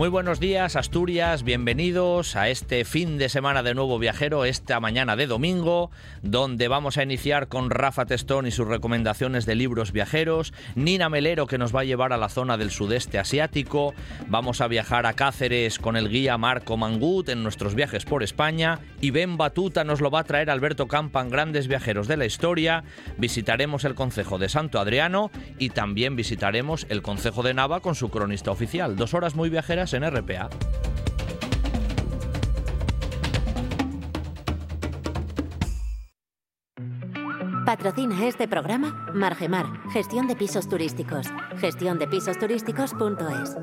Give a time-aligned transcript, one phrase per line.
[0.00, 1.42] Muy buenos días, Asturias.
[1.42, 5.90] Bienvenidos a este fin de semana de nuevo viajero, esta mañana de domingo,
[6.22, 11.46] donde vamos a iniciar con Rafa Testón y sus recomendaciones de libros viajeros, Nina Melero
[11.46, 13.92] que nos va a llevar a la zona del sudeste asiático,
[14.26, 18.78] vamos a viajar a Cáceres con el guía Marco Mangut en nuestros viajes por España
[19.02, 22.84] y Ben Batuta nos lo va a traer Alberto Campan, grandes viajeros de la historia,
[23.18, 28.08] visitaremos el Concejo de Santo Adriano y también visitaremos el Concejo de Nava con su
[28.08, 28.96] cronista oficial.
[28.96, 30.48] Dos horas muy viajeras en RPA.
[37.64, 41.28] Patrocina este programa Margemar, gestión de pisos turísticos.
[41.60, 43.56] Gestióndepisosturísticos.es.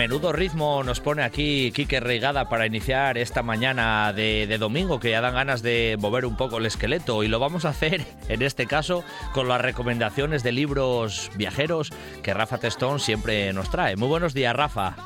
[0.00, 5.20] Menudo ritmo nos pone aquí Quique Reigada para iniciar esta mañana de, domingo, que ya
[5.20, 7.22] dan ganas de mover un poco el esqueleto.
[7.22, 11.92] Y lo vamos a hacer, en este caso, con las recomendaciones de libros viajeros
[12.22, 13.96] que Rafa Testón siempre nos trae.
[13.96, 14.96] Muy buenos días, Rafa.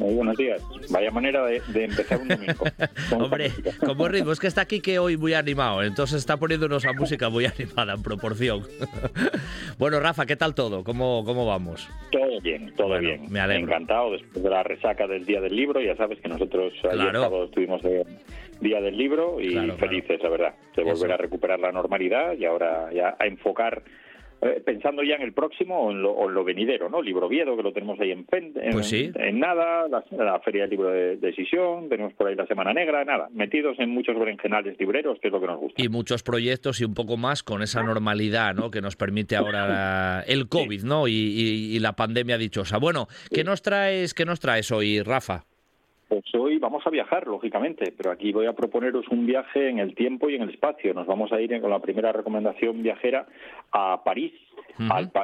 [0.00, 0.62] Muy buenos días.
[0.90, 2.64] Vaya manera de, empezar un domingo.
[3.22, 3.50] Hombre,
[3.94, 4.32] buen ritmo.
[4.32, 7.92] Es que está aquí que hoy muy animado, entonces está poniéndonos a música muy animada
[7.92, 8.62] en proporción.
[9.78, 10.84] bueno, Rafa, ¿qué tal todo?
[10.84, 11.86] ¿Cómo, cómo vamos?
[12.10, 13.26] Todo bien, todo bien.
[13.30, 13.66] Me alegro.
[13.66, 15.82] Encantado después de la resaca del Día del Libro.
[15.82, 18.06] Ya sabes que nosotros ayer estuvimos de
[18.62, 22.90] Día del Libro y felices, la verdad, de volver a recuperar la normalidad y ahora
[22.90, 23.82] ya a enfocar
[24.42, 27.02] eh, pensando ya en el próximo o en, lo, venidero, ¿no?
[27.02, 30.88] Libro Viedo, que lo tenemos ahí en, en, pues en nada, la, Feria del Libro
[30.88, 35.28] de Decisión, tenemos por ahí la Semana Negra, nada, metidos en muchos berenjenales libreros, que
[35.28, 35.82] es lo que nos gusta.
[35.82, 38.70] Y muchos proyectos y un poco más con esa normalidad, ¿no?
[38.70, 41.06] Que nos permite ahora el COVID, ¿no?
[41.06, 42.76] Y, la pandemia dichosa.
[42.76, 45.44] Bueno, ¿qué nos traes, qué nos traes hoy, Rafa?
[46.10, 49.94] Pues hoy vamos a viajar, lógicamente, pero aquí voy a proponeros un viaje en el
[49.94, 50.92] tiempo y en el espacio.
[50.92, 53.28] Nos vamos a ir con la primera recomendación viajera
[53.70, 54.32] a París,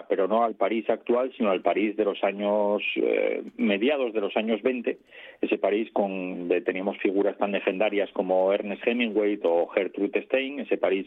[0.09, 4.37] pero no al París actual, sino al París de los años eh, mediados de los
[4.37, 4.99] años 20,
[5.41, 10.77] ese París con donde teníamos figuras tan legendarias como Ernest Hemingway o Gertrude Stein, ese
[10.77, 11.07] París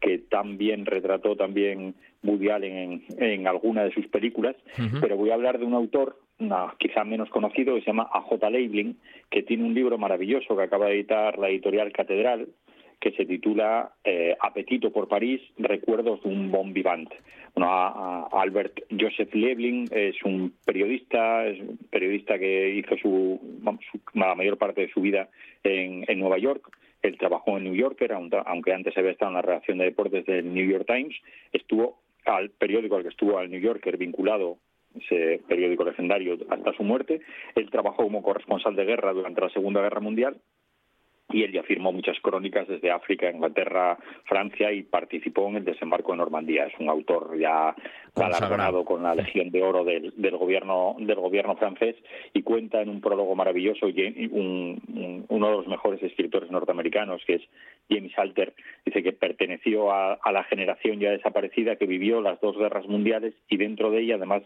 [0.00, 4.56] que tan bien retrató también Woody Allen en, alguna de sus películas,
[5.00, 6.16] pero voy a hablar de un autor
[6.78, 8.50] quizá menos conocido, que se llama A.J.
[8.50, 8.98] Leibling,
[9.30, 12.48] que tiene un libro maravilloso que acaba de editar la editorial Catedral,
[12.98, 17.10] que se titula eh, Apetito por París, Recuerdos de un bon vivant.
[17.54, 23.40] Bueno, Albert Joseph Leibling es un periodista, es un periodista que hizo su,
[24.14, 25.28] la mayor parte de su vida
[25.62, 26.70] en, en Nueva York.
[27.02, 30.52] Él trabajó en New Yorker, aunque antes había estado en la redacción de deportes del
[30.52, 31.16] New York Times.
[31.52, 34.58] Estuvo al periódico al que estuvo al New Yorker vinculado
[34.94, 37.20] ese periódico legendario hasta su muerte.
[37.54, 40.36] Él trabajó como corresponsal de guerra durante la Segunda Guerra Mundial
[41.32, 46.12] y él ya firmó muchas crónicas desde África, Inglaterra, Francia y participó en el desembarco
[46.12, 46.66] de Normandía.
[46.66, 47.74] Es un autor ya
[48.14, 51.96] galardonado con la Legión de Oro del, gobierno del gobierno francés
[52.32, 57.42] y cuenta en un prólogo maravilloso un, uno de los mejores escritores norteamericanos que es
[57.88, 58.52] James Alter
[58.84, 63.56] dice que perteneció a la generación ya desaparecida que vivió las dos guerras mundiales y
[63.56, 64.42] dentro de ella además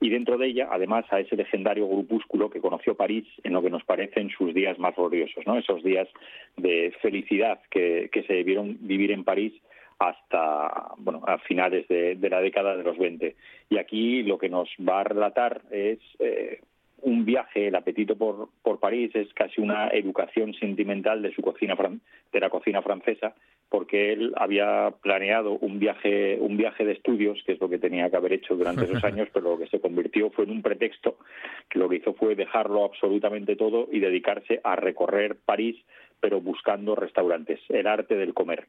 [0.00, 3.70] y dentro de ella, además, a ese legendario grupúsculo que conoció París en lo que
[3.70, 5.56] nos parecen sus días más gloriosos, ¿no?
[5.58, 6.08] Esos días
[6.56, 9.52] de felicidad que, se debieron vivir en París
[9.98, 13.36] hasta bueno a finales de, la década de los 20.
[13.70, 16.60] Y aquí lo que nos va a relatar es eh,
[17.02, 21.76] un viaje, el apetito por, por París es casi una educación sentimental de su cocina
[22.32, 23.34] de la cocina francesa,
[23.68, 28.08] porque él había planeado un viaje, un viaje de estudios, que es lo que tenía
[28.10, 31.18] que haber hecho durante esos años, pero lo que se convirtió fue en un pretexto,
[31.68, 35.76] que lo que hizo fue dejarlo absolutamente todo y dedicarse a recorrer París,
[36.20, 38.66] pero buscando restaurantes, el arte del comer.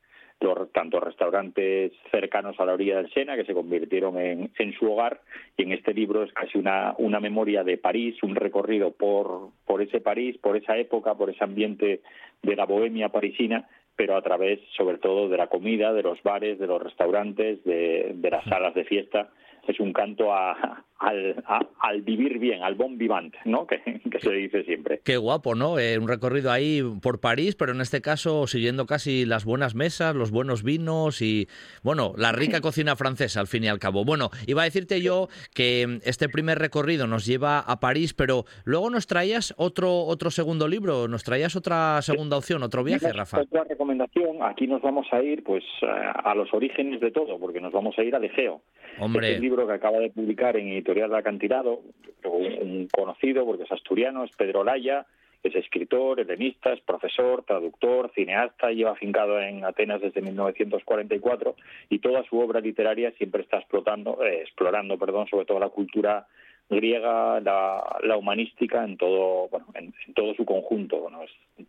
[0.74, 5.22] Tanto restaurantes cercanos a la orilla del Sena, que se convirtieron en, su hogar,
[5.56, 9.82] y en este libro es casi una, una memoria de París, un recorrido por, por
[9.82, 12.02] ese París, por esa época, por ese ambiente
[12.44, 16.60] de la bohemia parisina, pero a través sobre todo de la comida, de los bares,
[16.60, 19.30] de los restaurantes, de, de las salas de fiesta.
[19.68, 21.44] Es un canto a, al,
[21.80, 23.68] al vivir bien, al bon vivant, ¿no?
[24.16, 25.02] Que, se dice siempre.
[25.04, 25.78] Qué guapo, ¿no?
[25.78, 30.16] Eh, un recorrido ahí por París, pero en este caso siguiendo casi las buenas mesas,
[30.16, 31.48] los buenos vinos y,
[31.84, 34.06] bueno, la rica cocina francesa, al fin y al cabo.
[34.06, 38.90] Bueno, iba a decirte yo que este primer recorrido nos lleva a París, pero luego
[38.90, 43.42] nos traías otro, otro segundo libro, nos traías otra segunda opción, otro viaje, Rafa.
[43.42, 47.74] Otra recomendación, aquí nos vamos a ir pues a los orígenes de todo, porque nos
[47.74, 48.62] vamos a ir al Egeo.
[49.00, 49.32] Hombre.
[49.32, 51.82] Este libro que acaba de publicar en Editorial de Acantilado,
[52.26, 55.08] un conocido porque es asturiano, es Pedro Laya,
[55.42, 61.56] es escritor, helenista, es profesor, traductor, cineasta, lleva afincado en Atenas desde 1944
[61.90, 66.28] y toda su obra literaria siempre está explotando, eh, explorando, perdón, sobre todo la cultura
[66.70, 70.98] griega, la, humanística en todo, bueno, en, todo su conjunto.
[70.98, 71.22] Bueno,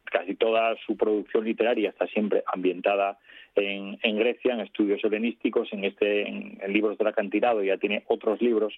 [0.05, 3.19] casi toda su producción literaria está siempre ambientada
[3.56, 8.41] en, en Grecia, en estudios helenísticos, en este, en, libros del acantilado, ya tiene otros
[8.41, 8.75] libros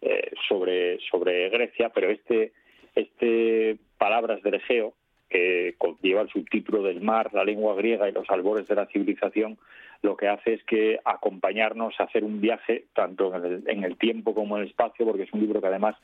[0.00, 2.52] eh, sobre, sobre Grecia, pero este,
[2.94, 4.94] este Palabras del Egeo,
[5.32, 9.56] que lleva el subtítulo del mar, la lengua griega y los albores de la civilización,
[10.02, 14.56] lo que hace es que acompañarnos a hacer un viaje tanto en el, tiempo como
[14.56, 15.96] en el espacio, porque es un libro que además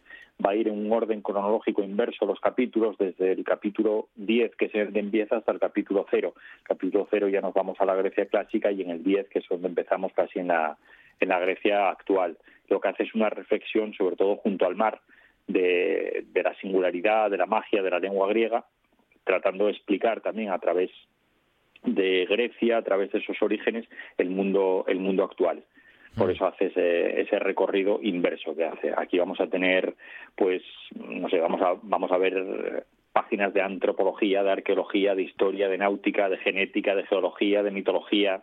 [0.44, 4.66] va a ir en un orden cronológico inverso los capítulos, desde el capítulo 10, que
[4.66, 6.32] es el de empieza, hasta el capítulo 0.
[6.62, 9.48] Capítulo 0 ya nos vamos a la Grecia clásica y en el 10, que es
[9.50, 10.78] donde empezamos casi en la,
[11.20, 12.38] en la Grecia actual.
[12.68, 15.00] Lo que hace es una reflexión, sobre todo junto al mar,
[15.48, 18.64] de la singularidad, de la magia de la lengua griega,
[19.28, 20.90] tratando de explicar también a través
[21.84, 23.84] de Grecia, a través de esos orígenes,
[24.16, 25.62] el mundo, el mundo actual.
[26.16, 26.30] Por mm.
[26.30, 28.92] eso hace ese, ese, recorrido inverso que hace.
[28.96, 29.94] Aquí vamos a tener,
[30.34, 30.62] pues,
[30.96, 35.76] no sé, vamos a, vamos a ver páginas de antropología, de arqueología, de historia, de
[35.76, 38.40] náutica, de genética, de geología, de mitología,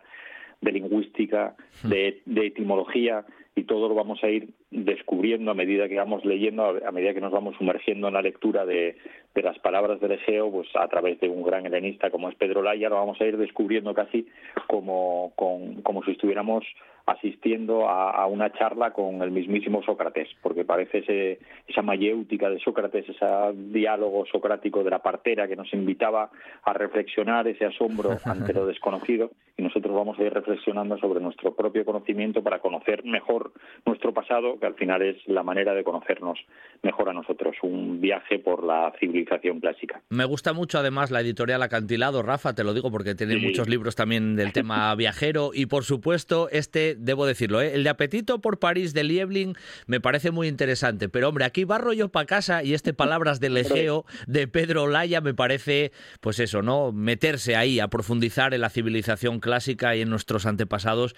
[0.60, 1.88] de lingüística, mm.
[1.88, 3.24] de, de etimología,
[3.56, 7.22] y todo lo vamos a ir descubriendo a medida que vamos leyendo, a medida que
[7.22, 8.96] nos vamos sumergiendo en la lectura de,
[9.34, 12.90] las palabras del Egeo, pues a través de un gran helenista como es Pedro Laya,
[12.90, 14.26] lo vamos a ir descubriendo casi
[14.66, 16.64] como, como si estuviéramos
[17.06, 21.38] asistiendo a, una charla con el mismísimo Sócrates, porque parece ese,
[21.68, 26.30] esa mayéutica de Sócrates, ese diálogo socrático de la partera que nos invitaba
[26.64, 31.54] a reflexionar ese asombro ante lo desconocido, y nosotros vamos a ir reflexionando sobre nuestro
[31.54, 33.52] propio conocimiento para conocer mejor
[33.86, 36.38] nuestro pasado, que al final es la manera de conocernos
[36.82, 40.02] mejor a nosotros, un viaje por la civilización clásica.
[40.10, 43.94] Me gusta mucho además la editorial Acantilado, Rafa, te lo digo porque tiene muchos libros
[43.94, 47.74] también del tema viajero, y por supuesto este debo decirlo, ¿eh?
[47.74, 49.56] el de Apetito por París de Liebling
[49.86, 53.56] me parece muy interesante, pero hombre, aquí barro yo para casa y este Palabras del
[53.56, 56.92] Egeo de Pedro Laya me parece, pues eso, ¿no?
[56.92, 61.14] Meterse ahí a profundizar en la civilización clásica y en nuestros antepasados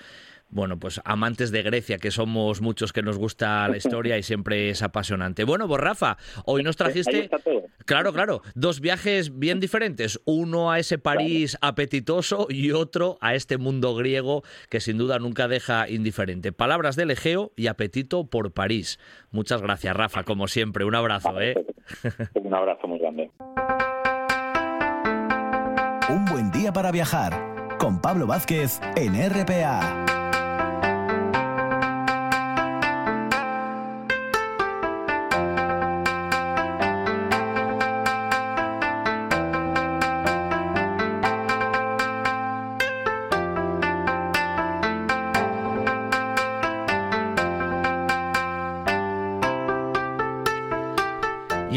[0.50, 4.70] bueno, pues amantes de Grecia, que somos muchos que nos gusta la historia y siempre
[4.70, 5.44] es apasionante.
[5.44, 7.30] Bueno, pues Rafa, hoy nos trajiste,
[7.84, 13.58] claro, claro, dos viajes bien diferentes, uno a ese París apetitoso y otro a este
[13.58, 16.52] mundo griego que sin duda nunca deja indiferente.
[16.52, 18.98] Palabras del Egeo y apetito por París.
[19.30, 21.54] Muchas gracias, Rafa, como siempre, un abrazo, ¿eh?
[22.34, 23.30] Un abrazo muy grande.
[26.08, 30.17] Un buen día para viajar con Pablo Vázquez en RPA.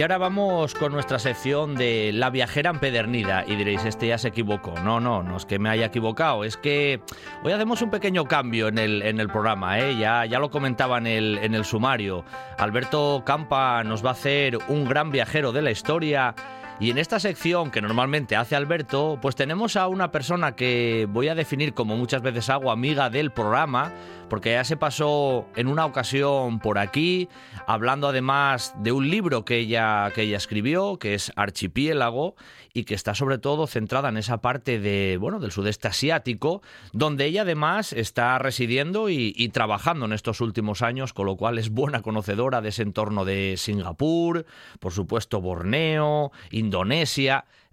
[0.02, 3.46] Y ahora vamos con nuestra sección de La viajera empedernida.
[3.46, 4.74] Y diréis, este ya se equivocó.
[4.80, 6.44] No, no, no es que me haya equivocado.
[6.44, 7.02] Es que
[7.44, 9.78] hoy hacemos un pequeño cambio en el, en el programa.
[9.78, 9.96] ¿eh?
[10.00, 12.26] Ya, ya lo comentaba en el, en el sumario.
[12.58, 16.34] Alberto Campa nos va a hacer un gran viajero de la historia.
[16.82, 21.28] Y en esta sección que normalmente hace Alberto, pues tenemos a una persona que voy
[21.28, 23.94] a definir como muchas veces hago amiga del programa,
[24.32, 27.30] porque ya se pasó en una ocasión por aquí,
[27.68, 32.34] hablando además de un libro que ella, que ella escribió, que es Archipiélago,
[32.74, 36.62] y que está sobre todo centrada en esa parte de, bueno, del sudeste asiático,
[36.94, 41.70] donde ella además está residiendo y, trabajando en estos últimos años, con lo cual es
[41.70, 44.46] buena conocedora de ese entorno de Singapur,
[44.80, 46.71] por supuesto Borneo, Indonesia,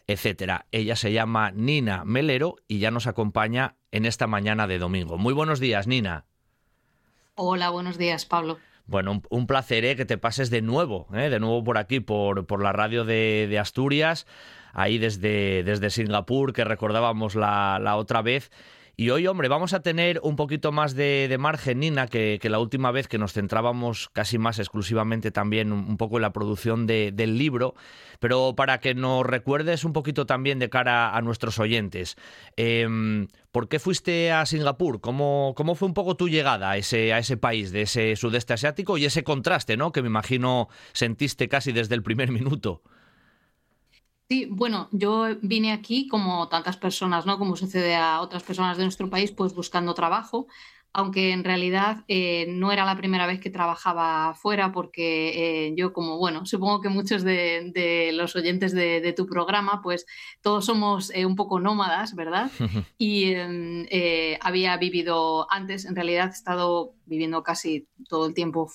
[0.07, 0.67] etcétera.
[0.73, 5.19] Ella se llama Nina Melero y ya nos acompaña en esta mañana de domingo.
[5.19, 6.25] Muy buenos días, Nina.
[7.35, 8.59] Hola, buenos días, Pablo.
[8.87, 9.97] Bueno, un, placer ¿eh?
[9.97, 11.29] que te pases de nuevo, ¿eh?
[11.29, 14.27] de nuevo por aquí, por, por la radio de, Asturias,
[14.73, 18.51] ahí desde, desde Singapur, que recordábamos la, la otra vez.
[19.01, 22.91] Y hoy, hombre, vamos a tener un poquito más de, margen, Nina, que, la última
[22.91, 27.77] vez que nos centrábamos casi más exclusivamente también un, poco en la producción del libro,
[28.19, 32.17] pero para que nos recuerdes un poquito también de cara a nuestros oyentes.
[32.57, 35.01] Em, ¿Por qué fuiste a Singapur?
[35.01, 39.05] ¿Cómo, ¿Cómo, fue un poco tu llegada a ese país de ese sudeste asiático y
[39.05, 39.93] ese contraste, ¿no?
[39.93, 42.83] Que me imagino sentiste casi desde el primer minuto.
[44.31, 47.39] Sí, bueno, yo vine aquí como tantas personas, ¿no?
[47.39, 50.49] Como sucede a otras personas de nuestro país, pues buscando trabajo
[50.93, 55.93] aunque en realidad eh, no era la primera vez que trabajaba fuera, porque eh, yo
[55.93, 60.07] como, bueno, supongo que muchos de, los oyentes de, tu programa, pues
[60.41, 62.51] todos somos eh, un poco nómadas, ¿verdad?
[62.99, 63.87] Y em,
[64.41, 68.71] había vivido antes, en realidad he estado viviendo casi todo el tiempo,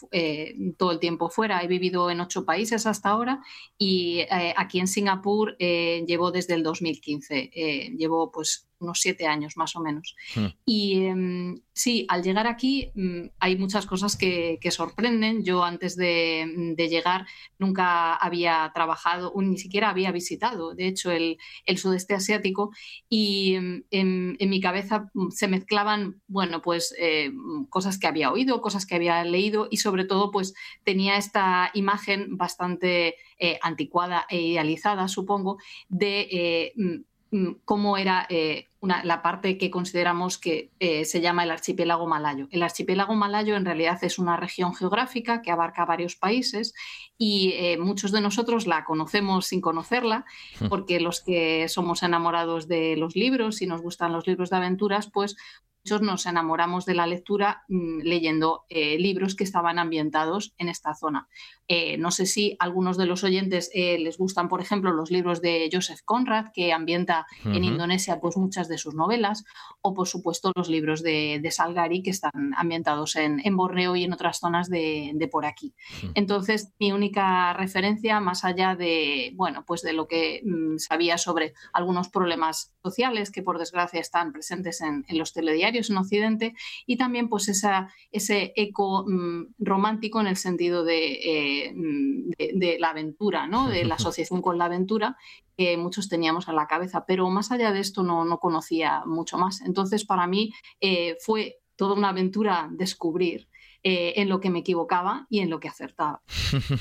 [0.78, 3.42] todo el tiempo fuera, he vivido en ocho países hasta ahora
[3.78, 4.26] y
[4.56, 7.52] aquí en Singapur llevo desde el 2015,
[7.98, 10.16] llevo pues unos siete años más o menos.
[10.36, 10.48] Hmm.
[10.66, 15.44] Y em, sí, al llegar aquí mm, hay muchas cosas que, sorprenden.
[15.44, 17.26] Yo antes de, llegar
[17.60, 21.38] nunca había trabajado, ni siquiera había visitado, de hecho, el,
[21.78, 22.72] sudeste asiático
[23.10, 27.32] y em, en, mi cabeza se mezclaban, bueno, pues eh,
[27.70, 30.54] cosas que había oído, cosas que había leído y sobre todo pues
[30.84, 35.58] tenía esta imagen bastante eh, anticuada e idealizada, supongo,
[35.90, 36.28] de...
[36.32, 37.02] Eh, mm,
[37.34, 42.48] Mm, cómo era eh, la parte que consideramos que se llama el archipiélago malayo.
[42.52, 46.76] El archipiélago malayo en realidad es una región geográfica que abarca varios países
[47.18, 50.26] y muchos de nosotros la conocemos sin conocerla,
[50.60, 50.68] hmm.
[50.68, 55.10] porque los que somos enamorados de los libros y nos gustan los libros de aventuras,
[55.10, 55.36] pues
[55.84, 60.96] muchos nos enamoramos de la lectura mm, leyendo eh, libros que estaban ambientados en esta
[60.96, 61.28] zona.
[61.68, 65.42] Eh, no sé si algunos de los oyentes eh, les gustan, por ejemplo, los libros
[65.42, 69.44] de Joseph Conrad, que ambienta en Indonesia pues, muchas de sus novelas,
[69.82, 74.40] o por supuesto los libros de, Salgari, que están ambientados en, Borneo y en otras
[74.40, 75.74] zonas de, por aquí.
[76.16, 81.54] Entonces, mi única referencia, más allá de, bueno, pues de lo que mm, sabía sobre
[81.72, 87.30] algunos problemas sociales que por desgracia están presentes en los telediarios, en Occidente y también
[87.30, 93.70] pues esa, ese eco mm, romántico en el sentido eh, de, la aventura, ¿no?
[93.70, 95.18] de la asociación con la aventura
[95.58, 99.38] que muchos teníamos en la cabeza, pero más allá de esto no, no conocía mucho
[99.38, 99.62] más.
[99.62, 100.52] Entonces para mí
[100.82, 103.48] eh, fue toda una aventura descubrir
[103.86, 106.22] eh, en lo que me equivocaba y en lo que acertaba.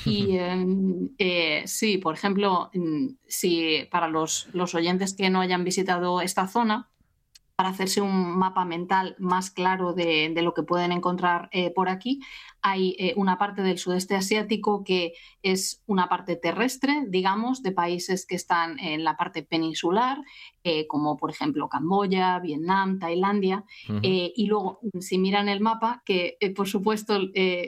[0.05, 1.09] Y em,
[1.65, 6.89] sí, por ejemplo, mm, si para los, los, oyentes que no hayan visitado esta zona,
[7.63, 12.19] para hacerse un mapa mental más claro de, lo que pueden encontrar eh, por aquí.
[12.61, 18.25] Hay eh, una parte del sudeste asiático que es una parte terrestre, digamos, de países
[18.25, 20.17] que están en la parte peninsular,
[20.65, 23.63] eh, como por ejemplo Camboya, Vietnam, Tailandia.
[24.01, 27.17] y luego, si miran el mapa, que por supuesto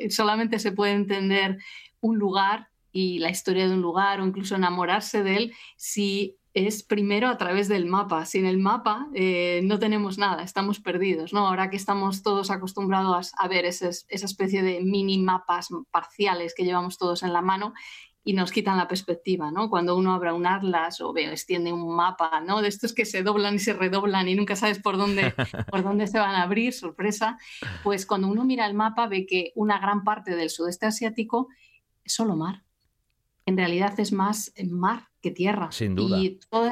[0.10, 1.58] solamente se puede entender
[2.02, 6.84] un lugar y la historia de un lugar o incluso enamorarse de él si es
[6.84, 8.26] primero a través del mapa.
[8.26, 11.34] Sin el mapa eh, no tenemos nada, estamos perdidos.
[11.34, 11.48] ¿no?
[11.48, 16.98] Ahora que estamos todos acostumbrados a ver esa especie de mini mapas parciales que llevamos
[16.98, 17.74] todos en la mano
[18.24, 19.70] y nos quitan la perspectiva, ¿no?
[19.70, 22.64] Cuando uno abra un atlas o ve, extiende un mapa, ¿no?
[22.64, 25.32] De estos que se doblan y se redoblan y nunca sabes por dónde,
[25.70, 27.38] por dónde se van a abrir, sorpresa.
[27.84, 31.50] Pues cuando uno mira el mapa ve que una gran parte del sudeste asiático
[32.04, 32.64] es solo mar.
[33.46, 35.72] En realidad es más mar tierra.
[35.72, 36.20] Sin duda.
[36.20, 36.72] Y toda,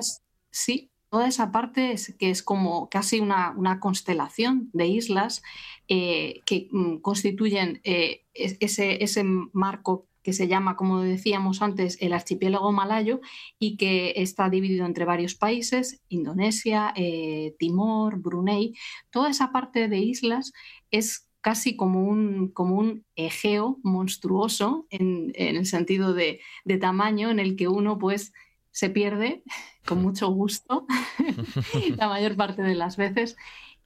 [0.52, 5.44] sí, toda esa parte es, que es como casi una, constelación de islas
[5.88, 12.14] eh, que mm, constituyen eh, ese, ese marco que se llama, como decíamos antes, el
[12.14, 13.20] archipiélago malayo
[13.60, 18.74] y que está dividido entre varios países, Indonesia, eh, Timor, Brunei.
[19.12, 20.54] Toda esa parte de islas
[20.92, 26.40] es casi como un, como un egeo monstruoso en, el sentido de,
[26.80, 28.32] tamaño en el que uno pues
[28.72, 29.44] se pierde
[29.86, 30.88] con mucho gusto
[31.98, 33.36] la mayor parte de las veces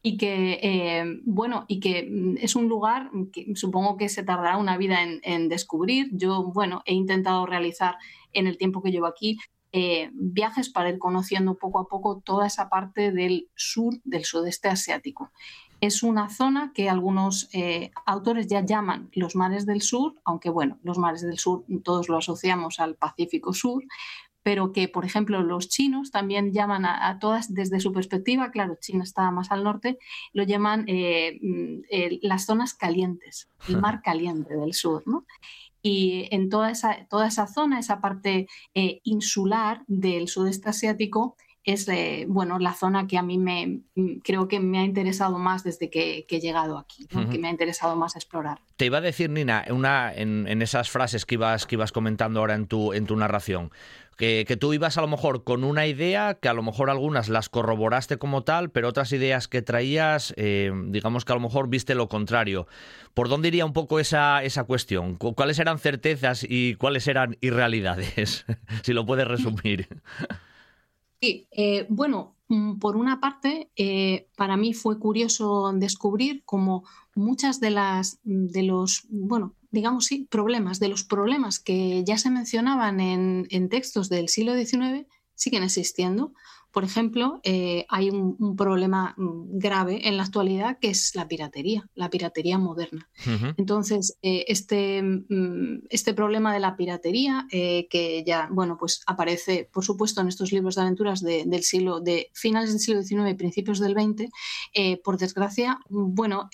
[0.03, 4.57] y que eh, bueno y que mm, es un lugar que supongo que se tardará
[4.57, 6.09] una vida en, descubrir.
[6.11, 7.95] Yo bueno he intentado realizar
[8.33, 9.39] en el tiempo que llevo aquí
[9.71, 14.69] eh, viajes para ir conociendo poco a poco toda esa parte del sur del sudeste
[14.69, 15.31] asiático
[15.81, 20.79] es una zona que algunos eh, autores ya llaman los mares del sur, aunque bueno,
[20.83, 23.83] los mares del sur todos lo asociamos al Pacífico Sur,
[24.47, 29.03] pero que, por ejemplo, los chinos también llaman a, todas, desde su perspectiva, claro, China
[29.03, 29.97] está más al norte,
[30.31, 35.25] lo llaman eh, mm, las zonas calientes, el mar caliente del sur, ¿no?
[35.81, 41.35] Y en toda esa, toda esa zona, esa parte eh, insular del sudeste asiático,
[41.67, 45.37] es eh, bueno, la zona que a mí me mm, creo que me ha interesado
[45.37, 48.59] más desde que, he llegado aquí, que me ha interesado más explorar.
[48.77, 52.39] Te iba a decir, Nina, una, en, en, esas frases que ibas, que ibas comentando
[52.39, 53.71] ahora en tu, en tu narración,
[54.17, 57.49] que, tú ibas a lo mejor con una idea, que a lo mejor algunas las
[57.49, 61.95] corroboraste como tal, pero otras ideas que traías, eh, digamos que a lo mejor viste
[61.95, 62.67] lo contrario.
[63.13, 65.17] ¿Por dónde iría un poco esa, esa cuestión?
[65.17, 68.45] ¿Cuáles eran certezas y cuáles eran irrealidades?
[68.83, 69.87] si lo puedes resumir.
[71.21, 76.83] Sí, eh, bueno, mm, por una parte, eh, para mí fue curioso descubrir cómo
[77.15, 82.29] muchas de las de los bueno digamos, sí, problemas, de los problemas que ya se
[82.29, 85.05] mencionaban en, en textos del siglo XIX
[85.35, 86.33] siguen existiendo.
[86.77, 91.89] Por ejemplo, eh, hay un, problema mm, grave en la actualidad que es la piratería,
[91.95, 93.09] la piratería moderna.
[93.57, 99.67] Entonces, eh, este, mm, este problema de la piratería, eh, que ya, bueno, pues aparece,
[99.73, 103.33] por supuesto, en estos libros de aventuras del siglo, de finales del siglo XIX y
[103.33, 104.29] principios del XX,
[105.03, 106.47] por desgracia, bueno,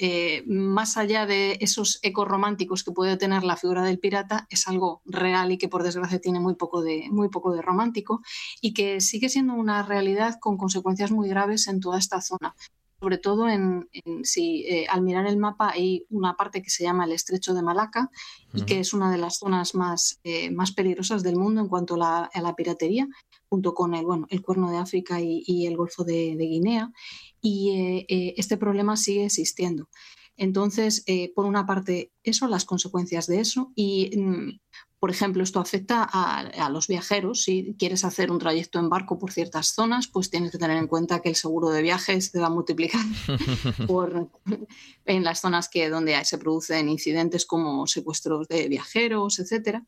[0.46, 5.02] más allá de esos ecos románticos que puede tener la figura del pirata, es algo
[5.06, 8.22] real y que por desgracia tiene muy poco de, muy poco de romántico
[8.62, 12.56] y que sigue siendo una realidad con consecuencias muy graves en toda esta zona.
[13.00, 13.90] Sobre todo en,
[14.24, 17.62] si eh, al mirar el mapa hay una parte que se llama el Estrecho de
[17.62, 18.10] Malaca
[18.54, 21.96] y que es una de las zonas más, eh, más peligrosas del mundo en cuanto
[21.96, 23.10] a la, piratería,
[23.50, 26.94] junto con el, bueno, el Cuerno de África y, el Golfo de, Guinea.
[27.42, 29.90] Y eh, este problema sigue existiendo.
[30.38, 31.04] Entonces,
[31.36, 34.60] por una parte, eso, las consecuencias de eso, y mm,
[35.04, 37.44] por ejemplo, esto afecta a, los viajeros.
[37.44, 40.88] Si quieres hacer un trayecto en barco por ciertas zonas, pues tienes que tener en
[40.88, 43.02] cuenta que el seguro de viajes te va a multiplicar
[43.86, 44.30] por,
[45.04, 49.80] en las zonas que, donde se producen incidentes como secuestros de viajeros, etc.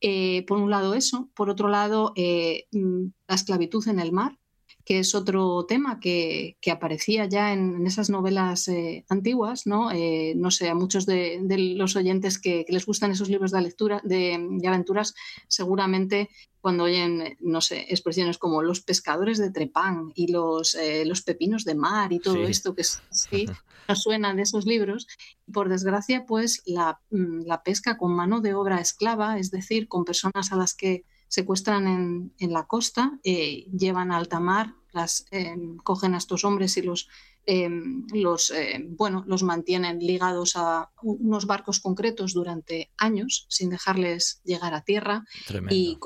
[0.00, 1.30] Eh, por un lado eso.
[1.36, 4.36] Por otro lado, eh, mm, la esclavitud en el mar
[4.86, 9.90] que es otro tema que, aparecía ya en, esas novelas eh, antiguas, ¿no?
[9.90, 11.44] Eh, no sé, a muchos de,
[11.76, 15.14] los oyentes que, les gustan esos libros de lectura, de, aventuras,
[15.48, 21.22] seguramente cuando oyen, no sé, expresiones como los pescadores de Trepán y los, eh, los
[21.22, 23.46] pepinos de mar y todo esto que sí,
[23.88, 25.08] nos suena de esos libros.
[25.52, 30.04] Por desgracia, pues la, mm, la pesca con mano de obra esclava, es decir, con
[30.04, 35.26] personas a las que secuestran en, en la costa, eh, llevan a alta mar, las,
[35.30, 37.08] em, cogen a estos hombres y los,
[37.44, 44.40] em, los, em, bueno, los mantienen ligados a unos barcos concretos durante años sin dejarles
[44.44, 45.24] llegar a tierra
[45.70, 45.98] y,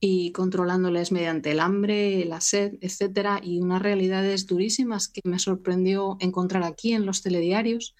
[0.00, 6.18] y controlándoles mediante el hambre, la sed, etcétera, y unas realidades durísimas que me sorprendió
[6.20, 7.94] encontrar aquí en los telediarios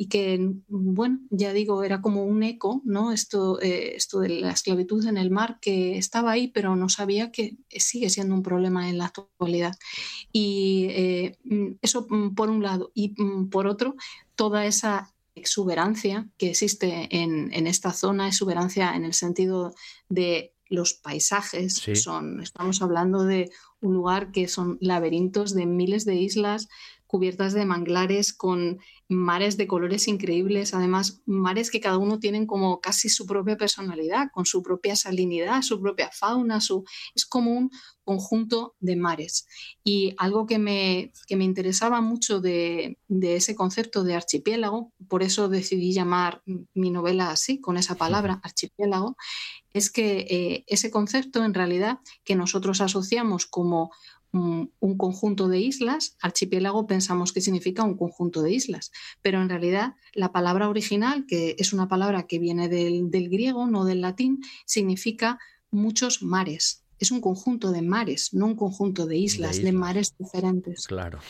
[0.00, 3.10] y que, bueno, ya digo, era como un eco, ¿no?
[3.10, 7.32] Esto, eh, esto de la esclavitud en el mar que estaba ahí, pero no sabía
[7.32, 9.76] que sigue siendo un problema en la actualidad.
[10.30, 12.92] Y eh, mm, eso mm, por un lado.
[12.94, 13.96] Y mm, por otro,
[14.36, 19.74] toda esa exuberancia que existe en, en esta zona, exuberancia en el sentido
[20.08, 26.16] de los paisajes, son, estamos hablando de un lugar que son laberintos de miles de
[26.16, 26.68] islas
[27.08, 32.80] cubiertas de manglares con mares de colores increíbles, además mares que cada uno tienen como
[32.80, 36.84] casi su propia personalidad, con su propia salinidad, su propia fauna, su...
[37.14, 37.70] es como un
[38.04, 39.46] conjunto de mares.
[39.82, 45.48] Y algo que me, que me interesaba mucho de, ese concepto de archipiélago, por eso
[45.48, 46.42] decidí llamar
[46.74, 49.16] mi novela así, con esa palabra, archipiélago,
[49.72, 53.90] es que eh, ese concepto en realidad que nosotros asociamos como
[54.32, 59.94] un, conjunto de islas, archipiélago pensamos que significa un conjunto de islas, pero en realidad
[60.12, 65.38] la palabra original, que es una palabra que viene del, griego, no del latín, significa
[65.70, 66.84] muchos mares.
[66.98, 70.86] Es un conjunto de mares, no un conjunto de islas, de, mares diferentes.
[70.86, 71.20] Claro.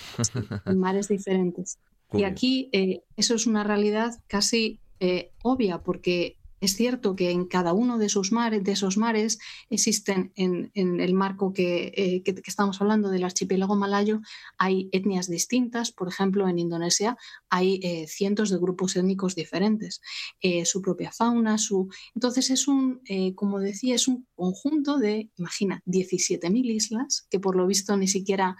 [0.64, 1.78] de mares diferentes.
[2.10, 7.46] Y aquí eh, eso es una realidad casi eh, obvia, porque es cierto que en
[7.46, 9.38] cada uno de esos mares, de esos mares
[9.70, 14.20] existen en, el marco eh, que, estamos hablando del archipiélago malayo,
[14.58, 15.92] hay etnias distintas.
[15.92, 17.16] Por ejemplo, en Indonesia
[17.48, 20.00] hay eh, cientos de grupos étnicos diferentes,
[20.40, 21.88] eh, su propia fauna, su...
[22.14, 23.00] Entonces es un,
[23.34, 28.56] como decía, es un conjunto de, imagina, 17.000 islas que por lo visto ni siquiera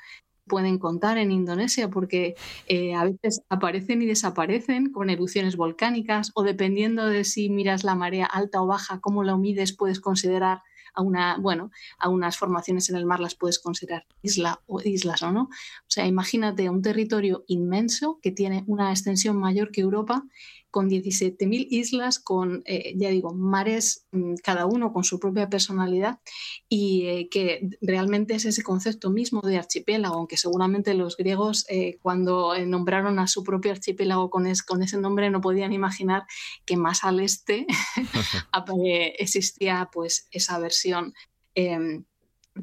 [0.48, 2.34] pueden contar en Indonesia porque
[2.66, 7.94] eh, a veces aparecen y desaparecen con erupciones volcánicas o dependiendo de si miras la
[7.94, 10.62] marea alta o baja, cómo la mides, puedes considerar
[10.94, 15.22] a una, bueno, a unas formaciones en el mar las puedes considerar isla o islas
[15.22, 15.42] o no.
[15.42, 20.24] O sea, imagínate un territorio inmenso que tiene una extensión mayor que Europa
[20.70, 26.20] con 17.000 islas, con, eh, ya digo, mares, mm, cada uno con su propia personalidad,
[26.68, 31.98] y eh, que realmente es ese concepto mismo de archipiélago, aunque seguramente los griegos eh,
[32.02, 36.24] cuando nombraron a su propio archipiélago con, con, ese nombre no podían imaginar
[36.64, 37.66] que más al este
[39.18, 41.14] existía pues esa versión.
[41.54, 42.04] Em,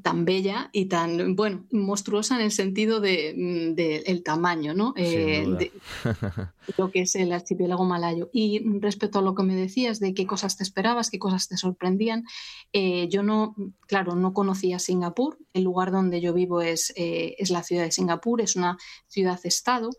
[0.01, 4.93] tan bella y tan, bueno, monstruosa en el sentido de, mm, el tamaño, ¿no?
[4.95, 5.71] Eh, de,
[6.77, 8.29] lo que es el archipiélago malayo.
[8.33, 11.57] Y respecto a lo que me decías de qué cosas te esperabas, qué cosas te
[11.57, 12.25] sorprendían,
[12.73, 13.55] eh, yo no,
[13.87, 15.37] claro, no conocía Singapur.
[15.53, 18.77] El lugar donde yo vivo es, eh, es la ciudad de Singapur, es una
[19.07, 19.91] ciudad-estado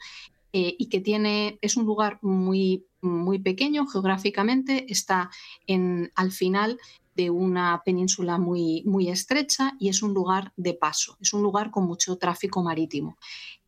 [0.59, 5.29] y que tiene, es un lugar muy, muy pequeño geográficamente, está
[5.67, 6.79] en, al final
[7.17, 11.71] de una península muy, muy estrecha y es un lugar de paso, es un lugar
[11.71, 13.17] con mucho tráfico marítimo.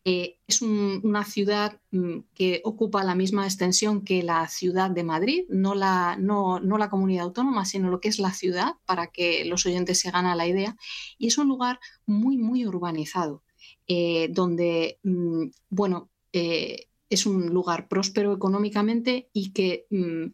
[0.04, 5.44] Eh, es una ciudad mm, que ocupa la misma extensión que la ciudad de Madrid,
[5.50, 9.66] no la, no, la comunidad autónoma, sino lo que es la ciudad, para que los
[9.66, 10.76] oyentes se hagan la idea.
[11.18, 13.42] Y es un lugar muy, muy urbanizado,
[13.86, 20.26] eh, donde, mm, bueno, eh, es un lugar próspero económicamente y que mm,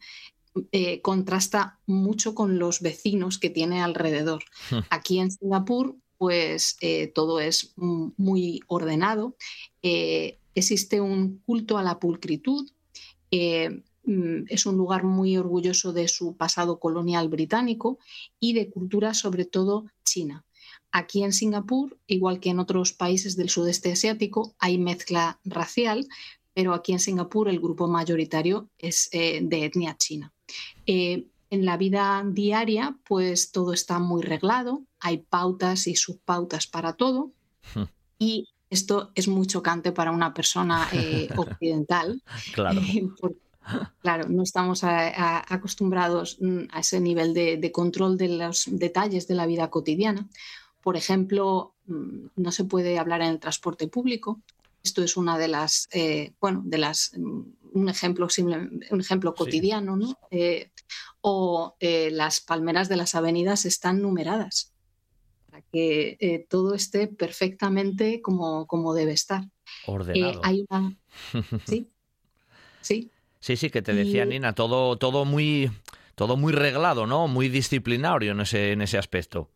[0.70, 4.44] eh, contrasta mucho con los vecinos que tiene alrededor.
[4.70, 4.78] Hmm.
[4.88, 9.36] Aquí en Singapur, pues eh, todo es muy ordenado.
[9.82, 12.70] Eh, existe un culto a la pulcritud.
[14.06, 17.98] Mm, es un lugar muy orgulloso de su pasado colonial británico
[18.38, 20.44] y de cultura sobre todo china.
[20.92, 26.06] Aquí en Singapur, igual que en otros países del sudeste asiático, hay mezcla racial,
[26.52, 30.33] pero aquí en Singapur el grupo mayoritario es de etnia china.
[30.86, 36.94] Eh, en la vida diaria, pues todo está muy reglado, hay pautas y subpautas para
[36.94, 37.32] todo.
[37.74, 37.84] Hmm.
[38.18, 42.22] Y esto es muy chocante para una persona eh, occidental.
[42.52, 42.80] claro.
[44.02, 49.46] claro, no estamos acostumbrados mm, a ese nivel de, control de los detalles de la
[49.46, 50.28] vida cotidiana.
[50.82, 54.40] Por ejemplo, mm, no se puede hablar en el transporte público.
[54.82, 57.42] Esto es una de las, eh, bueno, de las mm,
[57.74, 60.16] un ejemplo, un ejemplo cotidiano, ¿no?
[60.30, 60.70] Eh,
[61.20, 64.72] o eh, las palmeras de las avenidas están numeradas
[65.50, 69.44] para que eh, todo esté perfectamente como, como debe estar.
[69.86, 70.40] Ordenado.
[70.44, 70.96] hay una...
[71.66, 71.90] Sí,
[72.80, 73.10] sí.
[73.40, 75.70] Sí, sí, que te decía Nina, todo, todo muy
[76.14, 77.28] todo muy reglado, ¿no?
[77.28, 79.50] Muy disciplinario en ese, en ese aspecto.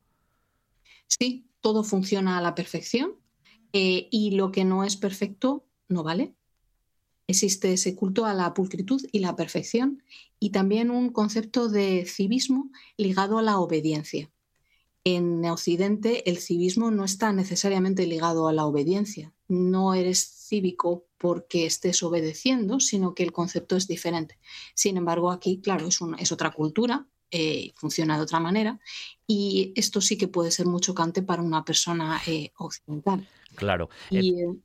[1.07, 3.15] Sí, todo funciona a la perfección
[3.73, 6.35] y lo que no es perfecto no vale.
[7.29, 10.03] Existe ese culto a la pulcritud y la perfección
[10.41, 14.31] y también un concepto de civismo ligado a la obediencia.
[15.05, 19.33] En Occidente el civismo no está necesariamente ligado a la obediencia.
[19.47, 24.39] No eres cívico porque estés obedeciendo, sino que el concepto es diferente.
[24.75, 28.81] Sin embargo, aquí, claro, es, es otra cultura, eh, funciona de otra manera
[29.27, 33.29] y esto sí que puede ser muy chocante para una persona eh, occidental.
[33.55, 33.91] Claro.
[34.11, 34.57] Y, eh,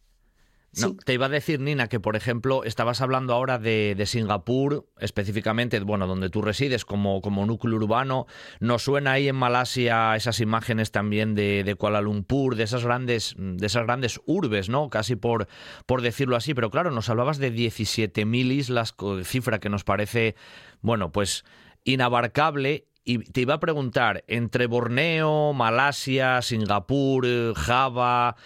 [0.80, 5.80] no, te iba a decir, Nina, que por ejemplo, estabas hablando ahora de, Singapur, específicamente,
[5.80, 8.26] bueno, donde tú resides como, como núcleo urbano.
[8.60, 13.66] ¿Nos suena ahí en Malasia esas imágenes también de, Kuala Lumpur, de esas grandes, de
[13.66, 14.90] esas grandes urbes, ¿no?
[14.90, 15.48] Casi por,
[15.86, 16.54] por decirlo así.
[16.54, 20.36] Pero claro, nos hablabas de 17.000 islas, cifra que nos parece,
[20.82, 21.46] bueno, pues
[21.84, 28.38] inabarcable y te iba a preguntar, entre Borneo, Malasia, Singapur, Java,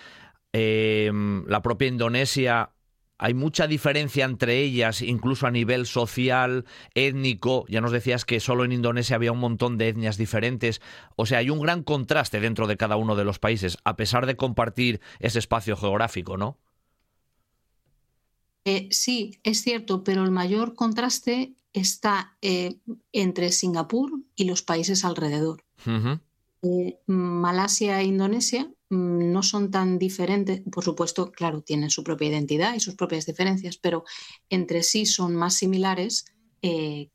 [0.54, 2.72] Em, la propia Indonesia,
[3.20, 7.66] hay mucha diferencia entre ellas, incluso a nivel social, étnico.
[7.68, 10.82] Ya nos decías que solo en Indonesia había un montón de etnias diferentes.
[11.16, 14.26] O sea, hay un gran contraste dentro de cada uno de los países, a pesar
[14.26, 16.58] de compartir ese espacio geográfico, ¿no?
[18.66, 22.76] Eh, sí, es cierto, pero el mayor contraste está eh,
[23.14, 25.64] entre Singapur y los países alrededor.
[26.64, 32.73] Eh, Malasia e Indonesia no son tan diferentes, por supuesto, claro, tienen su propia identidad
[32.73, 34.04] y sus propias diferencias, pero
[34.50, 36.26] entre sí son más similares
[36.62, 37.10] eh,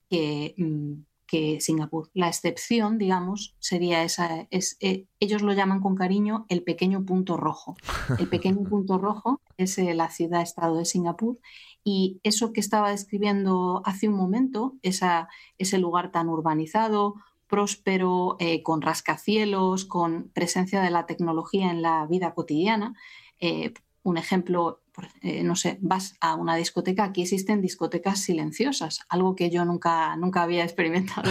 [0.57, 0.93] mm,
[1.27, 2.11] que, Singapur.
[2.13, 7.39] La excepción, digamos, sería esa, es, eh, ellos lo llaman con cariño el pequeño punto
[7.39, 7.77] rojo.
[8.19, 11.39] El pequeño punto rojo es eh, la ciudad-estado de Singapur
[11.85, 17.15] y eso que estaba describiendo hace un momento, esa, ese lugar tan urbanizado,
[17.53, 22.95] próspero, eh, con rascacielos, con presencia de la tecnología en la vida cotidiana.
[23.41, 24.81] Eh, un ejemplo
[25.21, 30.17] eh, no sé, vas a una discoteca, aquí existen discotecas silenciosas, algo que yo nunca,
[30.17, 31.31] nunca había experimentado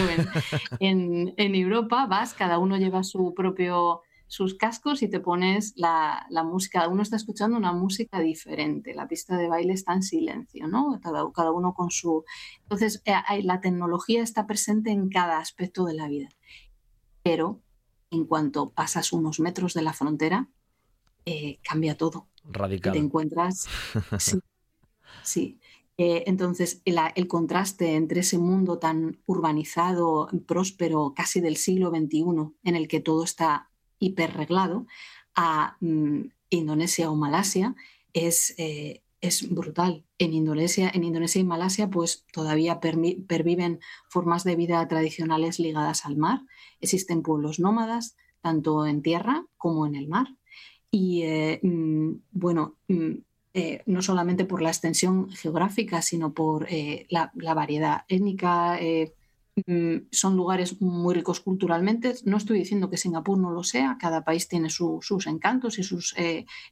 [0.78, 2.06] en, en, Europa.
[2.06, 4.02] Vas, cada uno lleva su propio
[4.32, 9.06] sus cascos y te pones la, música, cada uno está escuchando una música diferente, la
[9.06, 10.98] pista de baile está en silencio, ¿no?
[11.02, 12.24] Cada, cada uno con su...
[12.62, 16.30] Entonces, eh, la tecnología está presente en cada aspecto de la vida,
[17.22, 17.60] pero
[18.10, 20.48] en cuanto pasas unos metros de la frontera,
[21.26, 22.26] eh, cambia todo.
[22.44, 22.94] Radical.
[22.94, 23.66] Te encuentras.
[24.18, 24.38] Sí.
[25.22, 25.60] sí.
[25.98, 32.24] Eh, entonces, el, contraste entre ese mundo tan urbanizado, próspero, casi del siglo XXI,
[32.64, 33.68] en el que todo está
[34.02, 34.86] hiperreglado,
[35.34, 37.74] a mm, Indonesia o Malasia,
[38.12, 40.04] es, eh, es brutal.
[40.18, 46.16] En Indonesia, en Indonesia y Malasia, pues todavía perviven formas de vida tradicionales ligadas al
[46.16, 46.40] mar.
[46.80, 50.26] Existen pueblos nómadas, tanto en tierra como en el mar.
[50.90, 53.12] Y eh, mm, bueno, mm,
[53.54, 56.66] eh, no solamente por la extensión geográfica, sino por
[57.08, 58.78] la, variedad étnica.
[60.10, 62.14] Son lugares muy ricos culturalmente.
[62.24, 66.14] No estoy diciendo que Singapur no lo sea, cada país tiene sus encantos y sus,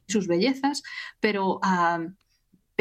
[0.07, 0.83] sus bellezas,
[1.19, 1.99] pero ah,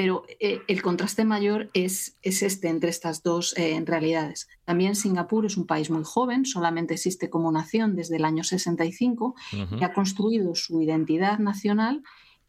[0.00, 4.48] pero eh, el contraste mayor es, es, este entre estas dos eh, realidades.
[4.64, 9.34] También Singapur es un país muy joven, solamente existe como nación desde el año 65
[9.78, 12.02] y ha construido su identidad nacional,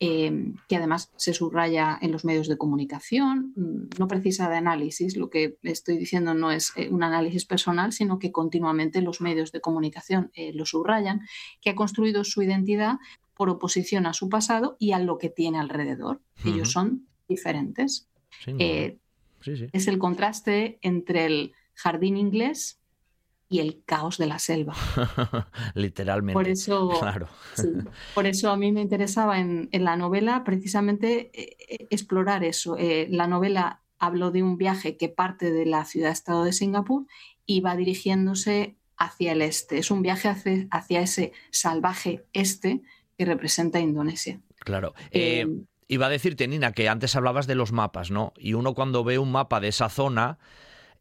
[0.03, 5.15] em, que además se subraya en los medios de comunicación, mm, no precisa de análisis,
[5.15, 9.51] lo que estoy diciendo no es eh, un análisis personal, sino que continuamente los medios
[9.51, 11.21] de comunicación lo subrayan,
[11.61, 12.97] que ha construido su identidad
[13.35, 16.21] por oposición a su pasado y a lo que tiene alrededor.
[16.43, 18.07] Ellos son diferentes.
[18.47, 18.97] Eh,
[19.45, 22.80] es el contraste entre el jardín inglés
[23.51, 24.73] y el caos de la selva.
[25.75, 26.33] Literalmente.
[26.33, 26.89] Por eso,
[28.15, 32.77] por eso a mí me interesaba en, la novela precisamente eh, eh, explorar eso.
[33.09, 37.05] la novela habló de un viaje que parte de la ciudad-estado de Singapur
[37.45, 39.79] y va dirigiéndose hacia el este.
[39.79, 40.29] Es un viaje
[40.71, 42.81] hacia, ese salvaje este
[43.17, 44.39] que representa Indonesia.
[44.59, 44.93] Claro.
[45.91, 48.31] Iba a decirte, Nina, que antes hablabas de los mapas, ¿no?
[48.37, 50.39] Y uno cuando ve un mapa de esa zona,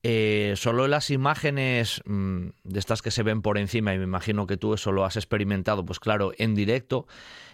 [0.02, 4.46] eh, solo las imágenes mm, de estas que se ven por encima, y me imagino
[4.46, 7.06] que tú eso lo has experimentado, pues claro, en directo,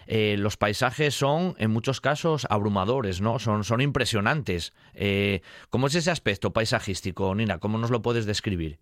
[0.07, 3.39] eh, los paisajes son en muchos casos abrumadores, ¿no?
[3.39, 4.73] Son, son impresionantes.
[4.93, 7.59] Eh, ¿Cómo es ese aspecto paisajístico, Nina?
[7.59, 8.79] ¿Cómo nos lo puedes describir?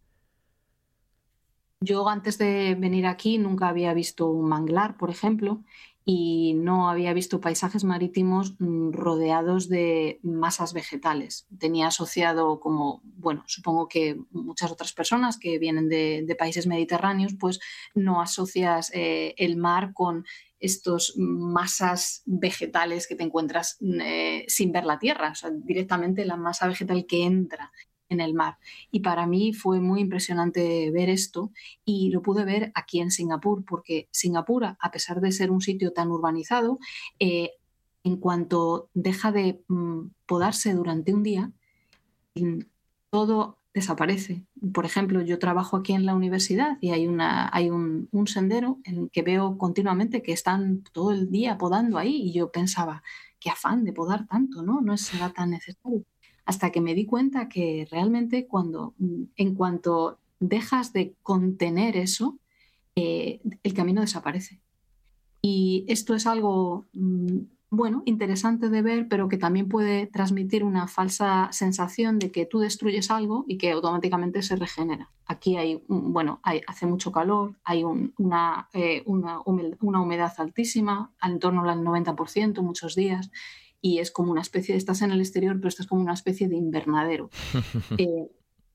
[1.82, 5.62] Yo antes de venir aquí nunca había visto un manglar, por ejemplo,
[6.08, 11.48] y no había visto paisajes marítimos mm, rodeados de masas vegetales.
[11.58, 17.60] Tenía asociado como, bueno, supongo que muchas otras personas que vienen de, países mediterráneos, pues
[17.96, 20.26] no asocias eh, el mar con
[20.60, 26.24] estos masas vegetales que te encuentras mm, eh, sin ver la tierra, o sea, directamente
[26.24, 27.72] la masa vegetal que entra
[28.10, 28.58] en el mar.
[28.92, 31.52] Y para mí fue muy impresionante ver esto
[31.84, 35.92] y lo pude ver aquí en Singapur, porque Singapur, a pesar de ser un sitio
[35.92, 36.80] tan urbanizado,
[37.20, 37.52] eh,
[38.04, 41.52] en cuanto deja de mm, podarse durante un día,
[42.36, 42.60] mm,
[43.10, 44.46] todo desaparece.
[44.74, 48.80] Por ejemplo, yo trabajo aquí en la universidad y hay, una, hay un, un, sendero
[48.86, 53.04] en el que veo continuamente que están todo el día podando ahí y yo pensaba,
[53.40, 54.82] qué afán de podar tanto, ¿no?
[54.82, 56.06] No será tan necesario
[56.46, 62.38] hasta que me di cuenta que realmente cuando, mm, en cuanto dejas de contener eso,
[62.96, 64.60] eh, el camino desaparece.
[65.42, 70.88] Y esto es algo, mm, bueno, interesante de ver, pero que también puede transmitir una
[70.88, 75.12] falsa sensación de que tú destruyes algo y que automáticamente se regenera.
[75.26, 81.84] Aquí hay, bueno, hace mucho calor, hay una, eh, una, humedad altísima, en torno al
[81.84, 83.30] 90% muchos días,
[83.86, 86.48] y es como una especie de, estás en el exterior, pero estás como una especie
[86.48, 87.30] de invernadero.
[88.00, 88.28] Eh,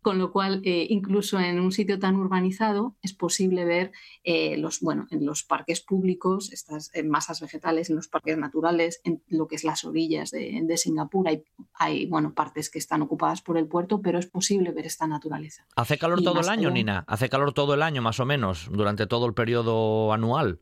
[0.03, 3.93] con lo cual, eh, incluso en un sitio tan urbanizado, es posible ver
[4.25, 9.23] eh, los, bueno, en los parques públicos, estas masas vegetales, en los parques naturales, en
[9.29, 11.45] lo que es las orillas de, Singapur, hay,
[11.75, 15.67] hay, bueno, partes que están ocupadas por el puerto, pero es posible ver esta naturaleza.
[15.77, 17.05] ¿Hace calor todo el año, Nina?
[17.09, 20.61] ¿Hace calor todo el año, más o menos, durante todo el periodo anual?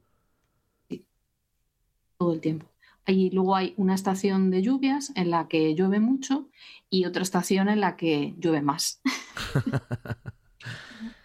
[0.88, 1.06] Sí,
[2.16, 2.66] todo el tiempo.
[3.09, 6.51] Y luego hay una estación de lluvias en la que llueve mucho
[6.90, 9.01] y otra estación en la que llueve más.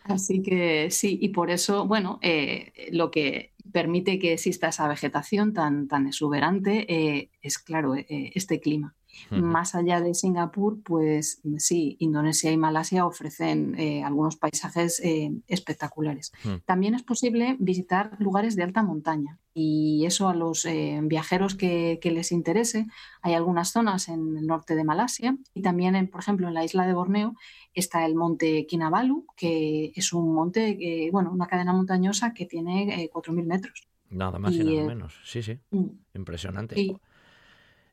[0.04, 5.54] Así que sí, y por eso, bueno, eh, lo que permite que exista esa vegetación
[5.54, 8.96] tan, tan exuberante eh, es, claro, eh, este clima.
[9.30, 15.00] Más allá de Singapur, pues sí, Indonesia y Malasia ofrecen algunos paisajes
[15.48, 16.32] espectaculares.
[16.65, 22.00] También es posible visitar lugares de alta montaña y eso a los eh, viajeros que,
[22.04, 22.88] les interese.
[23.22, 26.88] Hay algunas zonas en el norte de Malasia y también, por ejemplo, en la isla
[26.88, 27.36] de Borneo
[27.74, 33.46] está el monte Kinabalu, que es un monte, bueno, una cadena montañosa que tiene 4.000
[33.46, 33.88] metros.
[34.10, 35.20] Nada más y, nada menos.
[35.24, 35.60] Sí, sí.
[35.72, 35.88] Mm.
[36.13, 36.76] Impresionante.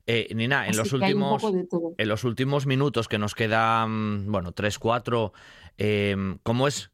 [0.07, 1.43] Eh, Nina, en los, últimos,
[1.97, 5.33] en los últimos minutos que nos quedan, bueno, tres, cuatro,
[5.79, 6.91] eh, ¿cómo es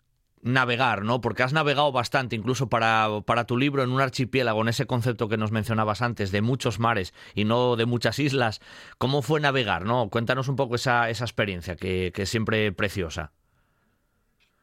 [0.47, 1.21] navegar, ¿no?
[1.21, 5.29] Porque has navegado bastante, incluso para, para, tu libro, en un archipiélago, en ese concepto
[5.29, 8.61] que nos mencionabas antes, de muchos mares y no de muchas islas.
[8.99, 10.09] ¿Cómo fue navegar, no?
[10.09, 13.33] Cuéntanos un poco esa, esa experiencia, que, que es siempre preciosa.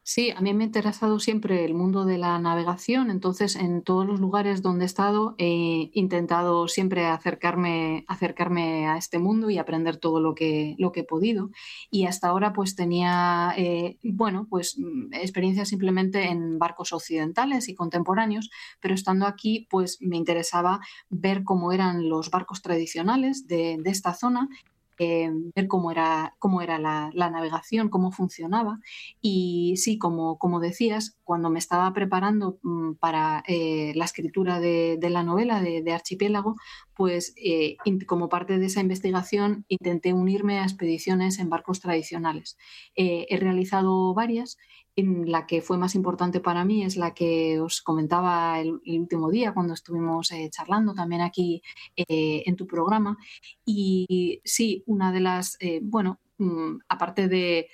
[0.06, 4.06] Sí, a mí me ha interesado siempre el mundo de la navegación, entonces en todos
[4.06, 9.96] los lugares donde he estado he intentado siempre acercarme, acercarme a este mundo y aprender
[9.96, 11.52] todo lo que, lo que he podido.
[11.90, 17.74] Y hasta ahora pues tenía, eh, bueno, pues mm, experiencia simplemente en barcos occidentales y
[17.74, 23.90] contemporáneos, pero estando aquí pues me interesaba ver cómo eran los barcos tradicionales de, de
[23.90, 24.50] esta zona
[24.98, 28.80] eh, ver cómo era, cómo era la, navegación, cómo funcionaba.
[29.20, 34.98] Y sí, como, como decías, cuando me estaba preparando mm, para eh, la escritura de,
[35.00, 36.56] la novela de, Archipiélago,
[36.94, 37.76] pues eh,
[38.06, 42.56] como parte de esa investigación intenté unirme a expediciones en barcos tradicionales.
[42.94, 44.56] he realizado varias
[44.96, 49.52] la que fue más importante para mí es la que os comentaba el, último día
[49.52, 51.62] cuando estuvimos eh, charlando también aquí
[51.96, 53.16] eh, en tu programa.
[53.64, 57.68] Y sí, una de las, eh, bueno, mm, aparte de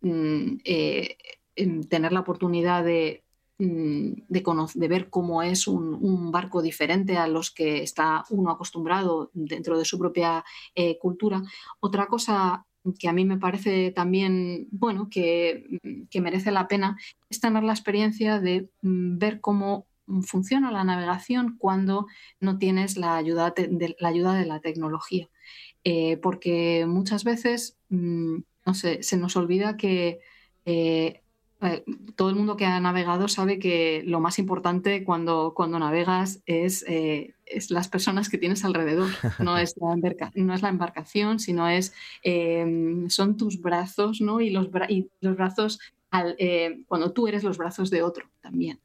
[0.00, 0.56] mm,
[1.88, 3.22] tener la oportunidad de,
[3.58, 9.30] mm, de, ver cómo es un, un, barco diferente a los que está uno acostumbrado
[9.34, 10.44] dentro de su propia
[11.00, 11.42] cultura.
[11.80, 12.65] Otra cosa
[12.98, 15.64] que a mí me parece también, bueno, que,
[16.20, 16.96] merece la pena,
[17.28, 19.86] es tener la experiencia de mm, ver cómo
[20.22, 22.06] funciona la navegación cuando
[22.40, 25.28] no tienes la ayuda de la, ayuda de la tecnología.
[25.84, 30.20] Eh, porque muchas veces, mm, no sé, se nos olvida que
[30.64, 31.22] eh,
[31.62, 31.84] eh,
[32.16, 36.84] todo el mundo que ha navegado sabe que lo más importante cuando, cuando navegas es,
[37.46, 39.08] es las personas que tienes alrededor.
[39.38, 39.96] No es la,
[40.34, 44.40] no es la embarcación, sino es, em, son tus brazos ¿no?
[44.40, 45.78] y, los y los brazos
[46.38, 48.80] eh, cuando tú eres los brazos de otro también.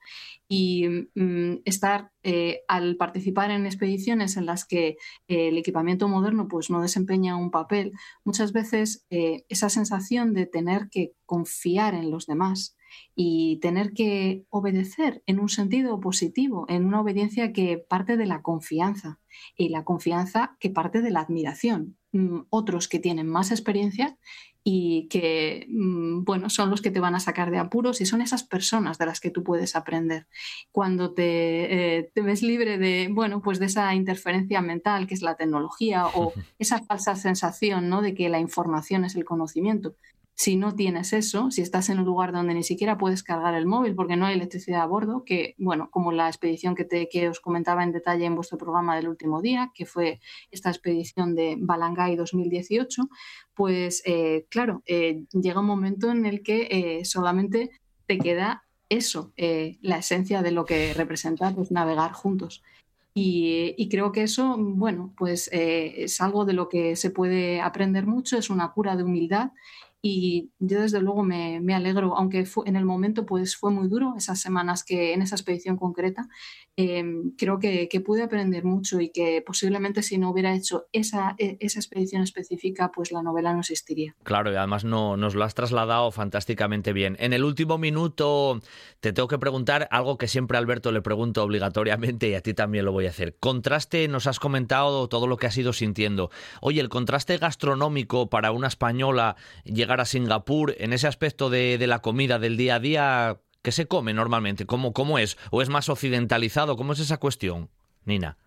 [0.47, 4.97] Y mm, estar eh, al participar en expediciones en las que
[5.27, 7.93] eh, el equipamiento moderno pues, no desempeña un papel,
[8.25, 12.75] muchas veces esa sensación de tener que confiar en los demás
[13.15, 18.41] y tener que obedecer en un sentido positivo, en una obediencia que parte de la
[18.41, 19.19] confianza
[19.55, 21.97] y la confianza que parte de la admiración.
[22.13, 24.17] Mm, otros que tienen más experiencia
[24.63, 28.21] y que, mm, bueno, son los que te van a sacar de apuros y son
[28.21, 30.27] esas personas de las que tú puedes aprender.
[30.71, 35.21] Cuando te, eh, te, ves libre de, bueno, pues de esa interferencia mental que es
[35.21, 38.01] la tecnología o esa falsa sensación, ¿no?
[38.01, 39.95] De que la información es el conocimiento
[40.41, 43.67] si no tienes eso, si estás en un lugar donde ni siquiera puedes cargar el
[43.67, 47.29] móvil porque no hay electricidad a bordo, que bueno, como la expedición que, te, que
[47.29, 51.57] os comentaba en detalle en vuestro programa del último día, que fue esta expedición de
[51.59, 53.07] Balangay 2018,
[53.53, 57.69] pues eh, claro, eh, llega un momento en el que eh, solamente
[58.07, 62.63] te queda eso, la esencia de lo que representa pues, navegar juntos.
[63.13, 68.07] Y, y, creo que eso, bueno, pues es algo de lo que se puede aprender
[68.07, 69.51] mucho, es una cura de humildad
[70.01, 73.87] y yo desde luego me, me alegro, aunque fue, en el momento pues fue muy
[73.87, 76.27] duro esas semanas que en esa expedición concreta,
[76.75, 81.35] em, creo que, que, pude aprender mucho y que posiblemente si no hubiera hecho esa,
[81.37, 84.15] e, esa expedición específica, pues la novela no existiría.
[84.23, 87.15] Claro, y además no, nos lo has trasladado fantásticamente bien.
[87.19, 88.59] En el último minuto
[89.01, 92.55] te tengo que preguntar algo que siempre a Alberto le pregunto obligatoriamente y a ti
[92.55, 93.37] también lo voy a hacer.
[93.39, 96.31] Contraste, nos has comentado todo lo que has ido sintiendo.
[96.59, 101.99] Oye, el contraste gastronómico para una española llega a Singapur, en ese aspecto de, la
[101.99, 104.65] comida del día a día, ¿qué se come normalmente?
[104.65, 105.37] ¿Cómo, ¿Cómo es?
[105.49, 106.77] ¿O es más occidentalizado?
[106.77, 107.69] ¿Cómo es esa cuestión,
[108.05, 108.37] Nina?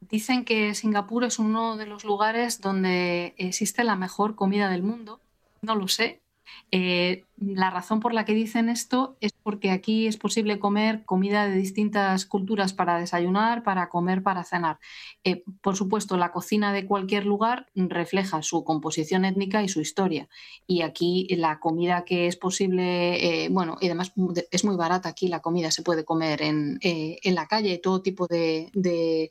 [0.00, 5.20] Dicen que Singapur es uno de los lugares donde existe la mejor comida del mundo.
[5.60, 6.22] No lo sé,
[6.70, 11.46] eh, la razón por la que dicen esto es porque aquí es posible comer comida
[11.46, 14.78] de distintas culturas para desayunar, para comer, para cenar.
[15.24, 20.28] Eh, por supuesto, la cocina de cualquier lugar refleja su composición étnica y su historia.
[20.66, 24.12] Y aquí la comida que es posible, eh, bueno, y además
[24.50, 26.78] es muy barata aquí la comida, se puede comer en,
[27.24, 29.30] la calle, todo tipo de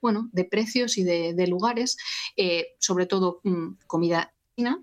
[0.00, 1.96] bueno, de precios y de, lugares,
[2.78, 4.82] sobre todo mm, comida china,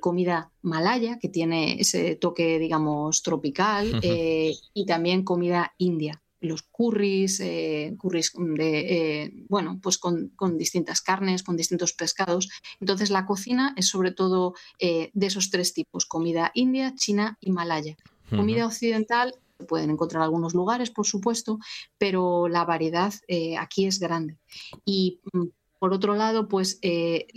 [0.00, 7.94] comida malaya, que tiene ese toque, digamos, tropical, y también comida india los curries, eh,
[7.98, 12.48] curries de, eh, bueno, pues con, distintas carnes, con distintos pescados.
[12.80, 17.50] Entonces la cocina es sobre todo eh, de esos tres tipos, comida india, china y
[17.52, 17.96] malaya.
[18.30, 19.34] Comida occidental
[19.68, 21.58] pueden encontrar algunos lugares, por supuesto,
[21.96, 23.14] pero la variedad
[23.58, 24.36] aquí es grande.
[24.84, 25.46] Y mm,
[25.78, 27.28] por otro lado, pues eh,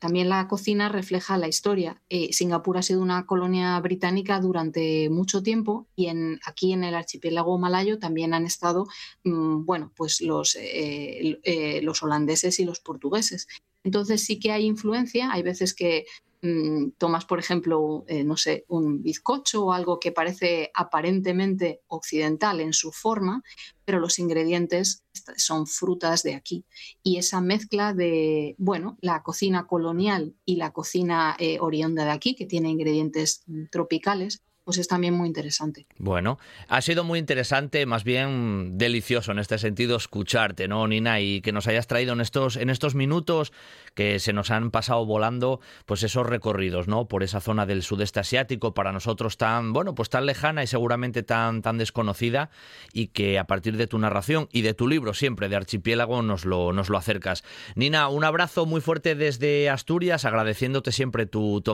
[0.00, 2.02] también la cocina refleja la historia.
[2.10, 6.08] Eh, Singapur ha sido una colonia británica durante mucho tiempo y
[6.44, 8.86] aquí en el archipiélago malayo también han estado,
[9.24, 13.48] mm, bueno, pues los, eh, los holandeses y los portugueses.
[13.82, 16.06] Entonces sí que hay influencia, hay veces que
[16.46, 22.60] Mm, tomas, por ejemplo, eh, no sé, un bizcocho o algo que parece aparentemente occidental
[22.60, 23.42] en su forma,
[23.84, 25.02] pero los ingredientes
[25.36, 26.64] son frutas de aquí.
[27.02, 32.36] Y esa mezcla de, bueno, la cocina colonial y la cocina eh, oriunda de aquí,
[32.36, 35.86] que tiene ingredientes mm, tropicales, pues es también muy interesante.
[35.96, 41.20] Bueno, ha sido muy interesante, más bien delicioso en este sentido escucharte, ¿no, Nina?
[41.20, 43.52] Y que nos hayas traído en estos, en estos minutos
[43.94, 47.06] que se nos han pasado volando, pues esos recorridos, ¿no?
[47.06, 51.22] Por esa zona del sudeste asiático, para nosotros tan, bueno, pues tan lejana y seguramente
[51.22, 52.50] tan, tan desconocida,
[52.92, 56.44] y que a partir de tu narración y de tu libro siempre de Archipiélago nos
[56.44, 57.44] lo, nos lo acercas.
[57.76, 61.72] Nina, un abrazo muy fuerte desde Asturias, agradeciéndote siempre tu, tu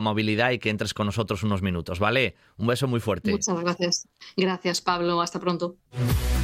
[0.51, 2.35] y que entres con nosotros unos minutos, ¿vale?
[2.57, 3.31] Un beso muy fuerte.
[3.31, 4.07] Muchas gracias.
[4.37, 5.21] Gracias, Pablo.
[5.21, 5.77] Hasta pronto.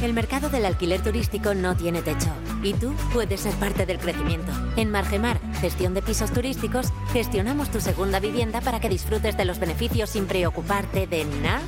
[0.02, 2.30] El mercado del alquiler turístico no tiene techo
[2.62, 4.52] y tú puedes ser parte del crecimiento.
[4.76, 9.58] En Margemar, gestión de pisos turísticos, gestionamos tu segunda vivienda para que disfrutes de los
[9.58, 11.62] beneficios sin preocuparte de nada.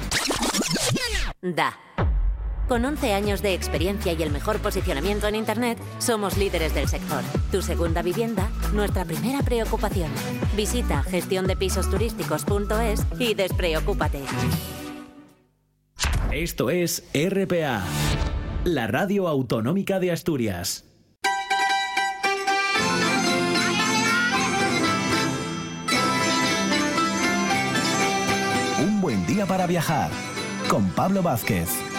[2.69, 7.23] Con 11 años de experiencia y el mejor posicionamiento en Internet, somos líderes del sector.
[7.51, 10.11] Tu segunda vivienda, nuestra primera preocupación.
[10.57, 14.23] Visita gestiondepisosturísticos.es y despreocúpate.
[16.31, 17.85] Esto es RPA,
[18.65, 20.87] la radio autonómica de Asturias.
[28.81, 30.11] Un buen día para viajar
[30.71, 31.92] con Pablo Vázquez.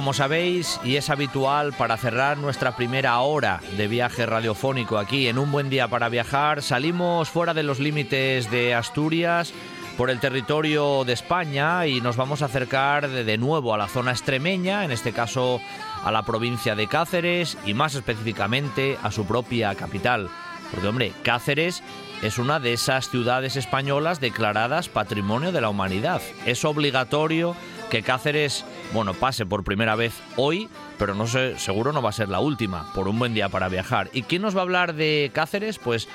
[0.00, 5.38] Como sabéis, y es habitual para cerrar nuestra primera hora de viaje radiofónico aquí en
[5.38, 9.52] Un Buen Día para Viajar, salimos fuera de los límites de Asturias
[9.98, 14.12] por el territorio de España y nos vamos a acercar de, nuevo a la zona
[14.12, 15.60] extremeña, en este caso
[16.02, 20.30] a la provincia de Cáceres y más específicamente a su propia capital.
[20.70, 21.82] Porque, hombre, Cáceres
[22.22, 26.22] es una de esas ciudades españolas declaradas Patrimonio de la Humanidad.
[26.46, 27.54] Es obligatorio
[27.90, 30.68] que Cáceres, bueno, pase por primera vez hoy,
[30.98, 33.68] pero no sé, seguro no va a ser la última, por un buen día para
[33.68, 34.10] viajar.
[34.12, 35.78] ¿Y quién nos va a hablar de Cáceres?
[35.78, 36.08] Pues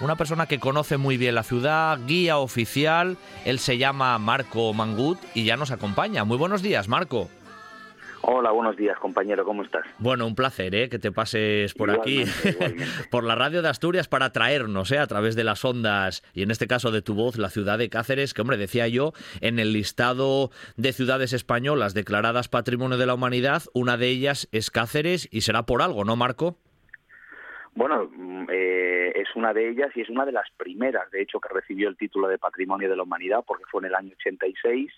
[0.00, 5.18] una persona que conoce muy bien la ciudad, guía oficial, él se llama Marco Mangut
[5.34, 6.24] y ya nos acompaña.
[6.24, 7.28] Muy buenos días, Marco.
[8.24, 9.84] Hola, buenos días, compañero, ¿cómo estás?
[9.98, 10.88] Bueno, un placer ¿eh?
[10.88, 12.22] que te pases por aquí,
[13.10, 14.98] por la radio de Asturias, para traernos ¿eh?
[14.98, 17.88] a través de las ondas y en este caso de tu voz, la ciudad de
[17.90, 23.14] Cáceres, que, hombre, decía yo, en el listado de ciudades españolas declaradas Patrimonio de la
[23.14, 26.58] Humanidad, una de ellas es Cáceres y será por algo, ¿no, Marco?
[27.74, 31.40] Bueno, mm, eh, es una de ellas y es una de las primeras, de hecho,
[31.40, 34.92] que recibió el título de Patrimonio de la Humanidad, porque fue en el año 86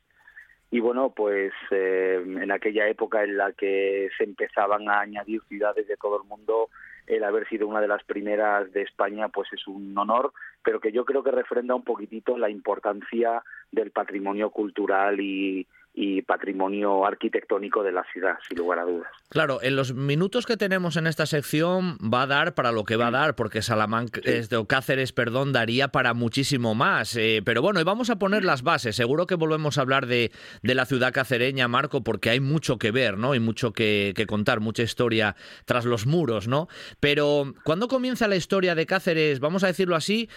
[0.74, 5.86] y bueno, pues eh, en aquella época en la que se empezaban a añadir ciudades
[5.86, 6.68] de todo el mundo,
[7.06, 10.32] el haber sido una de las primeras de España, pues es un honor,
[10.64, 16.22] pero que yo creo que refrenda un poquitito la importancia del patrimonio cultural y, y
[16.22, 19.08] patrimonio arquitectónico de la ciudad, sin lugar a dudas.
[19.28, 22.96] Claro, en los minutos que tenemos en esta sección va a dar para lo que
[22.96, 27.14] va a dar, porque Salamanca, este, Cáceres, perdón, daría para muchísimo más.
[27.14, 28.96] Eh, pero bueno, y vamos a poner las bases.
[28.96, 30.32] Seguro que volvemos a hablar de,
[30.62, 33.36] de, la ciudad cacereña, Marco, porque hay mucho que ver, ¿no?
[33.36, 36.66] Y mucho que, que contar, mucha historia tras los muros, ¿no?
[36.98, 40.28] Pero, ¿cuándo comienza la historia de Cáceres, vamos a decirlo así,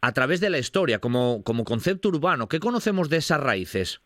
[0.00, 2.48] a través de la historia, como, como concepto urbano?
[2.48, 4.00] ¿Qué conocemos de esas raíces?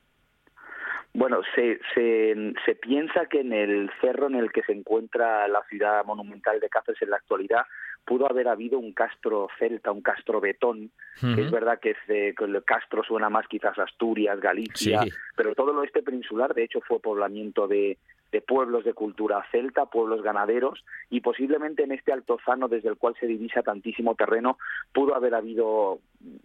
[1.16, 5.62] Bueno, se, se, se, piensa que en el cerro en el que se encuentra la
[5.62, 7.62] ciudad monumental de Cáceres en la actualidad
[8.04, 13.02] pudo haber habido un castro celta, un castro betón, que es verdad que, el castro
[13.02, 15.00] suena más quizás Asturias, Galicia,
[15.34, 17.96] pero todo el oeste peninsular de hecho fue poblamiento de,
[18.36, 23.14] de pueblos de cultura celta, pueblos ganaderos, y posiblemente en este altozano desde el cual
[23.18, 24.58] se divisa tantísimo terreno
[24.92, 26.00] pudo haber habido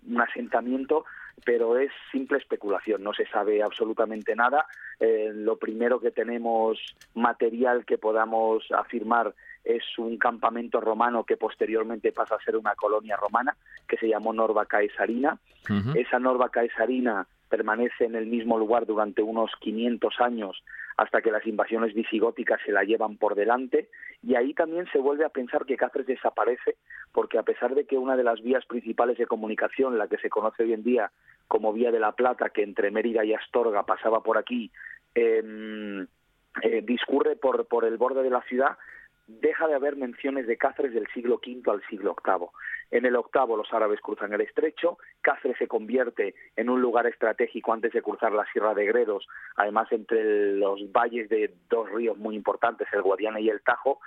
[0.07, 1.03] un asentamiento
[1.43, 4.67] pero es simple especulación, no se sabe absolutamente nada.
[4.99, 6.77] Eh, lo primero que tenemos
[7.15, 9.33] material que podamos afirmar
[9.63, 14.33] es un campamento romano que posteriormente pasa a ser una colonia romana que se llamó
[14.33, 15.39] Norva Caesarina.
[15.95, 20.63] Esa Norva Caesarina permanece en el mismo lugar durante unos 500 años
[21.02, 23.89] hasta que las invasiones visigóticas se la llevan por delante
[24.22, 26.76] y ahí también se vuelve a pensar que Cáceres desaparece
[27.12, 30.30] porque a pesar de que una de las vías principales de comunicación, la que se
[30.30, 31.12] conoce hoy en día
[31.47, 34.70] como Vía de la Plata, que entre Mérida y Astorga pasaba por aquí,
[35.16, 36.06] em,
[36.62, 38.78] eh, discurre por, por el borde de la ciudad,
[39.28, 42.47] deja de haber menciones de Cáceres del siglo V al siglo VIII.
[42.91, 47.74] En el octavo los árabes cruzan el estrecho, Cáceres se convierte en un lugar estratégico
[47.74, 52.36] antes de cruzar la Sierra de Gredos, además entre los valles de dos ríos muy
[52.36, 53.99] importantes, el Guadiana y el Tajo,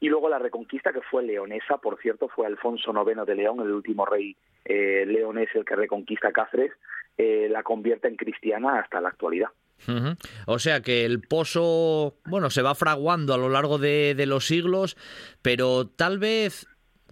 [0.00, 3.72] y luego la reconquista que fue leonesa, por cierto, fue Alfonso IX de León, el
[3.72, 6.72] último rey eh, leonés el que reconquista Cáceres,
[7.16, 9.48] eh, la convierte en cristiana hasta la actualidad.
[10.46, 14.96] O sea que el pozo, bueno, se va fraguando a lo largo de, los siglos,
[15.42, 16.66] pero tal vez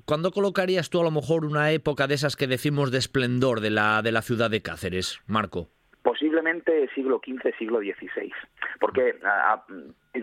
[0.05, 3.71] ¿Cuándo colocarías tú a lo mejor una época de esas que decimos de esplendor de
[3.71, 5.69] la, de la ciudad de Cáceres, Marco?
[6.07, 8.33] Posiblemente siglo XV, siglo XVI,
[8.79, 9.17] porque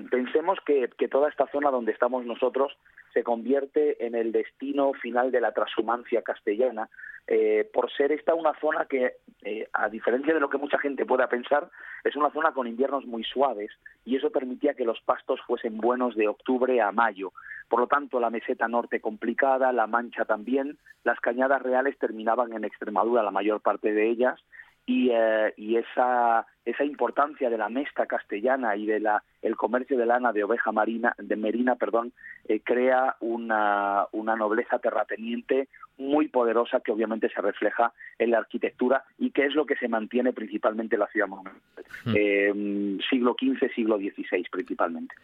[0.09, 2.71] pensemos que, toda esta zona donde estamos nosotros
[3.13, 6.88] se convierte en el destino final de la transhumancia castellana,
[7.27, 11.05] eh, por ser esta una zona que, eh, a diferencia de lo que mucha gente
[11.05, 11.69] pueda pensar,
[12.05, 13.71] es una zona con inviernos muy suaves
[14.05, 17.34] y eso permitía que los pastos fuesen buenos de octubre a mayo.
[17.67, 22.63] Por lo tanto, la meseta norte complicada, la mancha también, las cañadas reales terminaban en
[22.63, 24.39] Extremadura, la mayor parte de ellas,
[24.86, 29.97] y, eh, y esa, esa importancia de la mesta castellana y de la el comercio
[29.97, 32.14] de lana de oveja marina de merina perdón
[32.47, 39.03] eh, crea una, una nobleza terrateniente muy poderosa que obviamente se refleja en la arquitectura
[39.20, 41.86] y que es lo que se mantiene principalmente en la ciudad monumental.
[42.16, 45.16] Eh, siglo XV siglo XVI principalmente.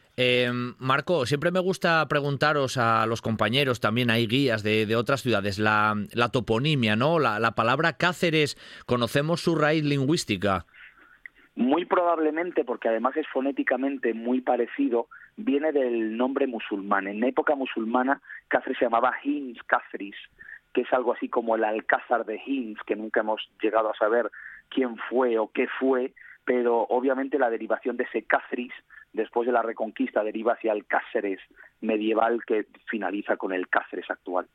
[0.78, 5.60] Marco siempre me gusta preguntaros a los compañeros también hay guías de, de otras ciudades
[5.60, 10.66] la, la toponimia no la, la palabra Cáceres conocemos su raíz lingüística
[11.60, 17.05] muy probablemente, porque además es fonéticamente muy parecido, viene del nombre musulmán.
[17.05, 20.16] En época musulmana, Cáceres se llamaba Hins Cáceres,
[20.74, 24.32] que es algo así como el Alcázar de Hins, que nunca hemos llegado a saber
[24.70, 26.14] quién fue o qué fue,
[26.45, 28.72] pero obviamente la derivación de ese Cáceres
[29.14, 31.39] después de la reconquista deriva hacia el Cáceres
[31.82, 34.47] medieval que finaliza con el Cáceres actual.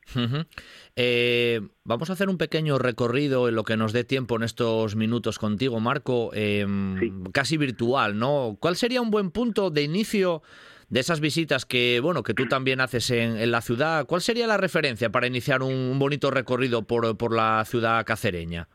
[0.97, 4.97] Eh, vamos a hacer un pequeño recorrido en lo que nos dé tiempo en estos
[4.97, 8.57] minutos contigo, Marco, em, casi virtual, ¿no?
[8.61, 10.43] ¿Cuál sería un buen punto de inicio?
[10.91, 14.59] de esas visitas que bueno que tú también haces en, la ciudad, ¿cuál sería la
[14.59, 18.69] referencia para iniciar un, bonito recorrido por, por la ciudad cacereña?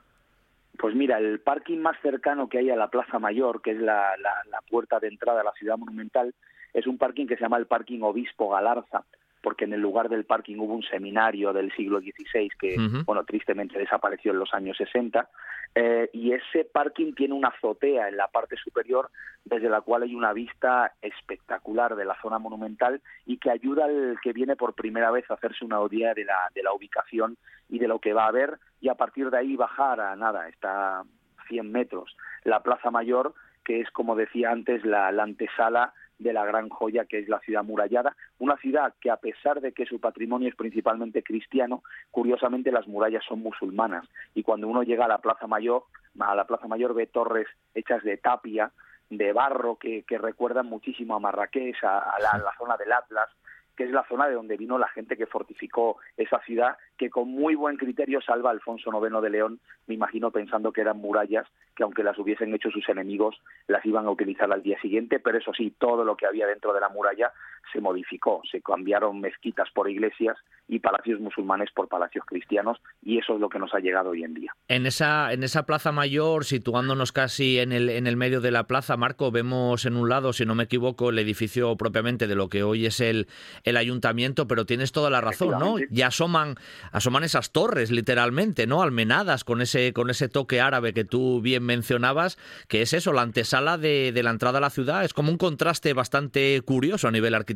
[0.79, 4.13] Pues mira, el parking más cercano que hay a la Plaza Mayor, que es la,
[4.69, 6.33] puerta de entrada a la ciudad monumental,
[6.73, 9.03] es un parking que se llama el Parking Obispo Galarza,
[9.41, 12.75] porque en el lugar del parking hubo un seminario del siglo XVI que,
[13.05, 15.29] bueno, tristemente desapareció en los años 60,
[15.75, 19.11] eh, y ese parking tiene una azotea en la parte superior
[19.45, 24.17] desde la cual hay una vista espectacular de la zona monumental y que ayuda al
[24.21, 27.37] que viene por primera vez a hacerse una idea de la, de la ubicación
[27.69, 30.49] y de lo que va a ver, y a partir de ahí bajar a nada,
[30.49, 31.03] está
[31.47, 33.33] 100 metros, la Plaza Mayor,
[33.63, 37.39] que es, como decía antes, la, la antesala de la gran joya que es la
[37.39, 42.71] ciudad murallada, una ciudad que a pesar de que su patrimonio es principalmente cristiano, curiosamente
[42.71, 44.05] las murallas son musulmanas.
[44.35, 45.83] Y cuando uno llega a la Plaza Mayor,
[46.19, 48.71] a la Plaza Mayor ve torres hechas de tapia,
[49.09, 53.29] de barro que, que recuerdan muchísimo a Marrakech, a, la, a la zona del Atlas,
[53.79, 57.29] que es la zona de donde vino la gente que fortificó esa ciudad, que con
[57.29, 61.47] muy buen criterio salva a Alfonso IX de León, me imagino pensando que eran murallas
[61.77, 65.37] que aunque las hubiesen hecho sus enemigos, las iban a utilizar al día siguiente, pero
[65.37, 67.31] eso sí, todo lo que había dentro de la muralla
[67.71, 70.37] se modificó, se cambiaron mezquitas por iglesias
[70.67, 74.23] y palacios musulmanes por palacios cristianos, y eso es lo que nos ha llegado hoy
[74.23, 74.53] en día.
[74.67, 78.67] En esa, en esa plaza mayor, situándonos casi en el, en el medio de la
[78.67, 82.49] plaza, Marco, vemos en un lado, si no me equivoco, el edificio propiamente de lo
[82.49, 83.27] que hoy es el,
[83.63, 85.77] el ayuntamiento, pero tienes toda la razón, ¿no?
[85.89, 86.55] Ya asoman,
[86.91, 88.83] asoman esas torres, literalmente, ¿no?
[88.83, 92.37] Almenadas con ese, con ese toque árabe que tú bien mencionabas,
[92.67, 95.03] que es eso, la antesala de, la entrada a la ciudad.
[95.03, 97.48] Es como un contraste bastante curioso a nivel arquitectónico.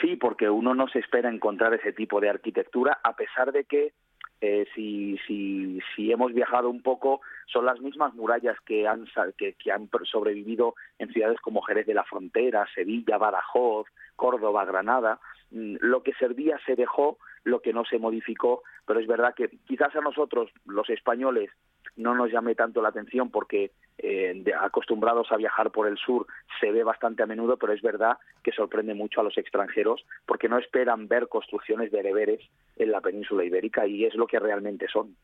[0.00, 3.92] Sí, porque uno no se espera encontrar ese tipo de arquitectura, a pesar de que
[4.40, 9.06] eh, si, si, si hemos viajado un poco, son las mismas murallas que han,
[9.38, 15.18] que, que, han sobrevivido en ciudades como Jerez de la Frontera, Sevilla, Badajoz, Córdoba, Granada,
[15.50, 19.48] mm, lo que servía se dejó, lo que no se modificó, pero es verdad que
[19.66, 21.50] quizás a nosotros, los españoles,
[21.96, 26.26] no nos llame tanto la atención porque eh, acostumbrados a viajar por el sur
[26.60, 30.48] se ve bastante a menudo, pero es verdad que sorprende mucho a los extranjeros porque
[30.48, 32.40] no esperan ver construcciones de bereberes
[32.76, 35.16] en la península ibérica y es lo que realmente son.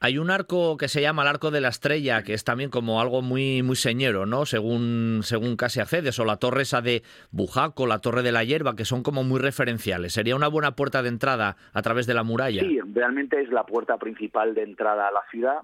[0.00, 3.00] Hay un arco que se llama el Arco de la Estrella, que es también como
[3.00, 4.46] algo muy, muy señero, ¿no?
[4.46, 8.74] Según, según casi accedes, o la torre esa de Bujaco, la torre de la Hierba,
[8.74, 10.12] que son como muy referenciales.
[10.12, 12.62] ¿Sería una buena puerta de entrada a través de la muralla?
[12.62, 15.58] Sí, realmente es la puerta principal de entrada a la ciudad.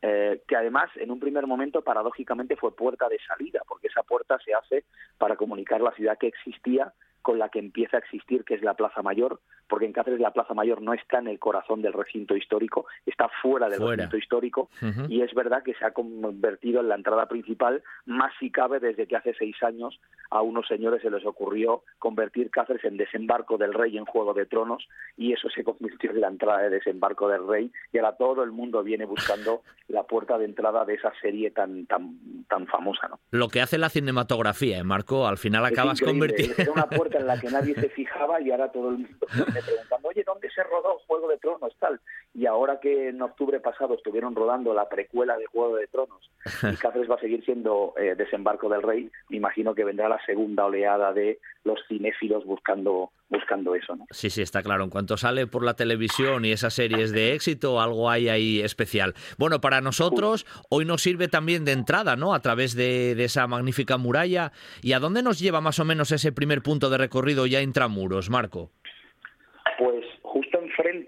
[0.00, 4.38] Eh, que además en un primer momento paradójicamente fue puerta de salida, porque esa puerta
[4.44, 4.84] se hace
[5.18, 8.74] para comunicar la ciudad que existía con la que empieza a existir, que es la
[8.74, 12.36] Plaza Mayor, porque en Cáceres la Plaza Mayor no está en el corazón del recinto
[12.36, 14.70] histórico, está fuera del recinto histórico
[15.08, 19.06] y es verdad que se ha convertido en la entrada principal, más si cabe desde
[19.06, 20.00] que hace seis años
[20.30, 24.46] a unos señores se les ocurrió convertir Cáceres en desembarco del rey en Juego de
[24.46, 28.42] Tronos y eso se convirtió en la entrada de desembarco del rey y ahora todo
[28.42, 33.08] el mundo viene buscando la puerta de entrada de esa serie tan tan tan famosa.
[33.08, 33.18] ¿no?
[33.30, 36.54] Lo que hace la cinematografía, ¿eh, Marco, al final acabas convirtiendo...
[36.58, 39.26] Era una puerta en la que nadie se fijaba y ahora todo el mundo
[39.62, 41.74] preguntando, oye, ¿dónde se rodó Juego de Tronos?
[41.78, 42.00] Tal.
[42.34, 46.30] Y ahora que en octubre pasado estuvieron rodando la precuela de Juego de Tronos
[46.62, 50.24] y Cáceres va a seguir siendo eh, desembarco del rey, me imagino que vendrá la
[50.24, 53.94] segunda oleada de los cinéfilos buscando buscando eso.
[53.94, 54.06] ¿no?
[54.10, 54.84] Sí, sí, está claro.
[54.84, 59.14] En cuanto sale por la televisión y esas series de éxito, algo hay ahí especial.
[59.36, 62.32] Bueno, para nosotros hoy nos sirve también de entrada, ¿no?
[62.32, 64.52] A través de, de, esa magnífica muralla.
[64.82, 68.30] ¿Y a dónde nos lleva más o menos ese primer punto de recorrido ya intramuros,
[68.30, 68.70] Marco?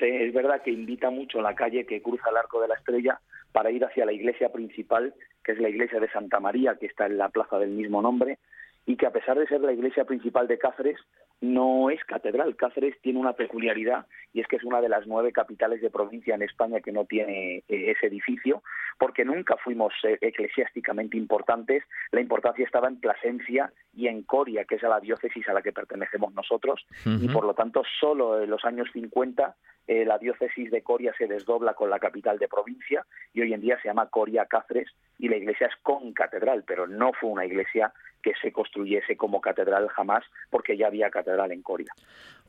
[0.00, 3.20] Es verdad que invita mucho la calle que cruza el Arco de la Estrella
[3.52, 7.06] para ir hacia la iglesia principal, que es la iglesia de Santa María, que está
[7.06, 8.38] en la plaza del mismo nombre,
[8.86, 10.98] y que a pesar de ser la iglesia principal de Cáceres,
[11.40, 12.56] no es catedral.
[12.56, 16.34] Cáceres tiene una peculiaridad y es que es una de las nueve capitales de provincia
[16.34, 18.62] en España que no tiene eh, ese edificio,
[18.98, 21.82] porque nunca fuimos eh, eclesiásticamente importantes.
[22.12, 25.62] La importancia estaba en Plasencia y en Coria, que es a la diócesis a la
[25.62, 29.56] que pertenecemos nosotros, y por lo tanto solo en los años 50
[29.86, 33.60] eh, la diócesis de Coria se desdobla con la capital de provincia y hoy en
[33.60, 37.44] día se llama Coria Cáceres y la iglesia es con catedral, pero no fue una
[37.44, 41.92] iglesia que se construyese como catedral jamás porque ya había catedral en Coria.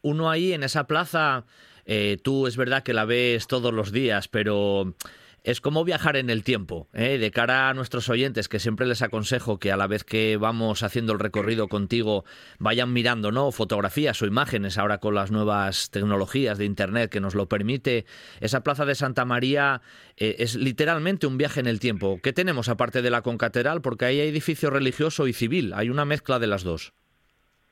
[0.01, 1.45] Uno ahí en esa plaza,
[1.85, 4.93] eh, tú es verdad que la ves todos los días, pero
[5.43, 6.87] es como viajar en el tiempo.
[6.93, 7.17] ¿eh?
[7.17, 10.83] De cara a nuestros oyentes, que siempre les aconsejo que a la vez que vamos
[10.83, 12.25] haciendo el recorrido contigo,
[12.59, 13.51] vayan mirando ¿no?
[13.51, 18.05] fotografías o imágenes ahora con las nuevas tecnologías de Internet que nos lo permite.
[18.39, 19.81] Esa plaza de Santa María
[20.17, 22.19] eh, es literalmente un viaje en el tiempo.
[22.21, 23.81] ¿Qué tenemos aparte de la concatedral?
[23.81, 25.73] Porque ahí hay edificio religioso y civil.
[25.73, 26.93] Hay una mezcla de las dos.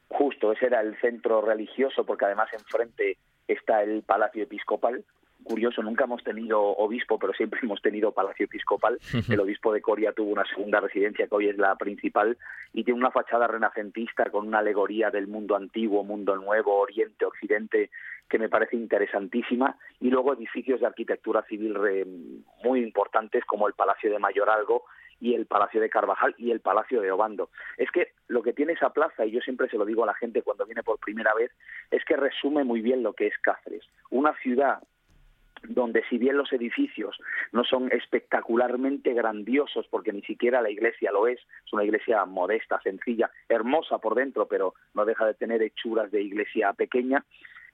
[0.07, 3.17] Justo, ese era el centro religioso, porque además enfrente
[3.47, 5.03] está el Palacio Episcopal,
[5.49, 8.99] curioso, nunca hemos tenido obispo, pero siempre hemos tenido palacio episcopal.
[9.27, 12.37] El obispo de Coria tuvo una segunda residencia que hoy es la principal
[12.71, 17.89] y tiene una fachada renacentista con una alegoría del mundo antiguo, mundo nuevo, oriente, occidente,
[18.29, 19.75] que me parece interesantísima.
[19.99, 21.75] Y luego edificios de arquitectura civil
[22.63, 24.83] muy importantes como el Palacio de Mayoralgo
[25.19, 27.49] y el Palacio de Carvajal y el Palacio de Obando.
[27.77, 30.13] Es que lo que tiene esa plaza, y yo siempre se lo digo a la
[30.13, 31.51] gente cuando viene por primera vez,
[31.89, 33.83] es que resume muy bien lo que es Cáceres.
[34.11, 34.79] Una ciudad
[35.68, 37.18] donde si bien los edificios
[37.51, 42.80] no son espectacularmente grandiosos, porque ni siquiera la iglesia lo es, es una iglesia modesta,
[42.82, 47.26] sencilla, hermosa por dentro, pero no deja de tener hechuras de iglesia pequeña,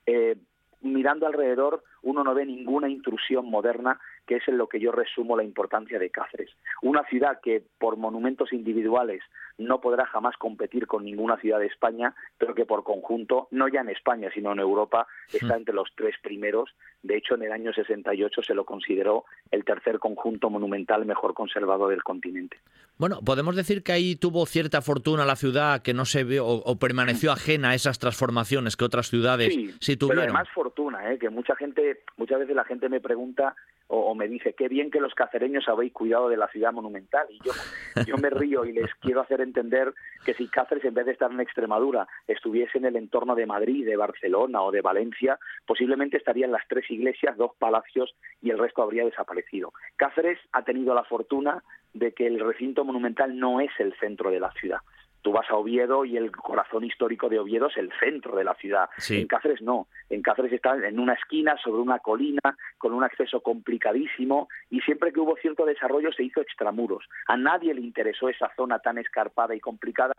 [0.06, 0.36] eh,
[0.82, 5.36] mirando alrededor uno no ve ninguna intrusión moderna, que es en lo que yo resumo
[5.36, 6.52] la importancia de Cáceres.
[6.82, 9.22] Una ciudad que por monumentos individuales
[9.58, 13.82] no podrá jamás competir con ninguna ciudad de España, pero que por conjunto, no ya
[13.82, 15.60] en España, sino en Europa, está hmm.
[15.60, 16.70] entre los tres primeros.
[17.04, 21.88] De hecho, en el año 68 se lo consideró el tercer conjunto monumental mejor conservado
[21.88, 22.58] del continente.
[22.98, 26.80] Bueno, podemos decir que ahí tuvo cierta fortuna la ciudad que no se vio o,
[26.80, 30.24] permaneció ajena a esas transformaciones que otras ciudades sí, tuvieron.
[30.24, 31.20] Pero además fortuna, ¿eh?
[31.20, 33.56] que mucha gente, muchas veces la gente me pregunta
[33.88, 37.28] o, me dice, qué bien que los cacereños habéis cuidado de la ciudad monumental.
[37.30, 37.52] Y yo,
[38.08, 39.94] yo me río y les quiero hacer entender
[40.26, 43.86] que si Cáceres, en vez de estar en Extremadura, estuviese en el entorno de Madrid,
[43.86, 45.38] de Barcelona o de Valencia,
[45.68, 49.72] posiblemente estarían las tres iglesias, dos palacios y el resto habría desaparecido.
[49.98, 54.40] Cáceres ha tenido la fortuna de que el recinto monumental no es el centro de
[54.40, 54.80] la ciudad.
[55.26, 58.54] Tú vas a Oviedo y el corazón histórico de Oviedo es el centro de la
[58.54, 58.90] ciudad.
[59.10, 59.88] En Cáceres no.
[60.08, 65.12] En Cáceres está en una esquina, sobre una colina, con un acceso complicadísimo y siempre
[65.12, 67.06] que hubo cierto desarrollo se hizo extramuros.
[67.26, 70.14] A nadie le interesó esa zona tan escarpada y complicada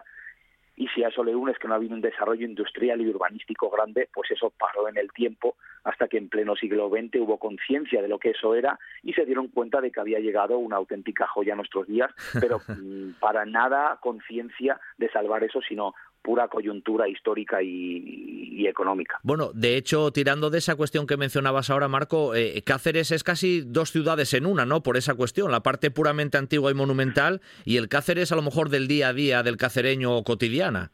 [0.77, 3.71] y si a eso le unes que no ha habido un desarrollo industrial y urbanístico
[3.71, 8.03] grande, pues eso paró en el tiempo hasta que en pleno siglo XX hubo conciencia
[8.03, 11.27] de lo que eso era y se dieron cuenta de que había llegado una auténtica
[11.29, 12.11] joya a nuestros días,
[12.41, 15.95] pero mm, para nada conciencia de salvar eso, sino
[16.27, 19.21] pura coyuntura histórica y, económica.
[19.23, 23.61] Bueno, de hecho, tirando de esa cuestión que mencionabas ahora, Marco, eh, Cáceres es casi
[23.65, 24.83] dos ciudades en una, ¿no?
[24.83, 28.71] Por esa cuestión, la parte puramente antigua y monumental y el Cáceres a lo mejor
[28.71, 30.91] del día a día del cacereño cotidiana.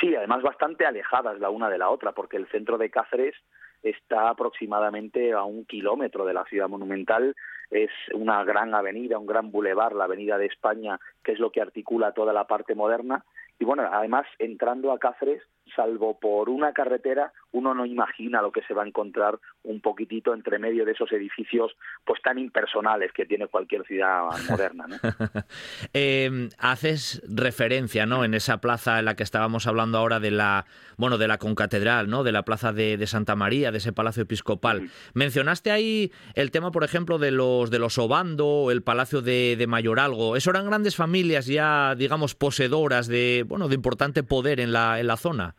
[0.00, 3.36] Sí, además bastante alejadas la una de la otra, porque el centro de Cáceres
[3.84, 7.36] está aproximadamente a un kilómetro de la ciudad monumental.
[7.70, 11.60] Es una gran avenida, un gran bulevar, la Avenida de España, que es lo que
[11.60, 13.24] articula toda la parte moderna.
[13.58, 15.42] Y bueno, además, entrando a Cáceres,
[15.74, 20.34] salvo por una carretera, uno no imagina lo que se va a encontrar un poquitito
[20.34, 21.72] entre medio de esos edificios
[22.04, 24.86] pues tan impersonales que tiene cualquier ciudad moderna.
[24.86, 24.96] ¿no?
[25.92, 28.24] Em, haces referencia, ¿no?
[28.24, 30.66] En esa plaza en la que estábamos hablando ahora de la,
[30.96, 32.24] bueno, de la concatedral, ¿no?
[32.24, 34.90] De la plaza de, Santa María, de ese palacio episcopal.
[35.14, 39.66] Mencionaste ahí el tema, por ejemplo, de los de los Obando, el palacio de, de
[39.66, 40.36] Mayoralgo.
[40.36, 45.06] Eso eran grandes familias ya, digamos, poseedoras de, bueno, de importante poder en la, en
[45.06, 45.54] la zona.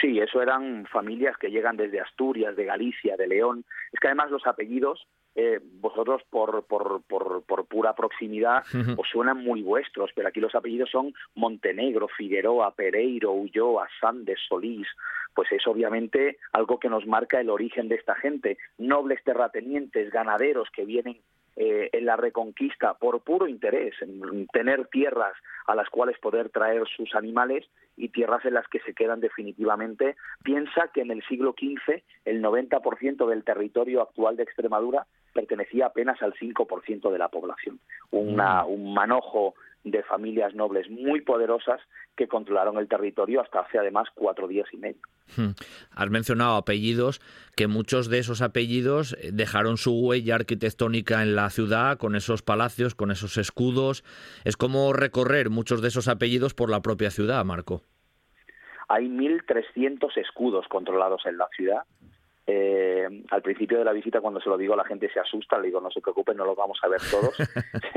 [0.00, 3.64] Sí, eso eran familias que llegan desde Asturias, de Galicia, de León.
[3.92, 8.64] Es que además los apellidos, eh, vosotros por, por, por, pura proximidad,
[8.96, 14.88] os suenan muy vuestros, pero aquí los apellidos son Montenegro, Figueroa, Pereiro, Ulloa, Sandes, Solís.
[15.32, 18.58] Pues es obviamente algo que nos marca el origen de esta gente.
[18.78, 21.20] Nobles terratenientes, ganaderos que vienen
[21.56, 25.34] eh, en la reconquista por puro interés, en tener tierras
[25.66, 27.64] a las cuales poder traer sus animales
[27.96, 30.16] y tierras en las que se quedan definitivamente.
[30.42, 36.20] Piensa que en el siglo XV el 90% del territorio actual de Extremadura pertenecía apenas
[36.22, 37.78] al 5% de la población.
[38.10, 38.70] Una, mm.
[38.70, 41.80] un manojo de familias nobles muy poderosas
[42.16, 45.00] que controlaron el territorio hasta hace además cuatro días y medio.
[45.36, 45.50] Hmm.
[45.90, 47.20] Has mencionado apellidos,
[47.56, 52.42] que muchos de esos apellidos eh, dejaron su huella arquitectónica en la ciudad, con esos
[52.42, 54.04] palacios, con esos escudos.
[54.44, 57.82] Es como recorrer muchos de esos apellidos por la propia ciudad, Marco.
[58.88, 61.82] Hay 1.300 escudos controlados en la ciudad
[62.46, 65.68] eh, al principio de la visita, cuando se lo digo, la gente se asusta, le
[65.68, 67.34] digo, no se preocupen, no los vamos a ver todos,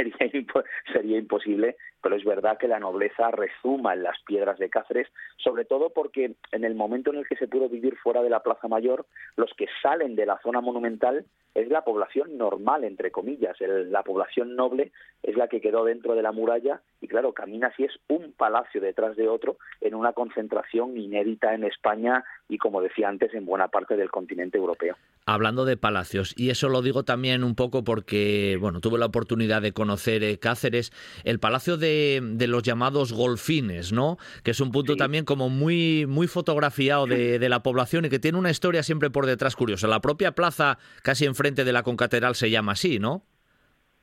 [0.93, 5.65] sería, imposible, pero es verdad que la nobleza resuma en las piedras de Cáceres, sobre
[5.65, 8.69] todo porque en el momento en el que se pudo vivir fuera de la Plaza
[8.69, 14.03] Mayor, los que salen de la zona monumental es la población normal, entre comillas, la
[14.03, 14.91] población noble
[15.23, 18.79] es la que quedó dentro de la muralla y claro, camina así es un palacio
[18.79, 23.69] detrás de otro en una concentración inédita en España y como decía antes en buena
[23.69, 24.95] parte del continente europeo.
[25.25, 29.61] Hablando de palacios, y eso lo digo también un poco porque, bueno, tuve la oportunidad
[29.61, 30.91] de conocer eh, Cáceres,
[31.25, 34.17] el palacio de, los llamados golfines, ¿no?
[34.45, 38.19] Que es un punto también como muy, muy fotografiado de, de, la población y que
[38.19, 39.87] tiene una historia siempre por detrás curiosa.
[39.87, 43.23] La propia plaza, casi enfrente de la concatedral, se llama así, ¿no?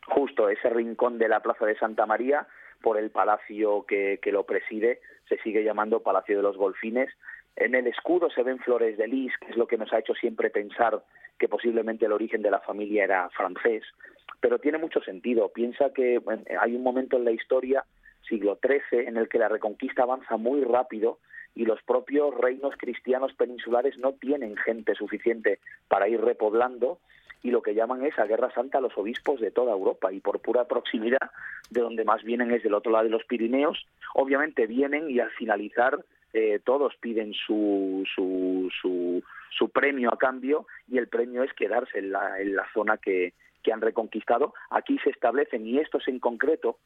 [0.07, 2.47] Justo, ese rincón de la plaza de Santa María,
[2.83, 7.09] por el palacio que, que lo preside, se sigue llamando Palacio de los Golfines
[7.57, 10.15] en el escudo se ven flores de lis, que es lo que nos ha hecho
[10.15, 11.03] siempre pensar
[11.39, 13.85] que posiblemente el origen de la familia era francés,
[14.41, 15.49] pero tiene mucho sentido.
[15.49, 16.21] Piensa que
[16.61, 17.85] hay un momento en la historia,
[18.29, 21.19] siglo XIII, en el que la reconquista avanza muy rápido
[21.55, 26.99] y los propios reinos cristianos peninsulares no tienen gente suficiente para ir repoblando
[27.43, 30.41] y lo que llaman es a Guerra Santa los obispos de toda Europa y por
[30.41, 31.31] pura proximidad
[31.71, 35.31] de donde más vienen es del otro lado de los Pirineos, obviamente vienen y al
[35.33, 38.69] finalizar eh, todos piden su, su,
[39.51, 43.35] su, premio a cambio y el premio es quedarse en la, en la zona que,
[43.63, 44.53] que han reconquistado.
[44.71, 46.79] Aquí se establecen, y estos en concreto,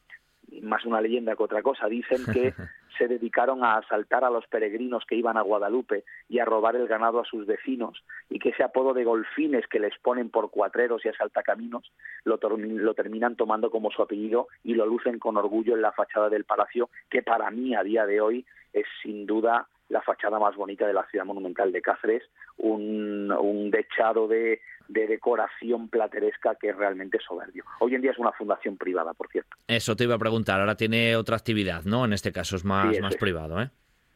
[0.61, 2.53] más una leyenda que otra cosa, dicen que
[2.97, 6.87] se dedicaron a asaltar a los peregrinos que iban a Guadalupe y a robar el
[6.87, 11.05] ganado a sus vecinos y que ese apodo de golfines que les ponen por cuatreros
[11.05, 11.91] y asaltacaminos
[12.25, 16.29] lo, lo terminan tomando como su apellido y lo lucen con orgullo en la fachada
[16.29, 20.55] del palacio que para mí a día de hoy es sin duda la fachada más
[20.55, 22.23] bonita de la ciudad monumental de Cáceres,
[22.57, 27.65] un, un dechado de, de, decoración plateresca que es realmente soberbio.
[27.79, 29.57] Hoy en día es una fundación privada, por cierto.
[29.67, 32.05] Eso te iba a preguntar, ahora tiene otra actividad, ¿no?
[32.05, 33.69] En este caso es más, más privado, ¿eh?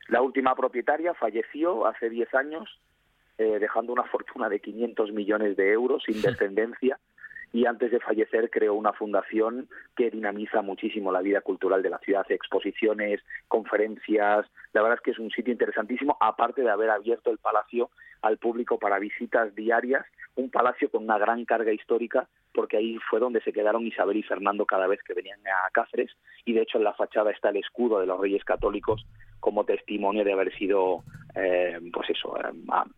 [0.09, 2.80] La última propietaria falleció hace 10 años,
[3.38, 6.99] eh, dejando una fortuna de 500 millones de euros sin descendencia
[7.54, 11.99] y antes de fallecer creó una fundación que dinamiza muchísimo la vida cultural de la
[11.99, 17.30] ciudad, exposiciones, conferencias, la verdad es que es un sitio interesantísimo, aparte de haber abierto
[17.30, 17.91] el palacio
[18.24, 20.04] al público para visitas diarias,
[20.36, 24.24] un palacio con una gran carga histórica, porque ahí fue donde se quedaron Isabel y
[24.24, 26.12] Fernando cada vez que venían a Cáceres,
[26.45, 29.06] y de hecho en la fachada está el escudo de los reyes católicos
[29.39, 31.04] como testimonio de haber sido,
[31.36, 32.51] eh, pues eso, eh,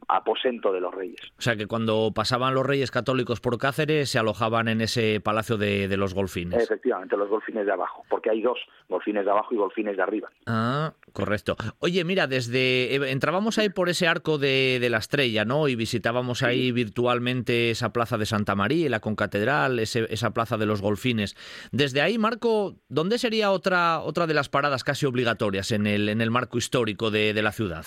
[0.07, 1.19] aposento de los reyes.
[1.37, 5.57] O sea que cuando pasaban los reyes católicos por Cáceres se alojaban en ese palacio
[5.57, 6.61] de, los golfines.
[6.61, 8.59] Efectivamente, los golfines de abajo, porque hay dos,
[8.89, 10.29] golfines de abajo y golfines de arriba.
[10.45, 11.55] Ah, correcto.
[11.79, 15.67] Oye, mira, desde eh, entrábamos ahí por ese arco de, la estrella, ¿no?
[15.67, 20.81] Y visitábamos ahí virtualmente esa plaza de Santa María, la concatedral, esa plaza de los
[20.81, 21.35] golfines.
[21.71, 26.21] Desde ahí, Marco, ¿dónde sería otra, otra de las paradas casi obligatorias en el, en
[26.21, 27.85] el marco histórico de, la ciudad?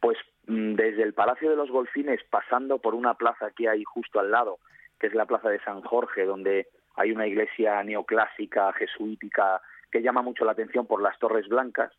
[0.00, 4.20] Pues mm, desde el Palacio de los Golfines, pasando por una plaza que hay justo
[4.20, 4.58] al lado,
[4.98, 10.22] que es la Plaza de San Jorge, donde hay una iglesia neoclásica, jesuítica, que llama
[10.22, 11.92] mucho la atención por las Torres Blancas.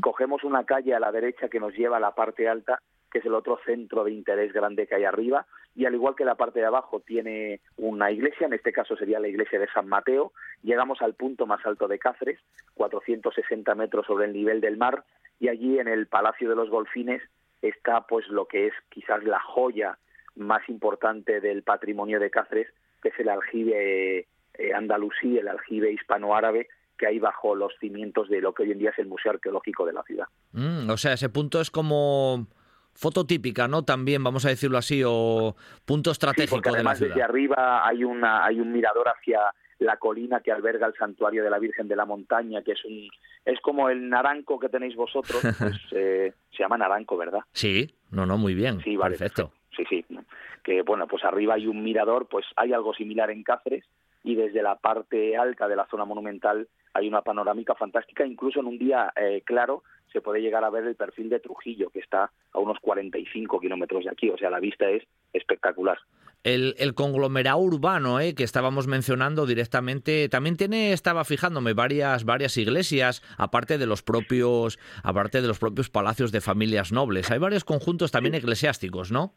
[0.00, 2.80] Cogemos una calle a la derecha que nos lleva a la parte alta,
[3.10, 6.24] que es el otro centro de interés grande que hay arriba, y al igual que
[6.24, 9.88] la parte de abajo tiene una iglesia, en este caso sería la iglesia de San
[9.88, 10.32] Mateo,
[10.62, 12.38] llegamos al punto más alto de Cáceres,
[12.74, 15.04] 460 metros sobre el nivel del mar,
[15.38, 17.22] y allí en el Palacio de los Golfines
[17.62, 19.98] está pues lo que es quizás la joya
[20.36, 22.68] más importante del patrimonio de Cáceres,
[23.02, 28.40] que es el aljibe eh, andalusí, el aljibe hispanoárabe, que hay bajo los cimientos de
[28.40, 30.26] lo que hoy en día es el Museo Arqueológico de la ciudad.
[30.52, 32.46] Mm, o sea, ese punto es como
[32.94, 33.84] foto típica, ¿no?
[33.84, 35.56] También, vamos a decirlo así, o
[35.86, 37.14] punto estratégico de la ciudad.
[37.14, 39.40] desde arriba hay, una, hay un mirador hacia
[39.80, 43.08] la colina que alberga el santuario de la Virgen de la Montaña, que es un
[43.44, 47.40] es como el naranco que tenéis vosotros, pues eh, se llama naranco, ¿verdad?
[47.52, 49.52] Sí, no, no, muy bien, sí, vale, perfecto.
[49.76, 50.04] Sí, sí,
[50.62, 53.84] que bueno, pues arriba hay un mirador, pues hay algo similar en Cáceres
[54.22, 58.66] y desde la parte alta de la zona monumental hay una panorámica fantástica, incluso en
[58.66, 62.30] un día eh, claro se puede llegar a ver el perfil de Trujillo, que está
[62.52, 65.98] a unos 45 kilómetros de aquí, o sea, la vista es espectacular.
[66.42, 73.22] El, conglomerado urbano eh, que estábamos mencionando directamente también tiene estaba fijándome varias varias iglesias
[73.36, 77.30] aparte de los propios aparte de los propios palacios de familias nobles.
[77.30, 79.34] Hay varios conjuntos también eclesiásticos no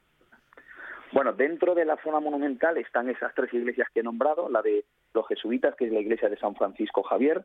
[1.12, 4.86] bueno dentro de la zona monumental están esas tres iglesias que he nombrado la de
[5.14, 7.44] los jesuitas que es la iglesia de San Francisco Javier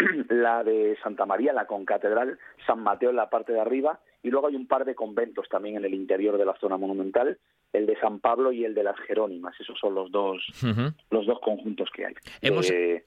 [0.28, 4.48] la de Santa María, la concatedral, San Mateo en la parte de arriba, y luego
[4.48, 7.38] hay un par de conventos también en el interior de la zona monumental,
[7.72, 9.54] el de San Pablo y el de las Jerónimas.
[9.60, 10.44] Esos son los dos,
[11.10, 12.14] los dos conjuntos que hay.
[12.42, 13.02] Eh,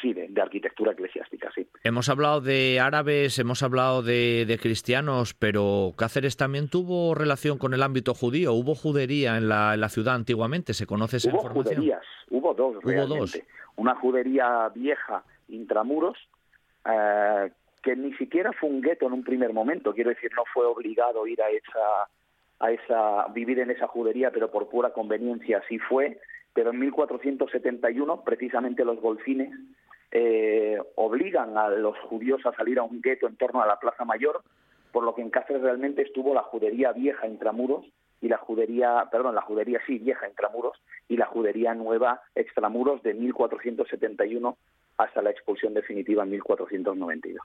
[0.00, 1.66] sí, de, arquitectura eclesiástica, sí.
[1.82, 7.82] Hemos hablado de árabes, hemos hablado de, cristianos, pero Cáceres también tuvo relación con el
[7.82, 8.52] ámbito judío.
[8.52, 10.72] ¿Hubo judería en la, ciudad antiguamente?
[10.72, 11.76] ¿Se conoce esa hubo información?
[11.76, 13.38] Juderías, hubo dos hubo Dos.
[13.76, 16.16] Una judería vieja intramuros,
[16.84, 17.50] eh,
[17.82, 21.26] que ni siquiera fue un gueto en un primer momento, quiero decir, no fue obligado
[21.26, 22.08] ir a esa,
[22.60, 26.18] a esa, vivir en esa judería, pero por pura conveniencia así fue,
[26.52, 29.52] pero en 1471 precisamente los golfines
[30.10, 34.04] eh, obligan a los judíos a salir a un gueto en torno a la Plaza
[34.04, 34.42] Mayor,
[34.90, 37.84] por lo que en Cáceres realmente estuvo la judería vieja intramuros
[38.20, 43.14] y la judería, perdón, la judería sí vieja intramuros y la judería nueva extramuros de
[43.14, 44.56] 1471
[44.98, 47.42] hasta la expulsión definitiva en 1492.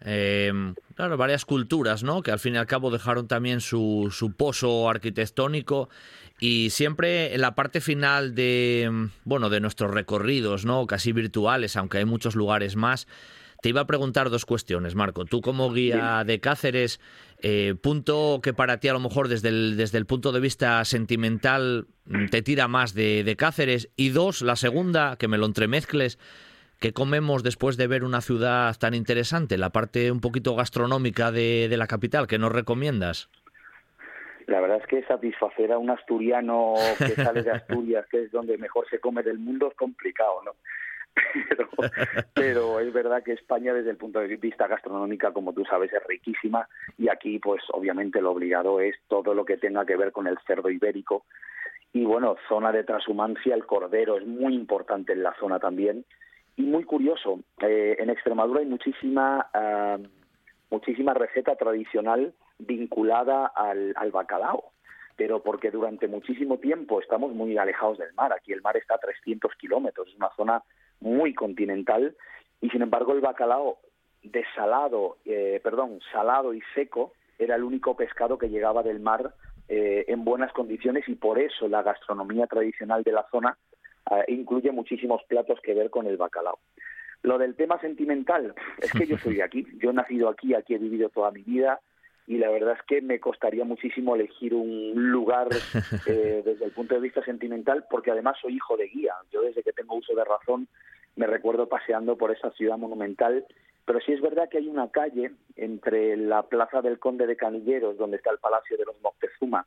[0.00, 2.22] Em, claro, varias culturas, ¿no?
[2.22, 5.88] Que al fin y al cabo dejaron también su, su pozo arquitectónico
[6.40, 10.86] y siempre en la parte final de, bueno, de nuestros recorridos, ¿no?
[10.86, 13.06] Casi virtuales, aunque hay muchos lugares más.
[13.62, 15.24] Te iba a preguntar dos cuestiones, Marco.
[15.24, 17.00] Tú como guía de Cáceres,
[17.46, 20.82] eh, punto que para ti a lo mejor desde el, desde el punto de vista
[20.86, 23.90] sentimental mm, te tira más de, Cáceres.
[23.96, 26.18] Y dos, la segunda, que me lo entremezcles,
[26.80, 29.58] ¿qué comemos después de ver una ciudad tan interesante?
[29.58, 33.28] La parte un poquito gastronómica de, de la capital, ¿qué nos recomiendas?
[34.46, 38.56] La verdad es que satisfacer a un asturiano que sale de Asturias, que es donde
[38.56, 40.52] mejor se come del mundo, es complicado, ¿no?
[42.34, 46.02] Pero, es verdad que España desde el punto de vista gastronómica, como tú sabes, es
[46.06, 46.68] riquísima.
[46.98, 50.38] Y aquí pues obviamente lo obligado es todo lo que tenga que ver con el
[50.46, 51.24] cerdo ibérico.
[51.92, 56.04] Y bueno, zona de transhumancia, el cordero es muy importante en la zona también.
[56.56, 59.98] Y muy curioso, eh, en Extremadura hay muchísima ah,
[60.70, 64.72] muchísima receta tradicional vinculada al, al bacalao.
[65.16, 68.32] Pero porque durante muchísimo tiempo estamos muy alejados del mar.
[68.32, 70.64] Aquí el mar está a 300 kilómetros, es una zona
[71.00, 72.16] muy continental
[72.60, 73.78] y sin embargo el bacalao
[74.22, 79.34] desalado, eh, perdón, salado y seco era el único pescado que llegaba del mar
[79.68, 83.56] eh, en buenas condiciones y por eso la gastronomía tradicional de la zona
[84.10, 86.58] eh, incluye muchísimos platos que ver con el bacalao.
[87.22, 90.78] Lo del tema sentimental, es que yo soy aquí, yo he nacido aquí, aquí he
[90.78, 91.80] vivido toda mi vida,
[92.26, 95.48] y la verdad es que me costaría muchísimo elegir un lugar
[96.06, 99.14] eh, desde el punto de vista sentimental, porque además soy hijo de guía.
[99.30, 100.68] Yo desde que tengo uso de razón
[101.16, 103.44] me recuerdo paseando por esa ciudad monumental,
[103.84, 107.98] pero sí es verdad que hay una calle entre la Plaza del Conde de Canilleros,
[107.98, 109.66] donde está el Palacio de los Moctezuma,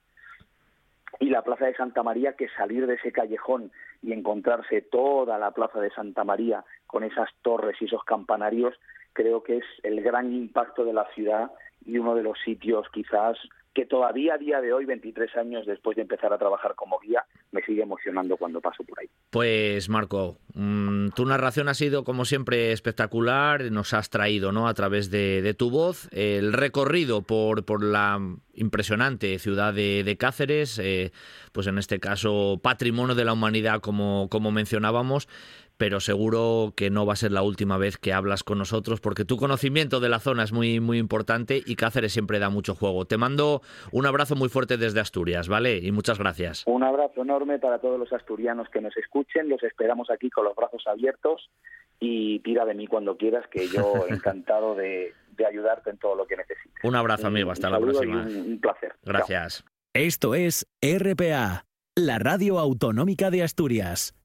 [1.19, 5.51] y la Plaza de Santa María, que salir de ese callejón y encontrarse toda la
[5.51, 8.75] Plaza de Santa María con esas torres y esos campanarios,
[9.13, 11.49] creo que es el gran impacto de la ciudad
[11.87, 13.37] y uno de los sitios quizás
[13.77, 17.23] que todavía a día de hoy, 23 años después de empezar a trabajar como guía,
[17.51, 19.07] me sigue emocionando cuando paso por ahí.
[19.29, 24.67] Pues Marco, mm, tu narración ha sido como siempre espectacular, nos has traído ¿no?
[24.67, 28.19] a través de, tu voz el recorrido por, por la
[28.55, 31.11] impresionante ciudad de, Cáceres, eh,
[31.51, 35.29] pues en este caso patrimonio de la humanidad como, como mencionábamos,
[35.77, 39.25] pero seguro que no va a ser la última vez que hablas con nosotros porque
[39.25, 43.05] tu conocimiento de la zona es muy muy importante y Cáceres siempre da mucho juego.
[43.05, 43.61] Te mando
[43.91, 45.77] un abrazo muy fuerte desde Asturias, ¿vale?
[45.77, 46.63] Y muchas gracias.
[46.65, 50.55] Un abrazo enorme para todos los asturianos que nos escuchen, los esperamos aquí con los
[50.55, 51.49] brazos abiertos
[51.99, 55.13] y tira de mí cuando quieras que yo encantado de,
[55.47, 56.83] ayudarte en todo lo que necesites.
[56.83, 58.23] Un abrazo amigo, hasta la próxima.
[58.23, 58.93] Un, placer.
[59.03, 59.63] Gracias.
[59.93, 61.65] Esto es RPA,
[61.95, 64.15] la radio autonómica de Asturias.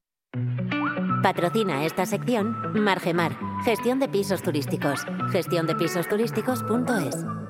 [1.23, 3.31] Patrocina esta sección Margemar,
[3.63, 5.05] gestión de pisos turísticos.
[5.31, 7.42] gestiondepisosturísticos.es.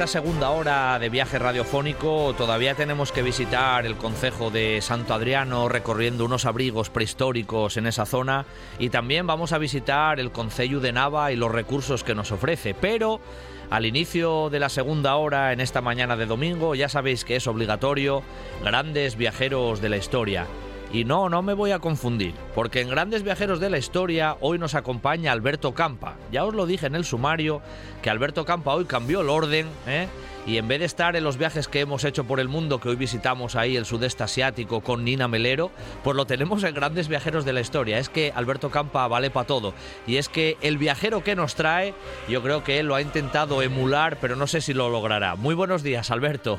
[0.00, 5.68] esta segunda hora de viaje radiofónico todavía tenemos que visitar el concejo de Santo Adriano
[5.68, 8.46] recorriendo unos abrigos prehistóricos en esa zona
[8.78, 12.72] y también vamos a visitar el concello de Nava y los recursos que nos ofrece,
[12.72, 13.20] pero
[13.68, 17.46] al inicio de la segunda hora en esta mañana de domingo ya sabéis que es
[17.46, 18.22] obligatorio
[18.64, 20.46] grandes viajeros de la historia.
[20.92, 24.58] Y no, no me voy a confundir, porque en Grandes Viajeros de la Historia hoy
[24.58, 26.16] nos acompaña Alberto Campa.
[26.32, 27.62] Ya os lo dije en el sumario
[28.02, 30.08] que Alberto Campa hoy cambió el orden, ¿eh?
[30.46, 32.88] y en vez de estar en los viajes que hemos hecho por el mundo, que
[32.88, 35.70] hoy visitamos ahí el sudeste asiático con Nina Melero,
[36.02, 37.98] pues lo tenemos en Grandes Viajeros de la Historia.
[37.98, 39.74] Es que Alberto Campa vale para todo.
[40.08, 41.94] Y es que el viajero que nos trae,
[42.28, 45.36] yo creo que él lo ha intentado emular, pero no sé si lo logrará.
[45.36, 46.58] Muy buenos días, Alberto.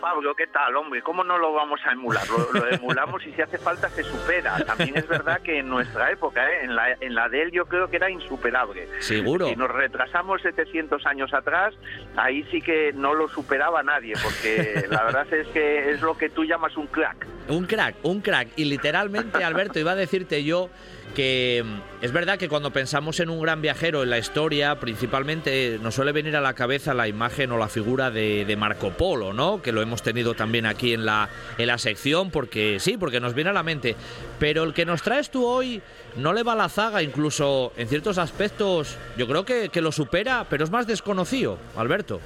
[0.00, 1.02] Pablo, ¿qué tal, hombre?
[1.02, 2.22] ¿Cómo no lo vamos a emular?
[2.28, 4.64] Lo, emulamos y si hace falta se supera.
[4.64, 6.64] También es verdad que en nuestra época, ¿eh?
[6.64, 8.88] en, la, en la de él yo creo que era insuperable.
[9.00, 9.48] Seguro.
[9.48, 11.74] Si nos retrasamos 700 años atrás,
[12.16, 16.30] ahí sí que no lo superaba nadie, porque la verdad es que es lo que
[16.30, 17.26] tú llamas un crack.
[17.48, 18.48] Un crack, un crack.
[18.56, 20.70] Y literalmente, Alberto, iba a decirte yo
[21.14, 25.78] que mm, es verdad que cuando pensamos en un gran viajero en la historia, principalmente
[25.82, 29.62] nos suele venir a la cabeza la imagen o la figura de, Marco Polo, ¿no?
[29.62, 31.28] Que lo hemos tenido también aquí en la,
[31.58, 33.96] en la sección, porque sí, porque nos viene a la mente.
[34.38, 35.80] Pero el que nos traes tú hoy
[36.16, 39.92] no le va a la zaga, incluso en ciertos aspectos, yo creo que, que lo
[39.92, 42.20] supera, pero es más desconocido, Alberto.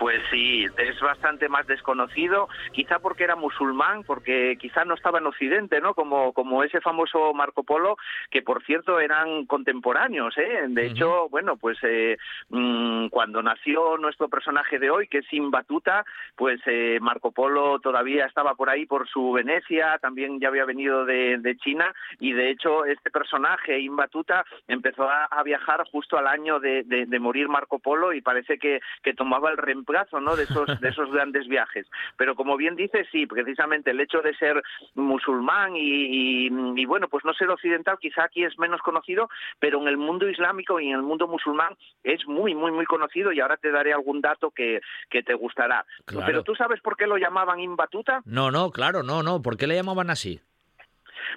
[0.00, 5.26] Pues sí, es bastante más desconocido, quizá porque era musulmán, porque quizá no estaba en
[5.26, 5.92] Occidente, ¿no?
[5.92, 7.98] Como, como ese famoso Marco Polo,
[8.30, 10.64] que por cierto eran contemporáneos, ¿eh?
[10.68, 12.16] De hecho, bueno, pues eh,
[12.48, 17.78] mm, cuando nació nuestro personaje de hoy, que es Sin Batuta, pues eh, Marco Polo
[17.80, 22.48] todavía estaba por ahí por su Venecia, también ya había venido de, China, y de
[22.48, 28.22] hecho este personaje, Imbatuta, empezó a, viajar justo al año de, morir Marco Polo y
[28.22, 29.89] parece que, que tomaba el reemplazo
[30.20, 30.36] ¿no?
[30.36, 31.86] de, esos, de esos grandes viajes.
[32.16, 34.62] Pero como bien dice, sí, precisamente el hecho de ser
[34.94, 39.28] musulmán y, y, bueno, pues no ser occidental, quizá aquí es menos conocido,
[39.58, 43.32] pero en el mundo islámico y en el mundo musulmán es muy, muy, muy conocido
[43.32, 45.84] y ahora te daré algún dato que, que te gustará.
[46.04, 48.22] Pero tú sabes por qué lo llamaban Imbatuta?
[48.24, 49.42] No, no, claro, no, no.
[49.42, 50.40] ¿Por qué le llamaban así?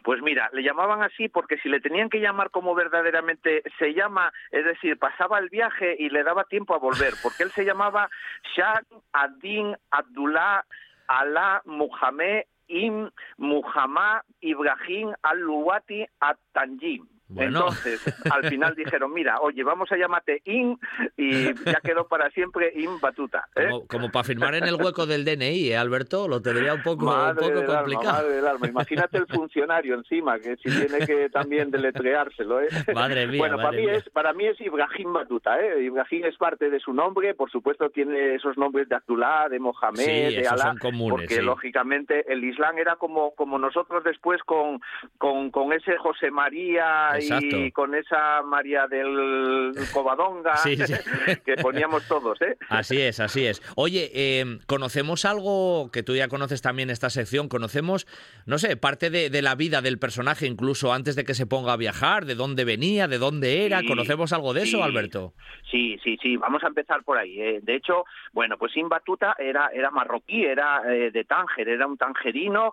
[0.03, 4.31] Pues mira, le llamaban así porque si le tenían que llamar como verdaderamente se llama,
[4.51, 8.09] es decir, pasaba el viaje y le daba tiempo a volver, porque él se llamaba
[8.55, 8.81] Shah
[9.13, 10.65] ad-Din Abdullah
[11.07, 18.01] Alá Muhammad Im Muhammad Ibrahim al-Luwati at-Tanjim Entonces,
[18.31, 20.77] al final dijeron, mira, oye, vamos a llamarte In
[21.17, 23.47] y ya quedó para siempre In Batuta.
[23.55, 23.69] ¿eh?
[23.87, 26.27] Como, para firmar en el hueco del DNI, ¿eh, Alberto?
[26.27, 28.27] Lo tendría un poco, un poco complicado.
[28.65, 32.61] Imagínate el funcionario encima, que si tiene que también deletreárselo.
[32.61, 32.67] ¿eh?
[32.93, 33.39] Madre mía.
[33.39, 35.59] Bueno, para, mí Es, para mí es Ibrahim Batuta.
[35.59, 35.83] ¿eh?
[35.83, 40.41] Ibrahim es parte de su nombre, por supuesto tiene esos nombres de Abdullah, de Mohamed,
[40.41, 40.75] de Alá,
[41.09, 44.81] porque lógicamente el Islam era como, como nosotros después con,
[45.17, 50.55] con, con ese José María y con esa María del Covadonga
[51.45, 52.41] que poníamos todos.
[52.41, 52.57] ¿eh?
[52.69, 53.61] Así es, así es.
[53.75, 57.49] Oye, eh, ¿conocemos algo que tú ya conoces también esta sección?
[57.49, 58.07] ¿Conocemos,
[58.45, 61.77] no sé, parte de, la vida del personaje incluso antes de que se ponga a
[61.77, 62.25] viajar?
[62.25, 63.07] ¿De dónde venía?
[63.07, 63.81] ¿De dónde era?
[63.87, 65.33] ¿Conocemos algo de eso, Alberto?
[65.69, 66.37] Sí, sí, sí.
[66.37, 67.41] Vamos a empezar por ahí.
[67.41, 67.59] ¿eh?
[67.61, 72.71] De hecho, bueno, pues Imbatuta era, era marroquí, era eh, de Tánger, era un tangerino,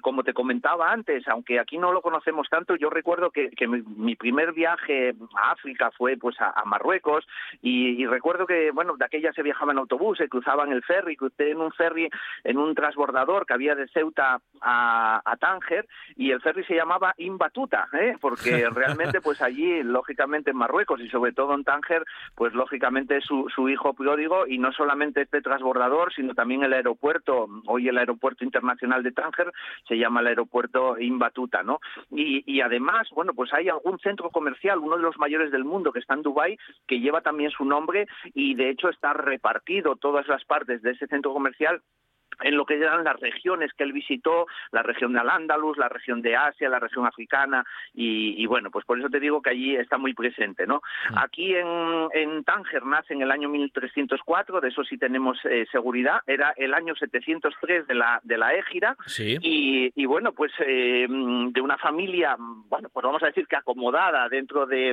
[0.00, 4.16] como te comentaba antes, aunque aquí no lo conocemos tanto, yo recuerdo que que mi,
[4.16, 7.26] primer viaje a África fue pues a, Marruecos
[7.60, 11.50] y, recuerdo que, bueno, de aquella se viajaba en autobús, se cruzaban el ferry, crucé
[11.50, 12.08] en un ferry,
[12.44, 17.88] en un transbordador que había de Ceuta a, Tánger y el ferry se llamaba Imbatuta,
[17.92, 18.16] ¿eh?
[18.20, 22.04] porque realmente pues allí, lógicamente en Marruecos y sobre todo en Tánger,
[22.36, 27.48] pues lógicamente su, su hijo pródigo y no solamente este transbordador, sino también el aeropuerto,
[27.66, 29.52] hoy el aeropuerto internacional de Tánger
[29.88, 31.80] se llama el aeropuerto Imbatuta, ¿no?
[32.10, 35.92] Y, y además, bueno, pues hay algún centro comercial, uno de los mayores del mundo,
[35.92, 40.28] que está en Dubái, que lleva también su nombre y de hecho está repartido todas
[40.28, 41.82] las partes de ese centro comercial
[42.42, 46.22] en lo que eran las regiones que él visitó, la región de Al-Ándalus, la región
[46.22, 47.64] de Asia, la región africana,
[47.94, 50.82] y, bueno, pues por eso te digo que allí está muy presente, ¿no?
[51.10, 51.18] Mm.
[51.18, 56.20] Aquí en, en Tánger nace en el año 1304, de eso sí tenemos eh, seguridad,
[56.26, 61.78] era el año 703 de la, de la Égira, y, bueno, pues eh, de una
[61.78, 64.90] familia, bueno, pues vamos a decir que acomodada dentro de,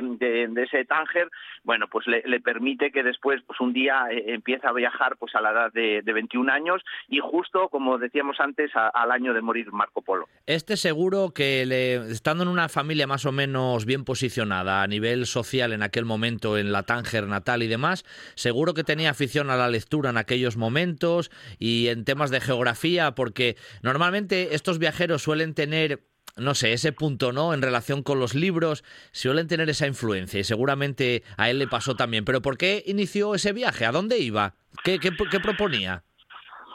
[0.56, 1.28] ese Tánger,
[1.64, 5.40] bueno, pues le, permite que después, pues un día eh, empieza a viajar pues a
[5.40, 9.70] la edad de, de 21 años y justo, como decíamos antes, al año de morir
[9.72, 10.26] Marco Polo.
[10.46, 15.26] Este seguro que, le, estando en una familia más o menos bien posicionada a nivel
[15.26, 18.04] social en aquel momento, en la Tánger natal y demás,
[18.34, 23.14] seguro que tenía afición a la lectura en aquellos momentos y en temas de geografía,
[23.14, 26.04] porque normalmente estos viajeros suelen tener
[26.36, 27.52] no sé, ese punto, ¿no?
[27.52, 31.96] En relación con los libros, suelen tener esa influencia y seguramente a él le pasó
[31.96, 32.24] también.
[32.24, 33.84] Pero ¿por qué inició ese viaje?
[33.84, 34.54] ¿A dónde iba?
[34.84, 36.04] qué, qué proponía?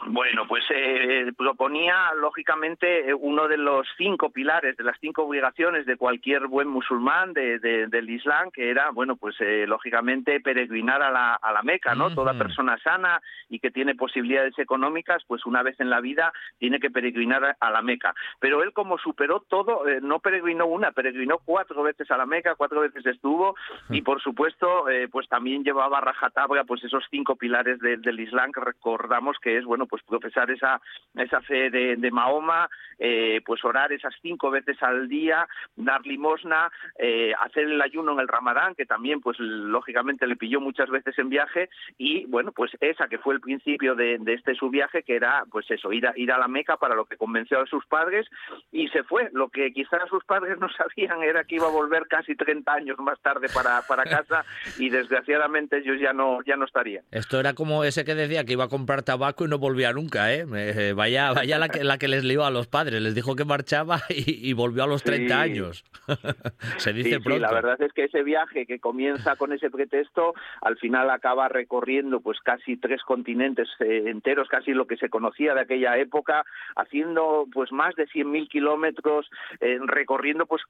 [0.08, 5.96] Bueno, pues eh, proponía lógicamente uno de los cinco pilares, de las cinco obligaciones de
[5.96, 11.34] cualquier buen musulmán de, del Islam, que era, bueno, pues eh, lógicamente peregrinar a la,
[11.34, 12.14] a la Meca, ¿no?
[12.14, 16.78] Toda persona sana y que tiene posibilidades económicas, pues una vez en la vida tiene
[16.78, 18.14] que peregrinar a la Meca.
[18.38, 22.54] Pero él como superó todo, eh, no peregrinó una, peregrinó cuatro veces a la Meca,
[22.54, 23.56] cuatro veces estuvo
[23.90, 28.60] y por supuesto, pues también llevaba a rajatabla pues esos cinco pilares del Islam que
[28.60, 30.80] recordamos que es, bueno, pues pues profesar esa,
[31.14, 32.68] esa fe de, Mahoma,
[32.98, 38.20] eh, pues orar esas cinco veces al día, dar limosna, eh, hacer el ayuno en
[38.20, 41.68] el Ramadán, que también pues lógicamente le pilló muchas veces en viaje,
[41.98, 45.70] y bueno, pues esa que fue el principio de, este su viaje, que era pues
[45.70, 48.26] eso, ir a, ir a la Meca para lo que convenció a sus padres,
[48.72, 49.30] y se fue.
[49.32, 52.98] Lo que quizás sus padres no sabían era que iba a volver casi 30 años
[52.98, 54.44] más tarde para, para casa,
[54.78, 57.04] y desgraciadamente ellos ya no, ya no estarían.
[57.10, 60.32] Esto era como ese que decía que iba a comprar tabaco y no volvía nunca,
[60.32, 60.44] ¿eh?
[60.54, 63.00] eh vaya vaya la, que, la que les lió a los padres.
[63.00, 65.84] Les dijo que marchaba y, volvió a los 30 años.
[66.78, 67.40] Se dice pronto.
[67.40, 72.20] la verdad es que ese viaje que comienza con ese pretexto, al final acaba recorriendo
[72.20, 76.44] pues casi tres continentes eh, enteros, casi lo que se conocía de aquella época,
[76.76, 79.28] haciendo pues más de 100.000 kilómetros,
[79.60, 80.62] eh, recorriendo pues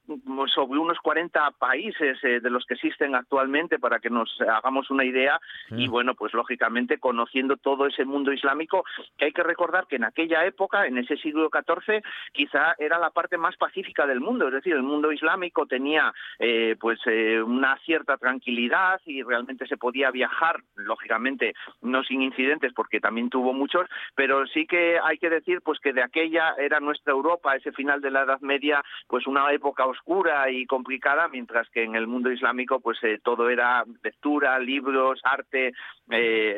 [0.54, 5.38] sobre unos 40 países de los que existen actualmente para que nos hagamos una idea
[5.70, 8.84] y bueno, pues lógicamente conociendo todo ese mundo islámico
[9.16, 13.10] que hay que recordar que en aquella época, en ese siglo XIV, quizá era la
[13.10, 17.78] parte más pacífica del mundo, es decir, el mundo islámico tenía eh, pues eh, una
[17.78, 23.88] cierta tranquilidad y realmente se podía viajar, lógicamente no sin incidentes porque también tuvo muchos,
[24.14, 28.00] pero sí que hay que decir pues que de aquella era nuestra Europa, ese final
[28.00, 32.30] de la Edad Media, pues una época oscura y complicada, mientras que en el mundo
[32.30, 35.72] islámico pues eh, todo era lectura, libros, arte,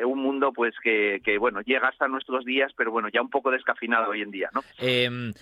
[0.05, 4.11] un mundo pues que, bueno llega hasta nuestros días, pero bueno, ya un poco descafinado
[4.11, 4.63] hoy en día, ¿no?
[4.77, 5.33] Em,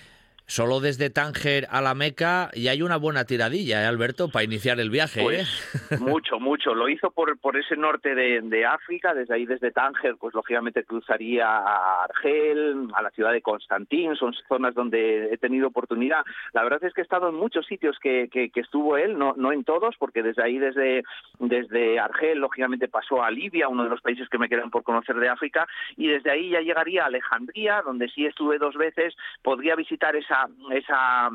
[0.47, 4.79] solo desde Tánger a la Meca y hay una buena tiradilla, ¿eh, Alberto, para iniciar
[4.79, 5.21] el viaje.
[5.21, 5.97] Pues, ¿eh?
[5.99, 6.73] Mucho, mucho.
[6.73, 11.45] Lo hizo por, por ese norte de, África, desde ahí, desde Tánger, pues lógicamente cruzaría
[11.47, 16.23] a Argel, a la ciudad de Constantín, son zonas donde he tenido oportunidad.
[16.53, 19.51] La verdad es que he estado en muchos sitios que, que, estuvo él, no, no
[19.51, 21.03] en todos, porque desde ahí, desde,
[21.39, 25.15] desde Argel, lógicamente pasó a Libia, uno de los países que me quedan por conocer
[25.17, 29.75] de África, y desde ahí ya llegaría a Alejandría, donde sí estuve dos veces, podría
[29.75, 30.36] visitar esa
[30.73, 31.29] esa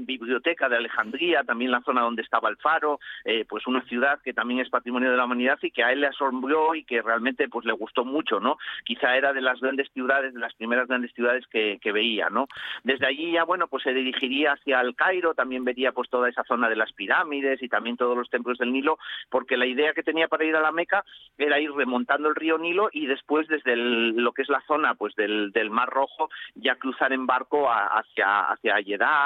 [0.00, 4.32] biblioteca de Alejandría, también la zona donde estaba el faro, eh, pues una ciudad que
[4.32, 7.48] también es patrimonio de la humanidad y que a él le asombró y que realmente
[7.48, 8.58] pues le gustó mucho, ¿no?
[8.84, 12.46] Quizá era de las grandes ciudades, de las primeras grandes ciudades que, veía, ¿no?
[12.84, 16.42] Desde allí ya, bueno, pues se dirigiría hacia el Cairo, también vería pues toda esa
[16.44, 18.98] zona de las pirámides y también todos los templos del Nilo,
[19.28, 21.04] porque la idea que tenía para ir a la Meca
[21.36, 25.14] era ir remontando el río Nilo y después desde lo que es la zona pues
[25.16, 28.76] del, del Mar Rojo ya cruzar en barco hacia, hacia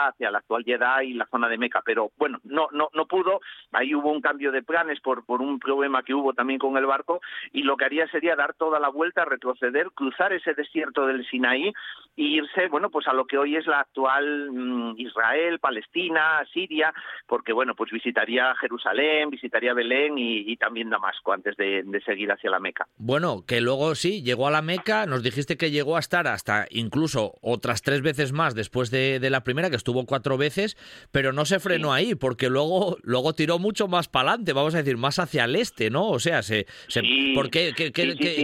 [0.05, 3.41] hacia la actual Jeddah y la zona de Meca, pero bueno, no, no, no pudo,
[3.73, 6.87] ahí hubo un cambio de planes por, por un problema que hubo también con el
[6.87, 7.21] barco
[7.53, 11.73] y lo que haría sería dar toda la vuelta, retroceder, cruzar ese desierto del Sinaí
[12.17, 16.93] e irse, bueno, pues a lo que hoy es la actual mm, Israel, Palestina, Siria,
[17.27, 22.61] porque bueno, pues visitaría Jerusalén, visitaría Belén y, también Damasco antes de, seguir hacia la
[22.61, 22.87] Meca.
[22.99, 26.67] Bueno, que luego sí, llegó a la Meca, nos dijiste que llegó a estar hasta
[26.71, 30.77] incluso otras tres veces más después de, de la primera, que estuvo cuatro veces,
[31.13, 34.79] pero no se frenó ahí, porque luego, luego tiró mucho más para adelante, vamos a
[34.79, 36.09] decir, más hacia el este, ¿no?
[36.09, 37.03] O sea, se, se
[37.37, 37.73] porque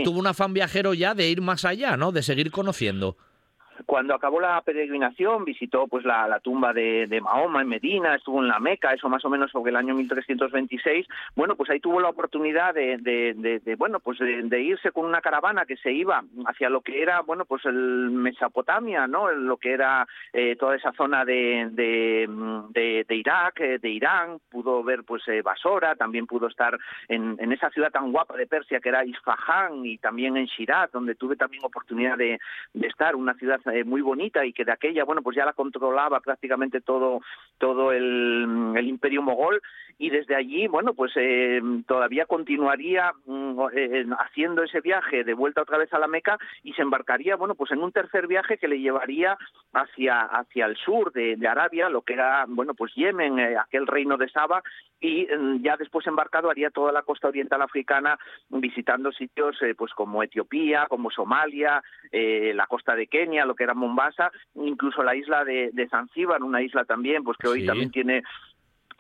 [0.05, 2.13] tuvo un afán viajero ya de ir más allá, ¿no?
[2.13, 3.17] De seguir conociendo.
[3.87, 8.59] Cuando acabó la peregrinación visitó pues la, tumba de, Mahoma en Medina, estuvo en la
[8.59, 11.07] Meca, eso más o menos sobre el año 1326.
[11.35, 15.77] Bueno, pues ahí tuvo la oportunidad de, bueno, pues de, irse con una caravana que
[15.77, 19.31] se iba hacia lo que era, bueno, pues el Mesopotamia, ¿no?
[19.33, 25.05] Lo que era eh, toda esa zona de, de, Irak, eh, de Irán, pudo ver
[25.05, 26.79] pues eh, Basora, también pudo estar
[27.09, 30.91] en, en, esa ciudad tan guapa de Persia que era Isfahan y también en Shiraz,
[30.93, 32.39] donde tuve también oportunidad de,
[32.75, 36.21] estar, una ciudad eh, muy bonita y que de aquella, bueno, pues ya la controlaba
[36.21, 37.21] prácticamente todo,
[37.59, 39.61] todo el, el imperio mogol.
[39.99, 45.63] Y desde allí, bueno, pues eh, todavía continuaría mm, eh, haciendo ese viaje de vuelta
[45.63, 48.69] otra vez a la Meca y se embarcaría, bueno, pues en un tercer viaje que
[48.69, 49.37] le llevaría
[49.73, 54.29] hacia, hacia el sur de, Arabia, lo que era, bueno, pues Yemen, aquel reino de
[54.29, 54.63] Saba,
[55.01, 58.19] y mm, ya después embarcado haría toda la costa oriental africana
[58.49, 64.33] visitando sitios pues como Etiopía, como Somalia, la costa de Kenia, lo que era Mombasa,
[64.55, 68.23] incluso la isla de, de Zanzíbar, una isla también, pues que hoy también tiene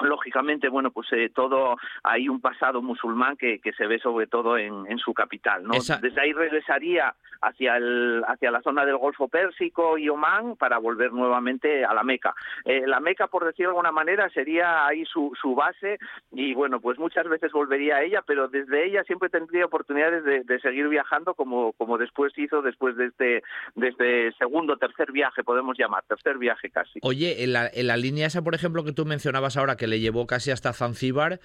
[0.05, 4.57] lógicamente, bueno, pues eh, todo hay un pasado musulmán que, que se ve sobre todo
[4.59, 5.75] en, en su capital, ¿no?
[5.75, 11.13] Desde ahí regresaría hacia el hacia la zona del Golfo Pérsico y Omán para volver
[11.13, 12.35] nuevamente a la Meca.
[12.65, 15.99] Eh, la Meca, por decirlo de alguna manera, sería ahí su, su base
[16.31, 20.45] y bueno, pues muchas veces volvería a ella, pero desde ella siempre tendría oportunidades de,
[20.45, 23.43] de seguir viajando como, como después hizo después de este,
[23.75, 27.01] de este segundo, tercer viaje, podemos llamar, tercer viaje casi.
[27.03, 30.01] Oye, en la, en la línea esa, por ejemplo, que tú mencionabas ahora, que le
[30.01, 31.41] llevó casi hasta Zanzíbar.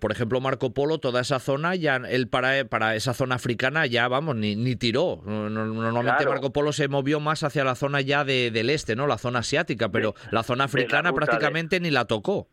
[0.00, 4.08] Por ejemplo, Marco Polo, toda esa zona, ya él para, para esa zona africana ya,
[4.08, 5.22] vamos, ni, ni tiró.
[5.24, 9.06] Normalmente Marco Polo se movió más hacia la zona ya de, del este, ¿no?
[9.06, 12.48] La zona asiática, pero la zona africana prácticamente ni la tocó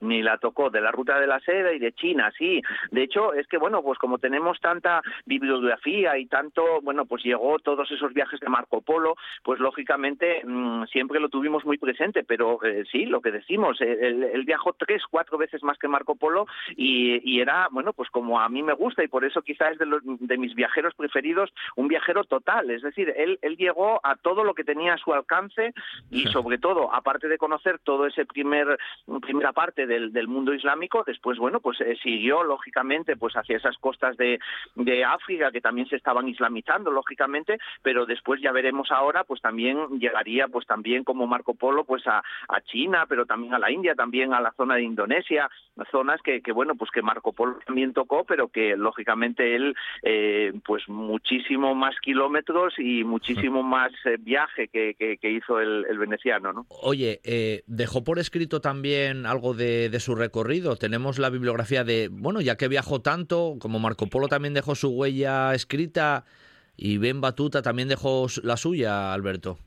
[0.00, 2.62] ni la tocó, de la ruta de la seda y de China, sí.
[2.90, 7.58] De hecho, es que, bueno, pues como tenemos tanta bibliografía y tanto, bueno, pues llegó
[7.58, 12.62] todos esos viajes de Marco Polo, pues lógicamente mm, siempre lo tuvimos muy presente, pero
[12.64, 16.46] eh, sí, lo que decimos, eh, él, viajó tres, cuatro veces más que Marco Polo
[16.76, 19.86] y, era, bueno, pues como a mí me gusta y por eso quizás es de,
[20.02, 24.54] de mis viajeros preferidos, un viajero total, es decir, él, él llegó a todo lo
[24.54, 25.74] que tenía a su alcance
[26.10, 28.78] y sobre todo, aparte de conocer todo ese primer,
[29.20, 34.16] primera parte del, mundo islámico, después, bueno, pues eh, siguió lógicamente pues hacia esas costas
[34.16, 34.38] de,
[34.74, 39.98] de África que también se estaban islamizando, lógicamente, pero después ya veremos ahora, pues también
[39.98, 42.18] llegaría pues también como Marco Polo pues a,
[42.48, 45.48] a China, pero también a la India, también a la zona de Indonesia,
[45.90, 50.52] zonas que, que bueno, pues que Marco Polo también tocó, pero que lógicamente él eh,
[50.64, 56.52] pues muchísimo más kilómetros y muchísimo más eh, viaje que, que, hizo el, el, veneciano,
[56.52, 56.66] ¿no?
[56.68, 57.20] Oye,
[57.66, 60.76] dejó por escrito también algo de de, su recorrido.
[60.76, 64.88] Tenemos la bibliografía de, bueno, ya que viajó tanto, como Marco Polo también dejó su
[64.88, 66.24] huella escrita
[66.76, 69.58] y Ben Batuta también dejó la suya, Alberto.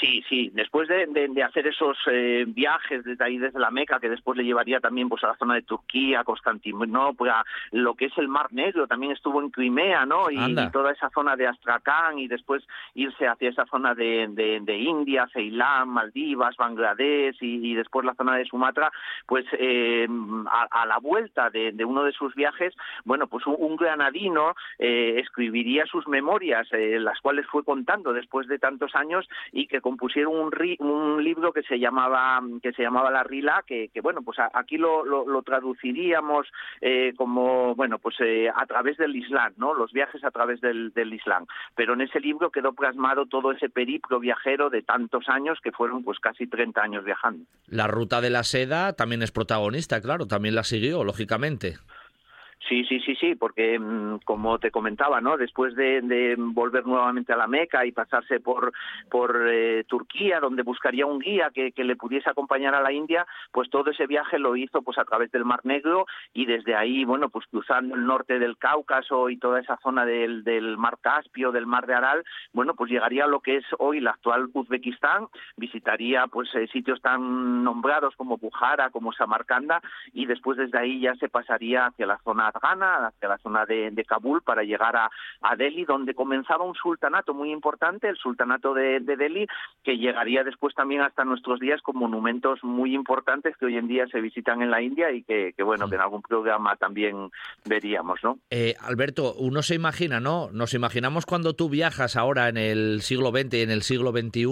[0.00, 0.50] Sí, sí.
[0.54, 4.80] Después de, hacer esos eh, viajes desde ahí, desde la Meca, que después le llevaría
[4.80, 9.12] también pues a la zona de Turquía, Constantinopla, lo que es el Mar Negro, también
[9.12, 10.30] estuvo en Crimea, ¿no?
[10.30, 10.40] Y,
[10.72, 12.62] toda esa zona de Astrakán y después
[12.94, 18.44] irse hacia esa zona de, de, India, Ceilán, Maldivas, Bangladesh y, después la zona de
[18.46, 18.90] Sumatra,
[19.26, 20.08] pues eh,
[20.50, 22.74] a, la vuelta de, uno de sus viajes,
[23.04, 28.94] bueno, pues un, granadino eh, escribiría sus memorias, las cuales fue contando después de tantos
[28.94, 33.64] años y que compusieron un, un libro que se llamaba que se llamaba La Rila,
[33.66, 36.46] que, bueno, pues aquí lo, lo, traduciríamos
[36.80, 39.74] eh, como, bueno, pues eh, a través del Islam, ¿no?
[39.74, 41.46] Los viajes a través del, del Islam.
[41.74, 46.04] Pero en ese libro quedó plasmado todo ese periplo viajero de tantos años que fueron
[46.04, 47.44] pues casi 30 años viajando.
[47.66, 51.78] La ruta de la seda también es protagonista, claro, también la siguió, lógicamente.
[52.70, 55.36] Sí, sí, sí, sí, porque mm, como te comentaba, ¿no?
[55.36, 58.72] Después de, volver nuevamente a la Meca y pasarse por
[59.10, 63.68] por eh, Turquía, donde buscaría un guía que, le pudiese acompañar a la India, pues
[63.70, 67.28] todo ese viaje lo hizo pues a través del Mar Negro y desde ahí, bueno,
[67.28, 71.66] pues cruzando el norte del Cáucaso y toda esa zona del, del Mar Caspio, del
[71.66, 72.22] Mar de Aral,
[72.52, 75.26] bueno, pues llegaría a lo que es hoy la actual Uzbekistán,
[75.56, 79.82] visitaría pues eh, sitios tan nombrados como Bujara, como Samarcanda
[80.12, 84.04] y después desde ahí ya se pasaría hacia la zona Afgana, hacia la zona de,
[84.06, 85.10] Kabul, para llegar a,
[85.56, 89.46] Delhi, donde comenzaba un sultanato muy importante, el sultanato de, Delhi,
[89.82, 94.06] que llegaría después también hasta nuestros días con monumentos muy importantes que hoy en día
[94.08, 97.30] se visitan en la India y que, bueno, que en algún programa también
[97.64, 98.38] veríamos, ¿no?
[98.50, 100.50] Eh, Alberto, uno se imagina, ¿no?
[100.52, 104.46] Nos imaginamos cuando tú viajas ahora en el siglo XX y en el siglo XXI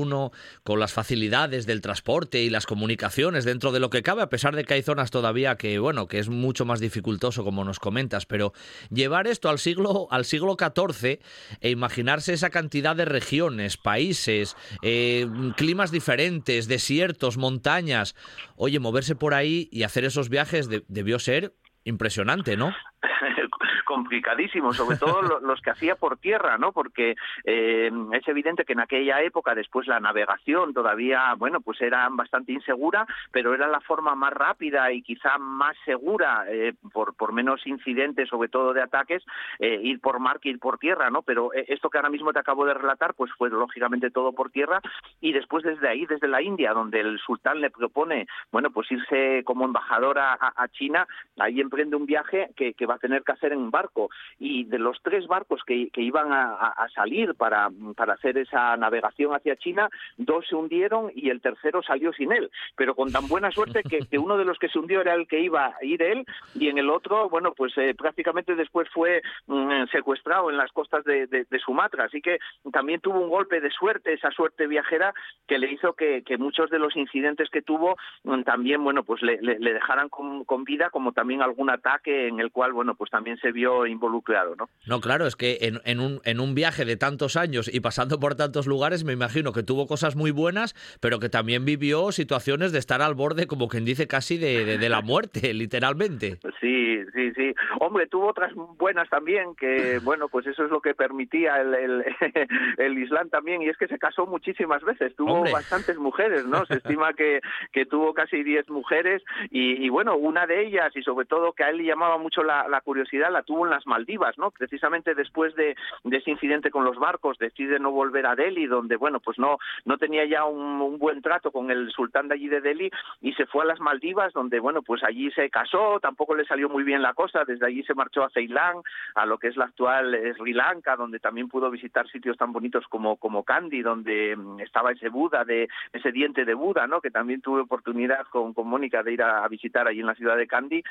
[0.65, 4.55] con las facilidades del transporte y las comunicaciones dentro de lo que cabe, a pesar
[4.55, 7.79] de que hay zonas todavía que, bueno, que es mucho más dificultoso, como nos
[8.27, 8.53] pero
[8.91, 11.21] llevar esto al siglo, al siglo XIV
[11.61, 15.27] e imaginarse esa cantidad de regiones, países, eh,
[15.57, 18.15] climas diferentes, desiertos, montañas,
[18.57, 21.55] oye, moverse por ahí y hacer esos viajes debió ser
[21.89, 22.73] impresionante, ¿no?
[23.89, 26.73] complicadísimo, sobre todo los que hacía por tierra, ¿no?
[26.73, 32.07] Porque eh, es evidente que en aquella época, después la navegación todavía, bueno, pues era
[32.11, 37.67] bastante insegura, pero era la forma más rápida y quizá más segura, eh, por, menos
[37.67, 39.25] incidentes, sobre todo de ataques,
[39.59, 41.23] eh, ir por mar que ir por tierra, ¿no?
[41.23, 44.81] Pero esto que ahora mismo te acabo de relatar, pues fue lógicamente todo por tierra
[45.21, 49.43] y después desde ahí, desde la India, donde el sultán le propone, bueno, pues irse
[49.45, 50.39] como embajador a,
[50.73, 51.07] China,
[51.39, 54.11] ahí emprende un viaje que, va a tener que hacer en barco.
[54.39, 59.57] Y de los tres barcos que, iban a, salir para, para hacer esa navegación hacia
[59.57, 63.83] China, dos se hundieron y el tercero salió sin él, pero con tan buena suerte
[63.83, 66.25] que, uno de los que se hundió era el que iba a ir él
[66.55, 71.05] y en el otro, bueno, pues eh, prácticamente después fue mm, secuestrado en las costas
[71.05, 72.39] de, Sumatra, así que
[72.73, 75.13] también tuvo un golpe de suerte, esa suerte viajera
[75.47, 79.39] que le hizo que, muchos de los incidentes que tuvo mm, también, bueno, pues le,
[79.39, 83.87] dejaran con, vida, como también algún ataque en el cual, bueno, pues también se vio
[83.87, 84.69] involucrado, ¿no?
[84.87, 88.35] No, claro, es que en, un, en un viaje de tantos años y pasando por
[88.35, 92.79] tantos lugares, me imagino que tuvo cosas muy buenas, pero que también vivió situaciones de
[92.79, 96.39] estar al borde, como quien dice, casi de, de, la muerte, literalmente.
[96.61, 97.55] Sí, sí, sí.
[97.81, 102.05] Hombre, tuvo otras buenas también, que bueno, pues eso es lo que permitía el,
[102.79, 106.65] el, Islam también, y es que se casó muchísimas veces, tuvo bastantes mujeres, ¿no?
[106.67, 107.41] Se estima que,
[107.73, 111.71] que tuvo casi 10 mujeres, y, bueno, una de ellas, y sobre todo que a
[111.71, 114.51] él le llamaba mucho la, curiosidad, la tuvo en las Maldivas, ¿no?
[114.51, 115.77] Precisamente después de,
[116.11, 119.99] ese incidente con los barcos, decide no volver a Delhi, donde, bueno, pues no, no
[119.99, 123.63] tenía ya un, buen trato con el sultán de allí de Delhi y se fue
[123.63, 127.15] a las Maldivas, donde, bueno, pues allí se casó, tampoco le salió muy bien la
[127.15, 128.79] cosa, desde allí se marchó a Ceilán,
[129.15, 132.53] a lo que es la actual eh, Sri Lanka, donde también pudo visitar sitios tan
[132.53, 137.01] bonitos como, como Kandy, donde mm, estaba ese Buda, de ese diente de Buda, ¿no?
[137.01, 140.37] Que también tuve oportunidad con, con Mónica de ir a, visitar allí en la ciudad
[140.37, 140.83] de Kandy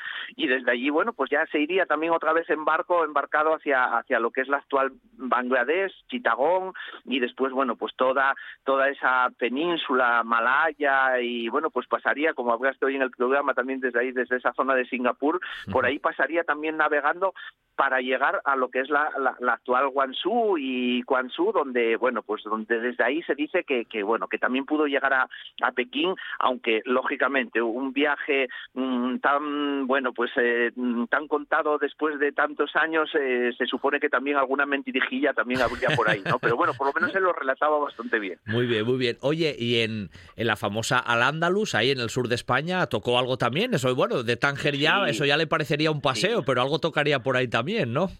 [0.48, 4.18] desde allí, bueno, pues ya se iría también otra vez en barco, embarcado hacia, hacia
[4.18, 6.72] lo que es la actual Bangladesh, Chittagong,
[7.04, 8.34] y después, bueno, pues toda,
[8.64, 13.80] toda esa península malaya, y bueno, pues pasaría, como hablaste hoy en el programa, también
[13.80, 17.34] desde ahí, desde esa zona de Singapur, por ahí pasaría también navegando
[17.76, 19.08] para llegar a lo que es la,
[19.38, 24.02] la, actual Guangzhou y Guangzhou, donde, bueno, pues donde desde ahí se dice que, que
[24.02, 25.28] bueno, que también pudo llegar a,
[25.62, 30.72] a Pekín, aunque lógicamente un viaje mm, tan, bueno, pues eh,
[31.10, 35.88] tan contado después de tantos años, eh, se supone que también alguna mentirijilla también habría
[35.96, 36.38] por ahí, ¿no?
[36.40, 38.38] Pero bueno, por lo menos él lo relataba bastante bien.
[38.46, 39.18] Muy bien, muy bien.
[39.20, 43.36] Oye, y en, en la famosa Al-Ándalus, ahí en el sur de España, ¿tocó algo
[43.36, 43.74] también?
[43.74, 47.36] Eso, bueno, de Tánger ya, eso ya le parecería un paseo, pero algo tocaría por
[47.36, 48.10] ahí también, ¿no?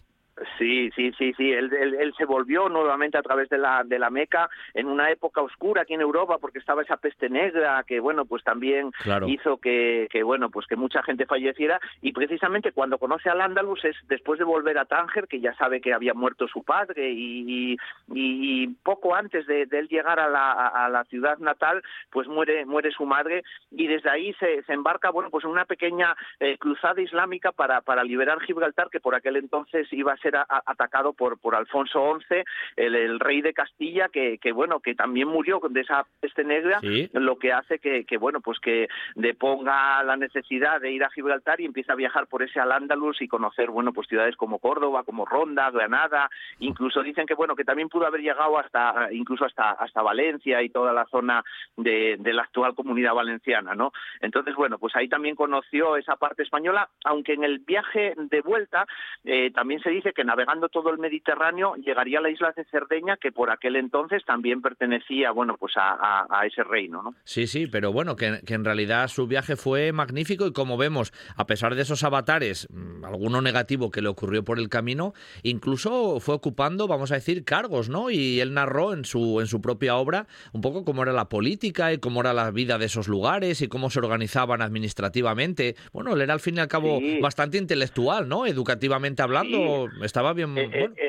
[0.57, 1.51] Sí, sí, sí, sí.
[1.51, 5.41] Él, él, se volvió nuevamente a través de la, de la Meca en una época
[5.41, 8.91] oscura aquí en Europa porque estaba esa peste negra que, bueno, pues también
[9.27, 13.83] hizo que, que, bueno, pues que mucha gente falleciera y precisamente cuando conoce al Andalus
[13.85, 17.77] es después de volver a Tánger, que ya sabe que había muerto su padre y,
[18.07, 22.91] y, poco antes de, él llegar a la, a la, ciudad natal, pues muere, muere
[22.91, 27.01] su madre y desde ahí se, se embarca, bueno, pues en una pequeña eh, cruzada
[27.01, 31.55] islámica para, para liberar Gibraltar, que por aquel entonces iba a ser atacado por, por
[31.55, 32.43] Alfonso XI,
[32.75, 36.79] el, rey de Castilla, que, que, bueno, que también murió de esa peste negra,
[37.13, 41.61] lo que hace que, que, bueno, pues que deponga la necesidad de ir a Gibraltar
[41.61, 45.25] y empieza a viajar por ese Al-Ándalus y conocer, bueno, pues ciudades como Córdoba, como
[45.25, 46.29] Ronda, Granada,
[46.59, 50.69] incluso dicen que, bueno, que también pudo haber llegado hasta, incluso hasta, hasta Valencia y
[50.69, 51.43] toda la zona
[51.77, 53.91] de, de la actual comunidad valenciana, ¿no?
[54.21, 58.85] Entonces, bueno, pues ahí también conoció esa parte española, aunque en el viaje de vuelta
[59.23, 63.17] eh, también se dice que navegando todo el Mediterráneo llegaría a la isla de Cerdeña,
[63.17, 67.15] que por aquel entonces también pertenecía, bueno, pues a, ese reino, ¿no?
[67.23, 71.45] Sí, sí, pero bueno, que, en realidad su viaje fue magnífico y como vemos, a
[71.45, 75.13] pesar de esos avatares, mm, alguno negativo que le ocurrió por el camino,
[75.43, 78.09] incluso fue ocupando, vamos a decir, cargos, ¿no?
[78.09, 81.93] Y él narró en su, en su propia obra un poco cómo era la política
[81.93, 85.75] y cómo era la vida de esos lugares y cómo se organizaban administrativamente.
[85.93, 88.45] Bueno, él era al fin y al cabo bastante intelectual, ¿no?
[88.45, 90.57] Educativamente hablando, estaba bien.
[90.57, 91.08] Eh, eh, que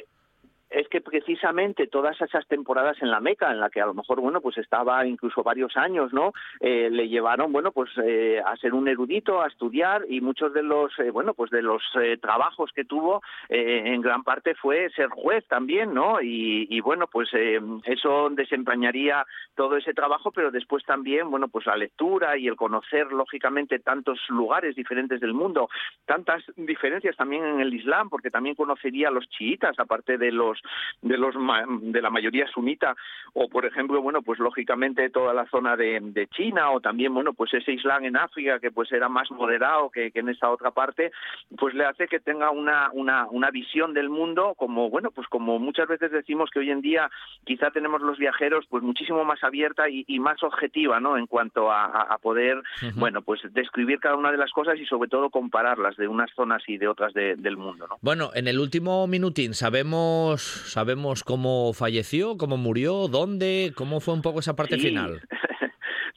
[1.40, 4.58] precisamente todas esas temporadas en la Meca, en la que a lo mejor, bueno, pues
[4.58, 6.32] estaba incluso varios años, ¿no?
[6.60, 10.62] Eh, le llevaron, bueno, pues eh, a ser un erudito, a estudiar y muchos de
[10.62, 11.82] los, eh, bueno, pues de los
[12.20, 16.20] trabajos que tuvo, en gran parte fue ser juez también, ¿no?
[16.20, 17.30] Y, bueno, pues
[17.84, 23.12] eso desempeñaría todo ese trabajo, pero después también, bueno, pues la lectura y el conocer,
[23.12, 25.68] lógicamente, tantos lugares diferentes del mundo,
[26.04, 30.60] tantas diferencias también en el Islam, porque también conocería a los chiitas, aparte de los
[31.02, 32.94] de los de la mayoría sunita
[33.32, 37.52] o por ejemplo bueno pues lógicamente toda la zona de, China o también bueno pues
[37.54, 41.12] ese Islam en África que pues era más moderado que, en esa otra parte
[41.56, 45.58] pues le hace que tenga una, una, una visión del mundo como bueno pues como
[45.58, 47.10] muchas veces decimos que hoy en día
[47.44, 52.18] quizá tenemos los viajeros pues muchísimo más abierta y, más objetiva no en cuanto a,
[52.20, 52.62] poder
[52.96, 56.62] bueno pues describir cada una de las cosas y sobre todo compararlas de unas zonas
[56.66, 57.96] y de otras del mundo ¿no?
[58.02, 64.22] bueno en el último minutín sabemos sabemos cómo falleció, cómo murió, dónde, cómo fue un
[64.22, 65.22] poco esa parte final.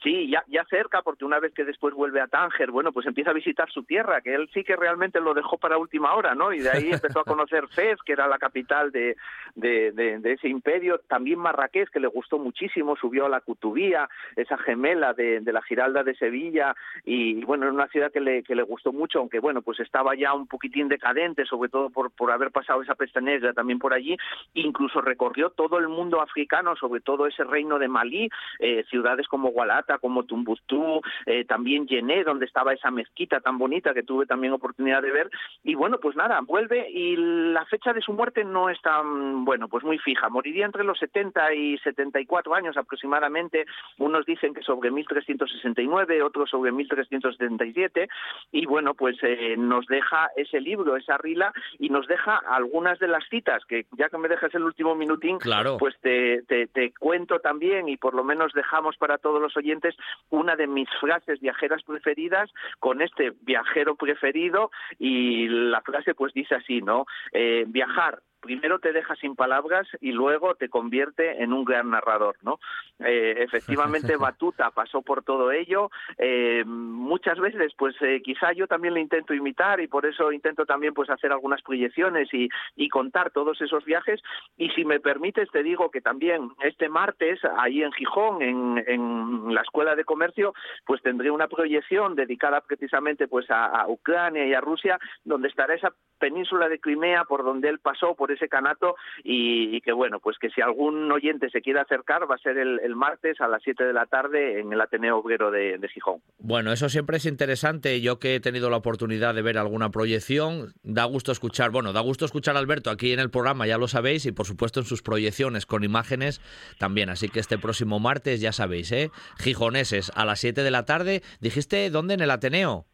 [0.04, 3.30] Sí, ya, ya cerca, porque una vez que después vuelve a Tánger, bueno, pues empieza
[3.30, 6.52] a visitar su tierra, que él sí que realmente lo dejó para última hora, ¿no?
[6.52, 9.16] Y de ahí empezó a conocer Fez, que era la capital de,
[9.54, 14.06] de, ese imperio, también Marrakech, que le gustó muchísimo, subió a la Cutubía,
[14.36, 16.74] esa gemela de, de la Giralda de Sevilla,
[17.06, 20.14] y bueno, era una ciudad que le, que le gustó mucho, aunque bueno, pues estaba
[20.14, 23.94] ya un poquitín decadente, sobre todo por, por haber pasado esa peste negra también por
[23.94, 24.18] allí,
[24.52, 28.28] incluso recorrió todo el mundo africano, sobre todo ese reino de Malí,
[28.58, 33.94] eh, ciudades como Gualata, como Tumbuctú, eh, también Yené, donde estaba esa mezquita tan bonita
[33.94, 35.30] que tuve también oportunidad de ver.
[35.62, 39.68] Y bueno, pues nada, vuelve y la fecha de su muerte no es tan, bueno,
[39.68, 40.28] pues muy fija.
[40.28, 43.66] Moriría entre los 70 y 74 años aproximadamente.
[43.98, 48.08] Unos dicen que sobre 1369, otros sobre 1377.
[48.52, 53.08] Y bueno, pues eh, nos deja ese libro, esa rila, y nos deja algunas de
[53.08, 55.38] las citas, que ya que me dejas el último minutín,
[55.78, 59.83] pues te, te cuento también y por lo menos dejamos para todos los oyentes
[60.30, 66.54] una de mis frases viajeras preferidas con este viajero preferido y la frase pues dice
[66.54, 67.06] así, ¿no?
[67.32, 72.36] Eh, viajar primero te deja sin palabras y luego te convierte en un gran narrador,
[72.42, 72.60] ¿no?
[73.00, 75.90] Eh, efectivamente, Batuta pasó por todo ello.
[76.18, 80.66] Eh, muchas veces, pues eh, quizá yo también le intento imitar y por eso intento
[80.66, 84.20] también pues hacer algunas proyecciones y, y contar todos esos viajes.
[84.58, 89.54] Y si me permites, te digo que también este martes, ahí en Gijón, en, en
[89.54, 90.52] la Escuela de Comercio,
[90.84, 95.74] pues tendré una proyección dedicada precisamente pues a, a Ucrania y a Rusia, donde estará
[95.74, 100.38] esa península de Crimea por donde él pasó, por ese canato y, que bueno, pues
[100.38, 103.84] que si algún oyente se quiere acercar va a ser el, martes a las 7
[103.84, 106.20] de la tarde en el Ateneo Obrero de, Gijón.
[106.38, 108.00] Bueno, eso siempre es interesante.
[108.00, 112.00] Yo que he tenido la oportunidad de ver alguna proyección, da gusto escuchar, bueno, da
[112.00, 114.86] gusto escuchar a Alberto aquí en el programa, ya lo sabéis, y por supuesto en
[114.86, 116.40] sus proyecciones con imágenes
[116.78, 117.10] también.
[117.10, 119.10] Así que este próximo martes, ya sabéis, ¿eh?
[119.38, 121.22] Gijoneses a las 7 de la tarde.
[121.40, 122.14] ¿Dijiste dónde?
[122.14, 122.86] En el Ateneo.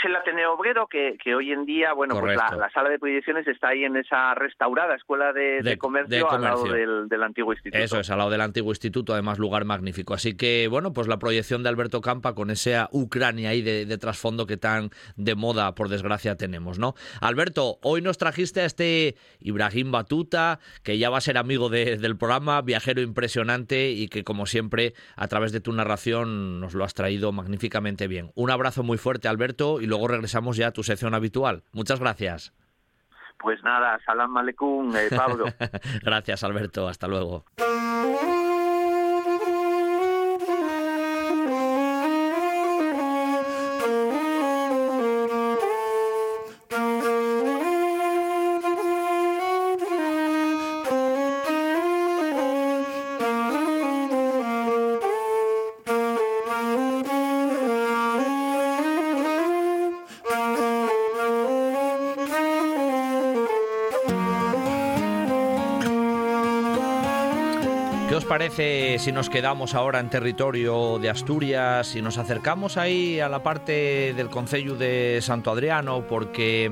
[0.00, 3.46] Es el Ateneo Obrero que, que hoy en día, bueno, pues la, sala de proyecciones
[3.46, 7.82] está ahí en esa restaurada escuela de, comercio, al lado del, antiguo instituto.
[7.82, 10.14] Eso es, al lado del antiguo instituto, además lugar magnífico.
[10.14, 14.46] Así que, bueno, pues la proyección de Alberto Campa con esa Ucrania ahí de, trasfondo
[14.46, 16.94] que tan de moda, por desgracia, tenemos, ¿no?
[17.20, 22.16] Alberto, hoy nos trajiste a este Ibrahim Batuta, que ya va a ser amigo del
[22.16, 26.94] programa, viajero impresionante y que, como siempre, a través de tu narración nos lo has
[26.94, 28.30] traído magníficamente bien.
[28.34, 31.64] Un abrazo muy fuerte, Alberto, y luego regresamos ya a tu sección habitual.
[31.72, 32.54] Muchas gracias.
[33.38, 35.46] Pues nada, salam aleikum, eh, Pablo.
[36.02, 36.88] gracias, Alberto.
[36.88, 37.44] Hasta luego.
[68.60, 74.12] Si nos quedamos ahora en territorio de Asturias y nos acercamos ahí a la parte
[74.12, 76.04] del Concello de Santo Adriano?
[76.06, 76.70] Porque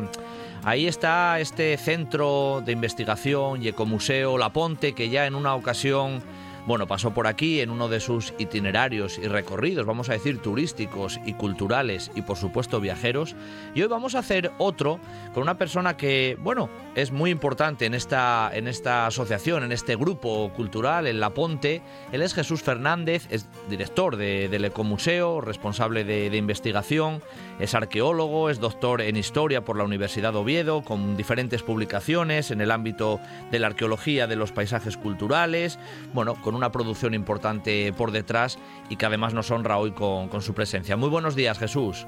[0.64, 6.22] ahí está este centro de investigación y ecomuseo La Ponte, que ya en una ocasión
[6.68, 11.18] bueno, pasó por aquí en uno de sus itinerarios y recorridos, vamos a decir turísticos
[11.24, 13.34] y culturales y por supuesto viajeros.
[13.74, 15.00] Y hoy vamos a hacer otro
[15.32, 19.96] con una persona que, bueno, es muy importante en esta, en esta asociación, en este
[19.96, 21.80] grupo cultural, en La Ponte.
[22.12, 27.22] Él es Jesús Fernández, es director del Ecomuseo, responsable de, investigación,
[27.60, 32.60] es arqueólogo, es doctor en historia por la Universidad de Oviedo, con diferentes publicaciones en
[32.60, 33.20] el ámbito
[33.50, 35.78] de la arqueología de los paisajes culturales,
[36.12, 38.58] bueno, con una producción importante por detrás
[38.90, 40.96] y que además nos honra hoy con, su presencia.
[40.96, 42.06] Muy buenos días, Jesús.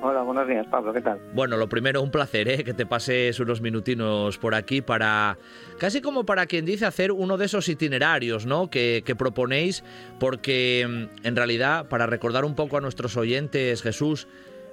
[0.00, 1.18] Hola, buenos días, Pablo, ¿qué tal?
[1.34, 2.62] Bueno, lo primero, un placer, ¿eh?
[2.62, 5.38] que te pases unos minutinos por aquí para,
[5.78, 8.70] casi como para quien dice, hacer uno de esos itinerarios, ¿no?
[8.70, 9.82] Que, proponéis,
[10.20, 14.28] porque mm, en realidad, para recordar un poco a nuestros oyentes, Jesús,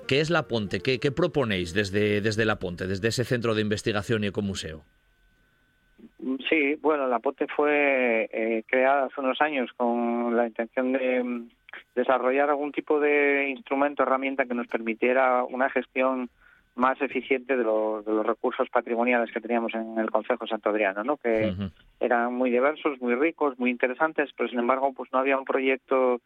[0.08, 0.80] ¿qué es La Ponte?
[0.80, 4.86] ¿Qué, qué proponéis desde, desde La Ponte, desde ese centro de investigación y ecomuseo?
[6.50, 11.50] Sí, bueno, la POTE fue eh, creada hace unos años con la intención de mm,
[11.94, 16.30] desarrollar algún tipo de instrumento, herramienta que nos permitiera una gestión
[16.74, 21.16] más eficiente de, los, recursos patrimoniales que teníamos en el Consejo Santo Adriano, ¿no?
[21.18, 21.54] que
[22.00, 26.22] eran muy diversos, muy ricos, muy interesantes, pero sin embargo pues no había un proyecto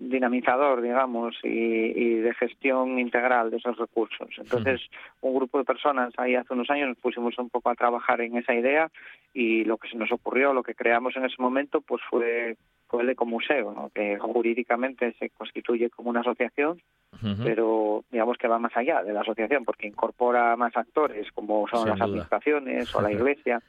[0.00, 4.28] dinamizador, digamos, y, de gestión integral de esos recursos.
[4.38, 4.80] Entonces,
[5.20, 8.36] un grupo de personas ahí hace unos años nos pusimos un poco a trabajar en
[8.36, 8.90] esa idea
[9.34, 12.56] y lo que se nos ocurrió, lo que creamos en ese momento, pues fue,
[12.88, 13.90] fue el ecomuseo, ¿no?
[13.94, 16.80] que jurídicamente se constituye como una asociación,
[17.20, 21.88] pero digamos que va más allá de la asociación porque incorpora más actores como son
[21.88, 23.62] las administraciones o la iglesia,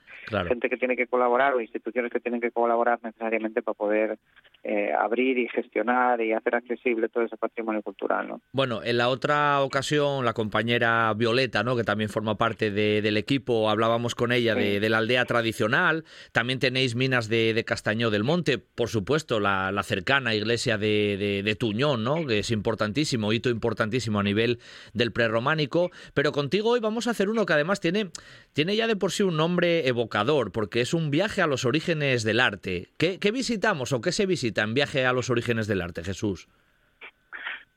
[0.48, 4.18] gente que tiene que colaborar o instituciones que tienen que colaborar necesariamente para poder
[4.64, 8.28] eh, abrir y gestionar y hacer accesible todo ese patrimonio cultural.
[8.28, 8.42] ¿no?
[8.54, 11.76] Bueno, en la otra ocasión la compañera Violeta, ¿no?
[11.76, 16.96] que también forma parte del equipo, hablábamos con ella de, la aldea tradicional, también tenéis
[16.96, 22.26] minas de, Castañó del Monte, por supuesto la, cercana iglesia de, de Tuñón, ¿no?
[22.26, 24.60] que es importantísimo, hito importantísimo a nivel
[24.94, 28.10] del prerrománico, pero contigo hoy vamos a hacer uno que además tiene,
[28.54, 32.24] tiene ya de por sí un nombre evocador, porque es un viaje a los orígenes
[32.24, 32.90] del arte.
[32.98, 34.54] ¿Qué, qué visitamos o qué se visita?
[34.62, 36.48] en Viaje a los orígenes del arte, Jesús?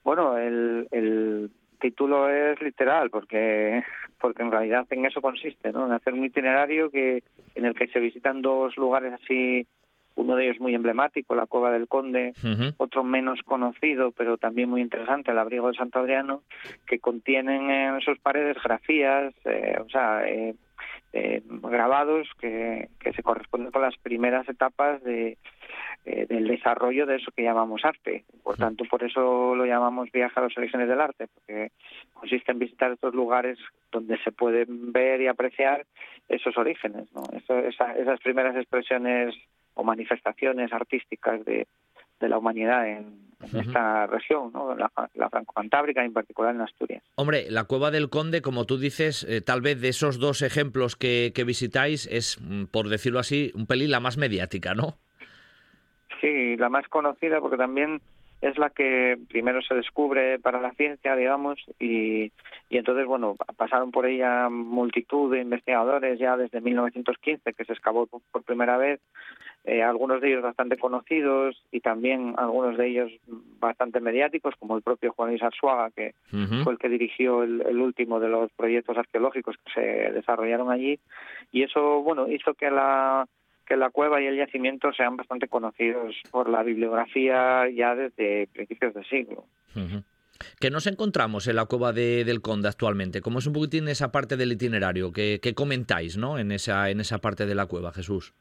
[0.02, 1.50] Bueno, el,
[1.80, 3.82] título es literal porque
[4.18, 5.86] porque en realidad en eso consiste, ¿no?
[5.86, 7.22] En hacer un itinerario que
[7.54, 9.66] en el que se visitan dos lugares así,
[10.16, 12.32] uno de ellos muy emblemático, la Cueva del Conde,
[12.78, 16.42] otro menos conocido, pero también muy interesante, el Abrigo de Santo Adriano,
[16.86, 20.54] que contienen en sus paredes grafías, eh, o sea, eh,
[21.12, 25.38] eh, grabados que, que se corresponden con las primeras etapas de
[26.08, 28.24] eh, del desarrollo de eso que llamamos arte.
[28.44, 31.72] Por tanto, por eso lo llamamos viaje a los orígenes del arte, porque
[32.14, 33.58] consiste en visitar estos lugares
[33.90, 35.84] donde se pueden ver y apreciar
[36.28, 37.24] esos orígenes, ¿no?
[37.34, 39.34] esas primeras expresiones
[39.76, 41.66] o manifestaciones artísticas de,
[42.20, 44.74] la humanidad en, esta región, ¿no?
[44.74, 47.02] la, la franco-cantábrica, en particular en Asturias.
[47.16, 50.96] Hombre, la Cueva del Conde, como tú dices, eh, tal vez de esos dos ejemplos
[50.96, 54.96] que, que visitáis es, mm, por decirlo así, un pelín la más mediática, ¿no?
[56.22, 58.00] Sí, la más conocida porque también
[58.48, 62.32] es la que primero se descubre para la ciencia, digamos, y,
[62.68, 68.06] y entonces, bueno, pasaron por ella multitud de investigadores ya desde 1915, que se excavó
[68.06, 69.00] por primera vez,
[69.64, 73.12] eh, algunos de ellos bastante conocidos y también algunos de ellos
[73.58, 76.14] bastante mediáticos, como el propio Juan Luis Arzuaga, que
[76.62, 81.00] fue el que dirigió el, el, último de los proyectos arqueológicos que se desarrollaron allí.
[81.50, 83.26] Y eso, bueno, hizo que la
[83.66, 88.94] que la cueva y el yacimiento sean bastante conocidos por la bibliografía ya desde principios
[88.94, 89.44] del siglo.
[90.60, 93.20] ¿Qué nos encontramos en la cueva de, del Conde actualmente?
[93.20, 95.12] ¿Cómo es un poquitín esa parte del itinerario?
[95.12, 96.38] ¿Qué, comentáis ¿no?
[96.38, 98.34] en, esa, en esa parte de la cueva, Jesús?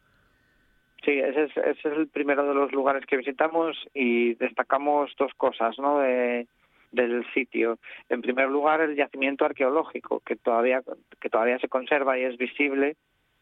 [1.03, 5.31] Sí, ese es, ese es el primero de los lugares que visitamos y destacamos dos
[5.35, 5.99] cosas ¿no?
[5.99, 6.47] de,
[6.91, 7.77] del sitio.
[8.09, 10.81] En primer lugar, el yacimiento arqueológico, que todavía,
[11.19, 12.95] que todavía se conserva y es visible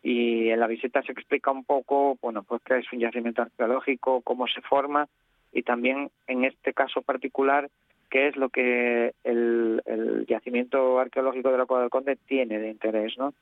[0.04, 4.22] y en la visita se explica un poco, bueno, pues qué es un yacimiento arqueológico,
[4.22, 5.08] cómo se forma
[5.54, 7.70] y también en este caso particular
[8.10, 9.82] qué es lo que el,
[10.28, 13.34] yacimiento arqueológico de la Cueva del Conde tiene de interés, ¿no?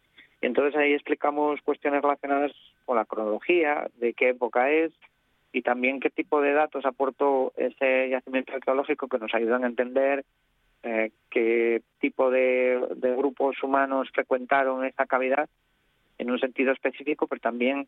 [0.41, 2.51] Y entonces ahí explicamos cuestiones relacionadas
[2.85, 4.93] con la cronología, de qué época es
[5.51, 10.23] y también qué tipo de datos aportó ese yacimiento arqueológico que nos ayudan a entender
[10.83, 15.49] eh, qué tipo de, de grupos humanos frecuentaron esa cavidad
[16.21, 17.87] en un sentido específico, pero también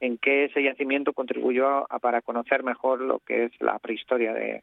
[0.00, 4.62] en qué ese yacimiento contribuyó a, para conocer mejor lo que es la prehistoria de,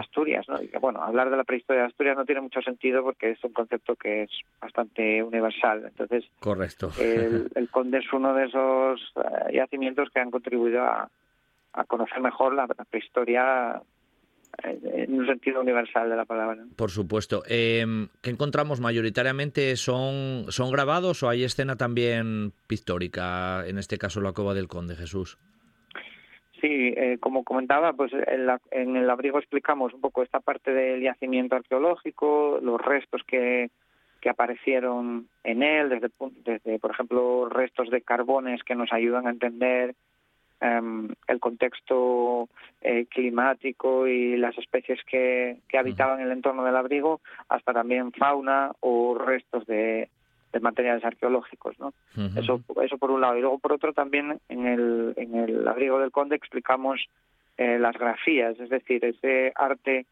[0.00, 0.48] Asturias.
[0.48, 0.62] ¿no?
[0.62, 3.52] Y bueno, hablar de la prehistoria de Asturias no tiene mucho sentido porque es un
[3.52, 5.84] concepto que es bastante universal.
[5.84, 6.90] Entonces, Correcto.
[6.98, 11.10] El, el conde es uno de esos eh, yacimientos que han contribuido a,
[11.74, 13.82] a conocer mejor la prehistoria
[14.62, 16.64] en un sentido universal de la palabra.
[16.76, 17.42] Por supuesto.
[17.48, 17.84] Eh,
[18.22, 19.76] ¿Qué encontramos mayoritariamente?
[19.76, 24.96] ¿Son, ¿Son grabados o hay escena también pictórica, en este caso la Cova del Conde
[24.96, 25.38] Jesús?
[26.60, 31.02] Sí, eh, como comentaba, pues en, en, el abrigo explicamos un poco esta parte del
[31.02, 33.70] yacimiento arqueológico, los restos que,
[34.20, 36.10] que aparecieron en él, desde,
[36.44, 39.94] desde, por ejemplo, restos de carbones que nos ayudan a entender
[40.58, 42.48] Em, el contexto
[42.80, 47.20] eh, climático y las especies que, que habitaban el entorno del abrigo,
[47.50, 50.08] hasta también fauna o restos de,
[50.54, 51.92] de materiales arqueológicos, ¿no?
[52.36, 53.36] Eso, eso por un lado.
[53.36, 57.04] Y luego por otro también en el, en el abrigo del conde explicamos
[57.58, 60.06] eh, las grafías, es decir, ese arte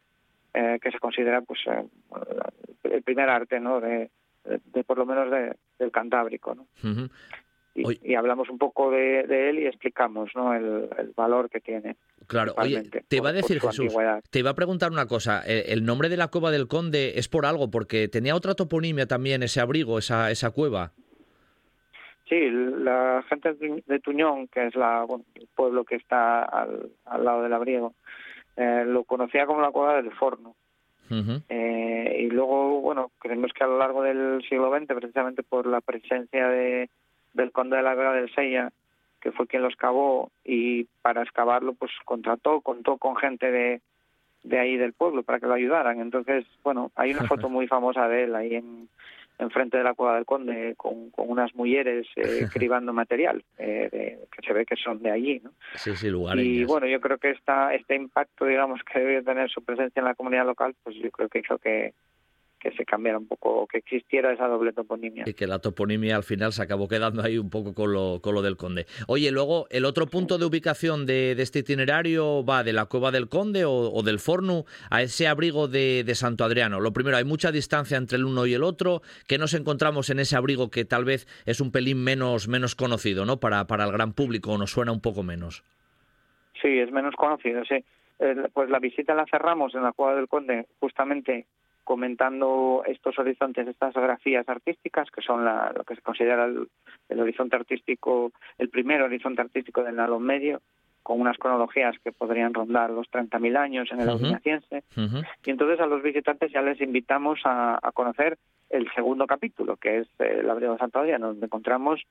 [0.53, 1.61] eh, que se considera pues
[2.83, 3.81] el primer arte, ¿no?
[3.81, 4.11] De,
[4.43, 6.67] de, por lo menos de, del Cantábrico, ¿no?
[7.75, 10.53] Y, hablamos un poco de, él y explicamos ¿no?
[10.53, 11.97] el, valor que tiene.
[12.27, 13.93] Claro, oye, te iba a decir Jesús,
[14.31, 17.45] te iba a preguntar una cosa, el nombre de la cueva del conde es por
[17.45, 20.93] algo, porque tenía otra toponimia también ese abrigo, esa, esa cueva.
[22.27, 26.89] Sí, la gente de Tuñón, que es la, el pueblo que está al,
[27.23, 27.93] lado del abrigo,
[28.57, 30.55] eh, lo conocía como la cueva del forno.
[31.49, 35.81] eh, y luego, bueno, creemos que a lo largo del siglo XX, precisamente por la
[35.81, 36.89] presencia de,
[37.35, 38.71] del conde de la Vega del Sella,
[39.21, 43.81] que fue quien lo excavó y para excavarlo pues contrató, contó con gente de,
[44.43, 45.99] de ahí del pueblo para que lo ayudaran.
[45.99, 48.87] Entonces, bueno, hay una foto muy famosa de él ahí en,
[49.51, 54.47] frente de la cueva del conde con, con unas mujeres eh, cribando material eh, que
[54.47, 55.51] se ve que son de allí ¿no?
[55.75, 59.61] sí, sí, y bueno yo creo que esta, este impacto digamos que debe tener su
[59.61, 61.93] presencia en la comunidad local pues yo creo que hizo que
[62.65, 65.23] que se cambiara un poco, que existiera esa doble toponimia.
[65.27, 68.33] Y que la toponimia al final se acabó quedando ahí un poco con lo, con
[68.33, 68.87] lo del Conde.
[69.07, 73.29] Oye, luego, ¿el otro punto de ubicación de, este itinerario va de la Cueva del
[73.29, 76.79] Conde o, del Fornu a ese abrigo de, Santo Adriano?
[76.79, 79.03] Lo primero, hay mucha distancia entre el uno y el otro.
[79.27, 83.25] ¿Qué nos encontramos en ese abrigo que tal vez es un pelín menos, menos conocido
[83.25, 83.39] ¿no?
[83.39, 85.63] para, para el gran público o nos suena un poco menos?
[86.59, 87.75] Sí, es menos conocido, sí.
[88.53, 91.45] pues la visita la cerramos en la Cueva del Conde justamente
[91.85, 98.31] comentando estos horizontes, estas grafías artísticas, que son lo que se considera el, horizonte artístico,
[98.57, 100.61] el primer horizonte artístico del Nalón Medio,
[101.03, 105.85] con unas cronologías que podrían rondar los 30.000 años en el uh Y entonces a
[105.85, 108.39] los visitantes ya les invitamos a, conocer
[108.71, 112.01] el segundo capítulo, que es el Abrigo de Santo Adriano, donde encontramos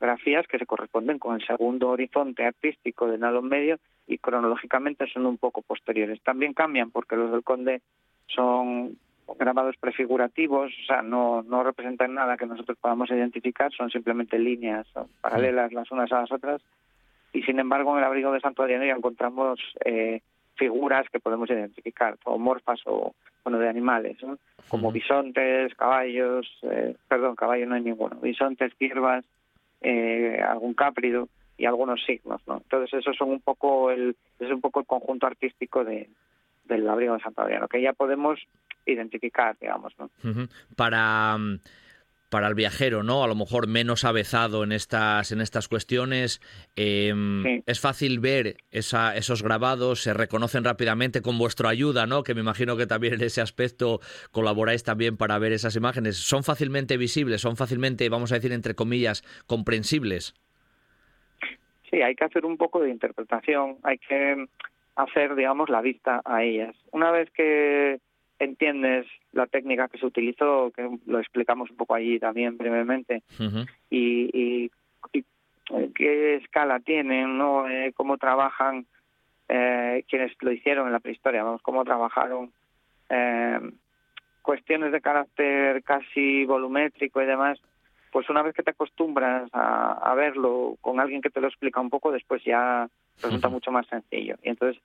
[0.00, 3.78] grafías que se corresponden con el segundo horizonte artístico del Nalón Medio
[4.08, 6.20] y cronológicamente son un poco posteriores.
[6.22, 7.82] También cambian porque los del Conde
[8.26, 8.96] son
[9.38, 14.86] grabados prefigurativos, o sea, no, no representan nada que nosotros podamos identificar, son simplemente líneas
[15.20, 16.62] paralelas las unas a las otras.
[17.32, 20.20] Y sin embargo, en el abrigo de Santo Adriano ya encontramos eh,
[20.56, 24.18] figuras que podemos identificar, morfas o bueno, de animales,
[24.68, 29.24] como bisontes, caballos, eh, perdón, caballo no hay ninguno, bisontes, ciervas,
[29.80, 32.58] eh, algún cáprido y algunos signos, ¿no?
[32.58, 36.08] Entonces, esos son un poco el, es un poco el conjunto artístico de,
[36.64, 38.40] del abrigo de Santo Adriano, que ya podemos
[38.86, 39.94] identificar, digamos.
[39.98, 40.10] ¿no?
[40.76, 41.60] Para mm,
[42.30, 43.24] para el viajero, ¿no?
[43.24, 46.40] A lo mejor menos avezado en estas, en estas cuestiones.
[46.76, 52.22] Em, es fácil ver esa, esos grabados, se reconocen rápidamente con vuestra ayuda, ¿no?
[52.22, 54.00] Que me imagino que también en ese aspecto
[54.30, 56.16] colaboráis también para ver esas imágenes.
[56.16, 57.40] ¿Son fácilmente visibles?
[57.40, 60.34] ¿Son fácilmente, vamos a decir, entre comillas, comprensibles?
[61.90, 64.46] Sí, hay que hacer un poco de interpretación, hay que
[64.94, 66.76] hacer, digamos, la vista a ellas.
[66.92, 67.98] Una vez que
[68.40, 73.22] entiendes la técnica que se utilizó, que lo explicamos un poco allí también brevemente,
[73.90, 74.70] y,
[75.72, 77.68] eh, qué escala tienen, ¿no?
[77.68, 78.86] Eh, cómo trabajan
[79.48, 82.50] eh, quienes lo hicieron en la prehistoria, vamos, cómo trabajaron
[84.42, 87.60] cuestiones de carácter casi volumétrico y demás,
[88.12, 91.90] pues una vez que te acostumbras a, verlo con alguien que te lo explica un
[91.90, 92.88] poco, después ya
[93.20, 94.36] resulta mucho más sencillo.
[94.42, 94.80] Y entonces,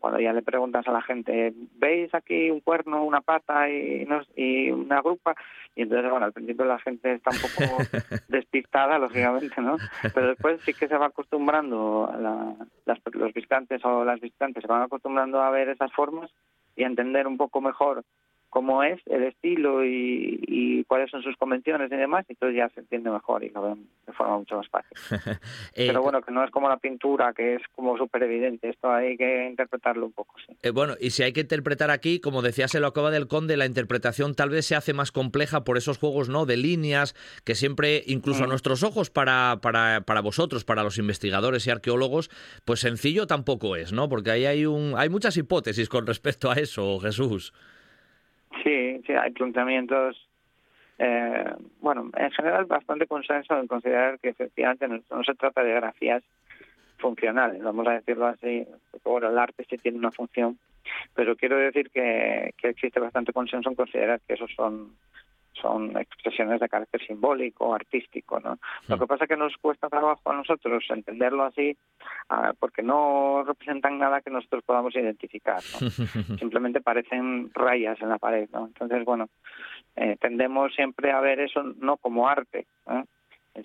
[0.00, 4.06] cuando ya le preguntas a la gente, ¿veis aquí un cuerno, una pata y,
[4.36, 5.34] y una grupa?
[5.74, 7.82] Y entonces, bueno, al principio la gente está un poco
[8.28, 9.76] despistada, lógicamente, ¿no?
[10.14, 12.10] Pero después sí que se va acostumbrando,
[13.12, 16.30] los visitantes o las visitantes se van acostumbrando a ver esas formas
[16.74, 18.04] y a entender un poco mejor
[18.56, 22.80] cómo es el estilo y, cuáles son sus convenciones y demás, y entonces ya se
[22.80, 24.96] entiende mejor y lo ven de forma mucho más fácil.
[25.74, 28.90] Eh, Pero bueno, que no es como la pintura, que es como súper evidente, esto
[28.90, 30.34] hay que interpretarlo un poco.
[30.46, 30.56] Sí.
[30.62, 33.58] Eh, bueno, y si hay que interpretar aquí, como decías en lo acaba del Conde,
[33.58, 37.14] la interpretación tal vez se hace más compleja por esos juegos no de líneas
[37.44, 38.50] que siempre, incluso a mm.
[38.50, 42.30] nuestros ojos, para, para, para vosotros, para los investigadores y arqueólogos,
[42.64, 44.08] pues sencillo tampoco es, ¿no?
[44.08, 47.52] Porque ahí hay, un, hay muchas hipótesis con respecto a eso, Jesús.
[48.62, 50.28] Sí, sí, hay planteamientos,
[50.98, 56.22] eh, bueno, en general bastante consenso en considerar que efectivamente no, se trata de grafías
[56.98, 58.66] funcionales, vamos a decirlo así,
[59.04, 60.58] bueno, el arte sí tiene una función,
[61.14, 64.92] pero quiero decir que, que existe bastante consenso en considerar que esos son
[65.60, 68.58] son expresiones de carácter simbólico, artístico, ¿no?
[68.88, 71.76] Lo que pasa es que nos cuesta trabajo a nosotros entenderlo así,
[72.28, 75.60] ah, porque no representan nada que nosotros podamos identificar,
[76.38, 78.66] Simplemente parecen rayas en la pared, ¿no?
[78.66, 79.28] Entonces, bueno,
[79.96, 83.04] eh, tendemos siempre a ver eso no como arte, ¿eh?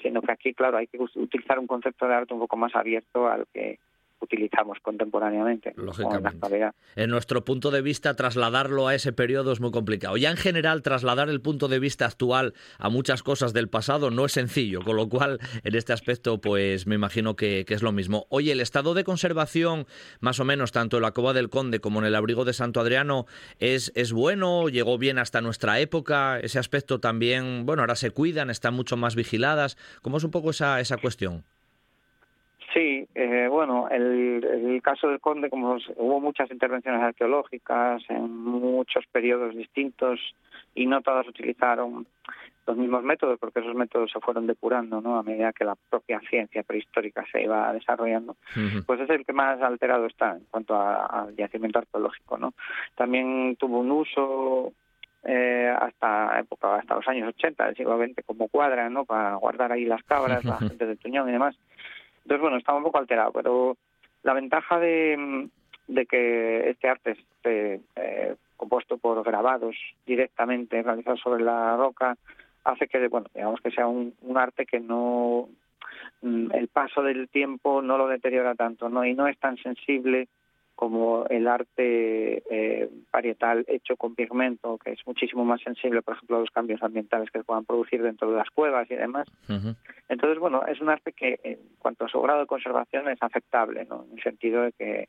[0.01, 3.27] sino que aquí, claro, hay que utilizar un concepto de arte un poco más abierto
[3.27, 3.79] al que
[4.21, 5.73] utilizamos contemporáneamente.
[5.75, 6.71] Lógicamente.
[6.95, 10.17] En, nuestro punto de vista, trasladarlo a ese periodo es muy complicado.
[10.17, 14.25] Ya en general, trasladar el punto de vista actual a muchas cosas del pasado no
[14.25, 18.25] es sencillo, con lo cual, en este aspecto, pues me imagino que, es lo mismo.
[18.29, 19.87] Oye, el estado de conservación,
[20.19, 22.79] más o menos, tanto en la Cova del Conde como en el abrigo de Santo
[22.81, 23.25] Adriano,
[23.59, 28.49] es, es bueno, llegó bien hasta nuestra época, ese aspecto también, bueno, ahora se cuidan,
[28.49, 29.77] están mucho más vigiladas.
[30.01, 31.45] ¿Cómo es un poco esa, esa cuestión?
[32.73, 39.05] Sí, eh, bueno, el, el, caso del Conde, como hubo muchas intervenciones arqueológicas en muchos
[39.11, 40.19] periodos distintos
[40.73, 42.07] y no todas utilizaron
[42.67, 45.17] los mismos métodos, porque esos métodos se fueron depurando ¿no?
[45.17, 48.37] a medida que la propia ciencia prehistórica se iba desarrollando,
[48.85, 52.37] pues es el que más alterado está en cuanto al yacimiento arqueológico.
[52.37, 52.53] ¿no?
[52.95, 54.71] También tuvo un uso
[55.23, 59.71] eh, hasta época hasta los años 80 del siglo XX como cuadra no para guardar
[59.71, 61.55] ahí las cabras la gente de Tuñón y demás
[62.23, 63.77] entonces, bueno, estaba un poco alterado, pero
[64.23, 65.49] la ventaja de,
[65.87, 69.75] de que este arte esté eh, compuesto por grabados
[70.05, 72.15] directamente realizados sobre la roca
[72.63, 75.49] hace que, bueno, digamos que sea un, un arte que no
[76.21, 79.03] mm, el paso del tiempo no lo deteriora tanto, ¿no?
[79.03, 80.27] Y no es tan sensible
[80.81, 86.37] como el arte eh, parietal hecho con pigmento, que es muchísimo más sensible, por ejemplo,
[86.37, 89.27] a los cambios ambientales que se puedan producir dentro de las cuevas y demás.
[90.09, 93.85] Entonces, bueno, es un arte que en cuanto a su grado de conservación es aceptable,
[93.85, 94.05] ¿no?
[94.09, 95.07] En el sentido de que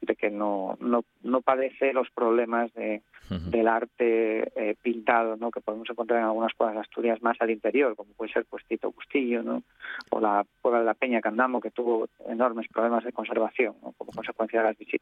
[0.00, 5.50] de que no, no, no padece los problemas de, del arte eh, pintado ¿no?
[5.50, 8.64] que podemos encontrar en algunas cuevas de Asturias más al interior, como puede ser pues
[8.66, 9.62] Tito Bustillo ¿no?
[10.10, 14.60] o la cueva de la Peña Candamo, que tuvo enormes problemas de conservación como consecuencia
[14.60, 14.97] de las visitas.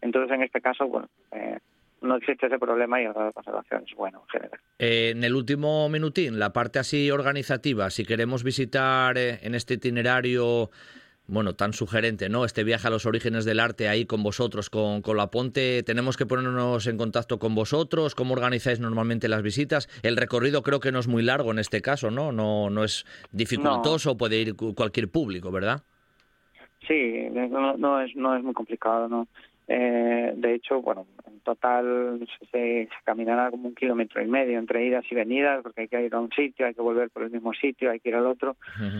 [0.00, 1.58] Entonces, en este caso, bueno, eh,
[2.00, 4.60] no existe ese problema y el grado de conservación es bueno en general.
[4.78, 10.70] Eh, en el último minutín, la parte así organizativa, si queremos visitar en este itinerario
[11.26, 12.44] bueno, tan sugerente, ¿no?
[12.44, 15.82] Este viaje a los orígenes del arte ahí con vosotros, con, con la Ponte.
[15.82, 18.14] Tenemos que ponernos en contacto con vosotros.
[18.14, 19.88] ¿Cómo organizáis normalmente las visitas?
[20.02, 22.32] El recorrido creo que no es muy largo en este caso, ¿no?
[22.32, 25.84] No, no es dificultoso, puede ir cualquier público, ¿verdad?
[26.86, 29.28] Sí, no, no, es, no es muy complicado, ¿no?
[29.68, 35.04] Eh, de hecho, bueno, en total se, caminará como un kilómetro y medio entre idas
[35.10, 37.52] y venidas, porque hay que ir a un sitio, hay que volver por el mismo
[37.54, 38.56] sitio, hay que ir al otro.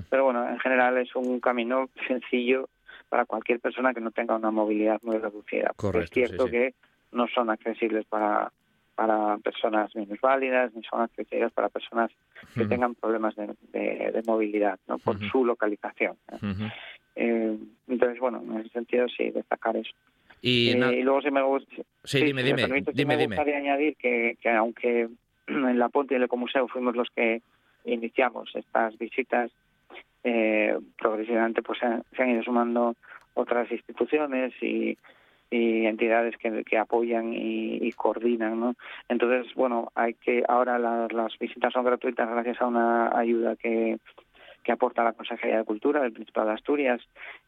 [0.09, 2.69] Pero bueno, en general es un camino sencillo
[3.09, 5.73] para cualquier persona que no tenga una movilidad muy reducida.
[6.01, 6.75] es cierto que
[7.11, 8.51] no son accesibles para
[8.95, 12.11] para personas menos válidas, ni son accesibles para personas
[12.55, 14.99] que tengan problemas de, movilidad, ¿no?
[14.99, 16.17] Por su localización.
[17.17, 17.57] Eh,
[17.89, 19.93] entonces, bueno, en ese sentido sí, destacar eso.
[20.41, 21.71] Y, eh, luego si me, gusta,
[22.03, 25.09] sí, dime, dime, dime, me gustaría añadir que, que aunque
[25.47, 27.43] en la Ponte y el Ecomuseo fuimos los que
[27.85, 29.51] iniciamos estas visitas,
[30.25, 32.95] eh, progresivamente pues se han, ido sumando
[33.35, 34.97] otras instituciones y,
[35.53, 38.75] entidades que, que apoyan y, coordinan, ¿no?
[39.09, 43.99] Entonces, bueno, hay que ahora las visitas son gratuitas gracias a una ayuda que
[44.63, 47.01] que aporta la Consejería de Cultura del Principado de Asturias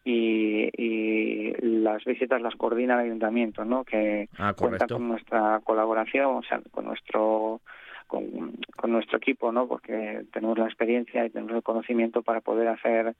[0.05, 3.85] y, las visitas las coordina el Ayuntamiento, ¿no?
[3.85, 7.61] que ah, cuenta con nuestra colaboración, o sea, con nuestro
[8.07, 8.55] con,
[8.85, 9.67] nuestro equipo, ¿no?
[9.67, 13.15] Porque tenemos la experiencia y tenemos el conocimiento para poder hacer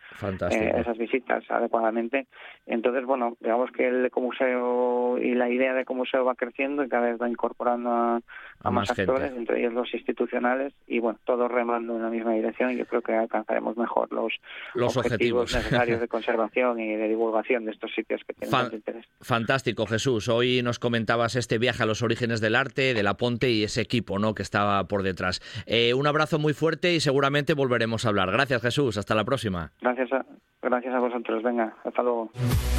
[0.51, 2.27] eh, esas visitas adecuadamente.
[2.67, 7.07] Entonces, bueno, digamos que el ecomuseo y la idea de ecomuseo va creciendo y cada
[7.07, 12.03] vez va incorporando a, más, actores, entre ellos los institucionales, y bueno, todos remando en
[12.03, 16.95] la misma dirección y yo creo que alcanzaremos mejor los, objetivos, necesarios de conservación y
[16.95, 19.07] de divulgación de estos sitios que tienen interés.
[19.21, 20.29] Fantástico, Jesús.
[20.29, 23.81] Hoy nos comentabas este viaje a los orígenes del arte, de la Ponte y ese
[23.81, 24.35] equipo, ¿no?
[24.35, 25.41] Que estaba por detrás.
[25.67, 28.31] Eh, un abrazo muy fuerte y seguramente volveremos a hablar.
[28.31, 29.73] Gracias Jesús, hasta la próxima.
[29.81, 30.27] Gracias a,
[30.65, 32.31] gracias a vosotros, venga, hasta luego.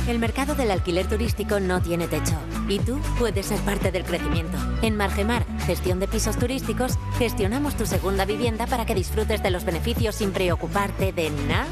[0.07, 2.35] El mercado del alquiler turístico no tiene techo
[2.67, 4.57] y tú puedes ser parte del crecimiento.
[4.81, 9.65] En Margemar, gestión de pisos turísticos, gestionamos tu segunda vivienda para que disfrutes de los
[9.65, 11.65] beneficios sin preocuparte de nada.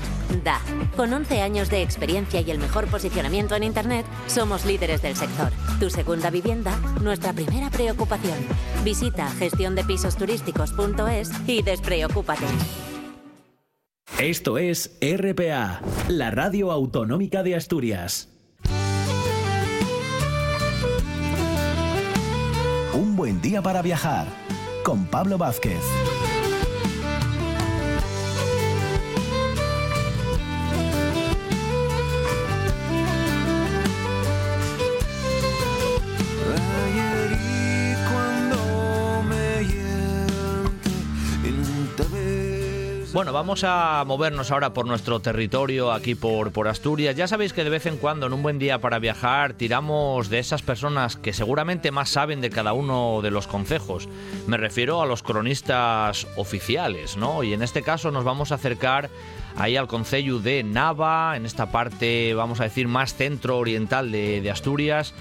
[0.96, 5.52] Con 11 años de experiencia y el mejor posicionamiento en Internet, somos líderes del sector.
[5.80, 8.38] Tu segunda vivienda, nuestra primera preocupación.
[8.84, 12.46] Visita gestiondepisosturísticos.es y despreocúpate.
[14.20, 18.30] Esto es RPA, la radio autonómica de Asturias.
[22.94, 24.28] Un buen día para viajar
[24.84, 25.82] con Pablo Vázquez.
[43.14, 47.16] Bueno, vamos a movernos ahora por nuestro territorio, aquí por, Asturias.
[47.16, 50.40] Ya sabéis que de vez en cuando, en un buen día para viajar, tiramos de
[50.40, 54.10] esas personas que seguramente más saben de cada uno de los concejos.
[54.48, 57.44] Me refiero a los cronistas oficiales, ¿no?
[57.44, 59.12] Y en este caso nos vamos a acercar
[59.58, 64.50] ahí al Concello de Nava, en esta parte, vamos a decir, más centro-oriental de, de
[64.50, 65.14] Asturias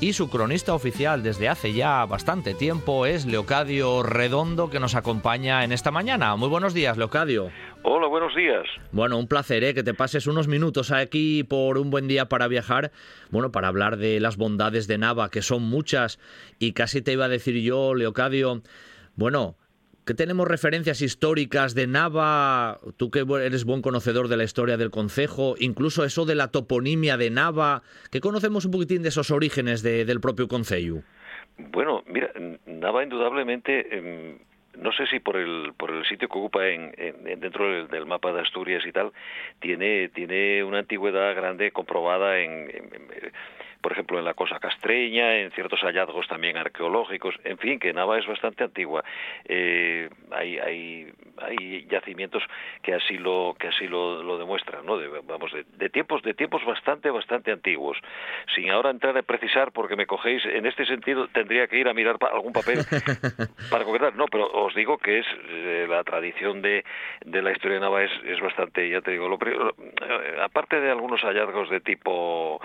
[0.00, 5.62] y su cronista oficial desde hace ya bastante tiempo es Leocadio Redondo que nos acompaña
[5.62, 6.34] en esta mañana.
[6.36, 7.50] Muy buenos días, Leocadio.
[7.82, 8.64] Hola, buenos días.
[8.92, 9.74] Bueno, un placer ¿eh?
[9.74, 12.92] que te pases unos minutos aquí por un buen día para viajar,
[13.30, 16.18] bueno, para hablar de las bondades de Nava, que son muchas,
[16.58, 18.62] y casi te iba a decir yo, Leocadio,
[19.16, 19.56] bueno,
[20.10, 24.90] que tenemos referencias históricas de Nava, tú que eres buen conocedor de la historia del
[24.90, 29.84] concejo, incluso eso de la toponimia de Nava, que conocemos un poquitín de esos orígenes
[29.84, 31.04] del propio concello.
[31.58, 32.32] Bueno, mira,
[32.66, 34.38] Nava indudablemente, em,
[34.76, 36.90] no sé si por el por el sitio que ocupa en,
[37.38, 39.12] dentro del, mapa de Asturias y tal,
[39.60, 42.68] tiene tiene una antigüedad grande comprobada en
[43.80, 48.18] por ejemplo, en la cosa castreña, en ciertos hallazgos también arqueológicos, en fin, que Nava
[48.18, 49.04] es bastante antigua.
[49.44, 52.42] Eh, hay, hay, hay yacimientos
[52.82, 54.96] que así lo que así lo, demuestran, ¿no?
[54.96, 57.98] De, vamos, de, tiempos de tiempos bastante bastante antiguos.
[58.54, 61.94] Sin ahora entrar a precisar, porque me cogéis en este sentido, tendría que ir a
[61.94, 62.78] mirar algún papel
[63.70, 64.14] para concretar.
[64.16, 66.84] No, pero os digo que es eh, la tradición de,
[67.24, 70.90] de la historia de Nava es, es bastante, ya te digo, lo, eh, aparte de
[70.90, 72.60] algunos hallazgos de tipo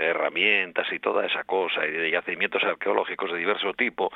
[0.00, 4.10] herramientas y toda esa cosa, y de yacimientos arqueológicos de diverso tipo,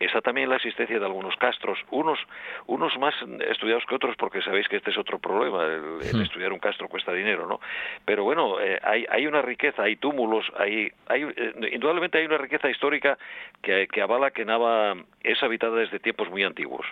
[0.00, 2.18] está también la existencia de algunos castros, unos,
[2.66, 3.14] unos más
[3.50, 7.12] estudiados que otros, porque sabéis que este es otro problema, el, estudiar un castro cuesta
[7.12, 7.60] dinero, ¿no?
[8.04, 12.38] Pero bueno, eh, hay, hay una riqueza, hay túmulos, hay, hay eh, indudablemente hay una
[12.38, 13.18] riqueza histórica
[13.62, 16.86] que, que avala que Nava es habitada desde tiempos muy antiguos.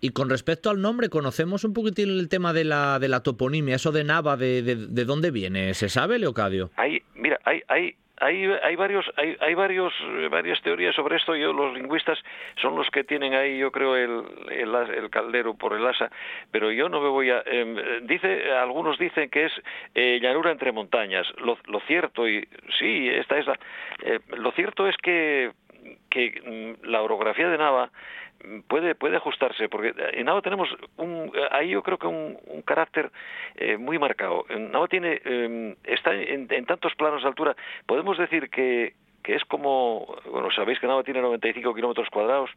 [0.00, 3.76] Y con respecto al nombre, ¿conocemos un poquitín el tema de la, de la toponimia?
[3.76, 5.72] ¿Eso de Nava, de, de, dónde viene?
[5.74, 6.70] ¿Se sabe, Leocadio?
[6.76, 9.92] Hay, mira, hay, hay, hay, hay varios hay, hay varios
[10.30, 11.34] varias teorías sobre esto.
[11.34, 12.18] Yo los lingüistas
[12.60, 16.10] son los que tienen ahí yo creo el, el, caldero por el asa.
[16.50, 17.76] Pero yo no me voy a em,
[18.06, 19.52] dice algunos dicen que es
[19.94, 21.26] eh, llanura entre montañas.
[21.38, 22.46] Lo, lo, cierto y
[22.78, 23.58] sí esta es la
[24.04, 25.52] eh, lo cierto es que
[26.10, 27.90] que mm, la orografía de Nava
[28.68, 33.10] puede puede ajustarse porque en Nava tenemos un ahí yo creo que un, carácter
[33.56, 34.44] eh, muy marcado.
[34.48, 37.56] Nava tiene em, está en, tantos planos de altura.
[37.86, 42.50] Podemos decir que que es como, bueno, sabéis que Nava tiene 95 kilómetros cuadrados,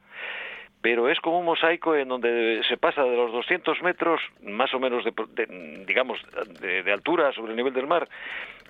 [0.84, 4.80] pero es como un mosaico en donde se pasa de los 200 metros, más o
[4.82, 5.06] menos,
[5.88, 6.20] digamos,
[6.60, 8.10] de, altura sobre el nivel del mar,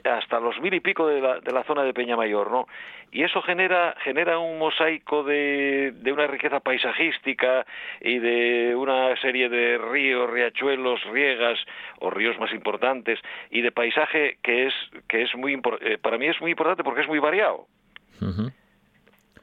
[0.03, 2.67] hasta los mil y pico de la, zona de Peñamayor, ¿no?
[3.11, 7.65] Y eso genera, genera un mosaico de, de una riqueza paisajística
[7.99, 11.57] y de una serie de ríos, riachuelos, riegas
[11.99, 13.19] o ríos más importantes
[13.49, 14.73] y de paisaje que es,
[15.07, 17.65] que es muy, eh, para mí es muy importante porque es muy variado.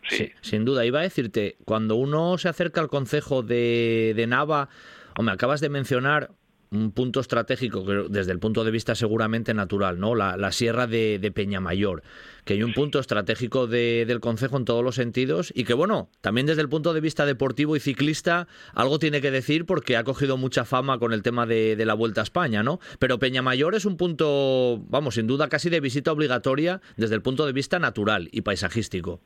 [0.09, 0.32] Sí.
[0.40, 0.85] sin duda.
[0.85, 4.68] Iba a decirte, cuando uno se acerca al concejo de, de Nava,
[5.16, 6.31] o me acabas de mencionar
[6.72, 10.14] un punto estratégico desde el punto de vista seguramente natural, ¿no?
[10.14, 12.02] La, sierra de, de, Peñamayor,
[12.44, 16.47] que hay un punto estratégico del concejo en todos los sentidos y que bueno, también
[16.47, 20.36] desde el punto de vista deportivo y ciclista algo tiene que decir porque ha cogido
[20.36, 22.78] mucha fama con el tema de, de la Vuelta a España, ¿no?
[22.98, 27.47] Pero Peñamayor es un punto, vamos, sin duda casi de visita obligatoria desde el punto
[27.47, 29.20] de vista natural y paisajístico.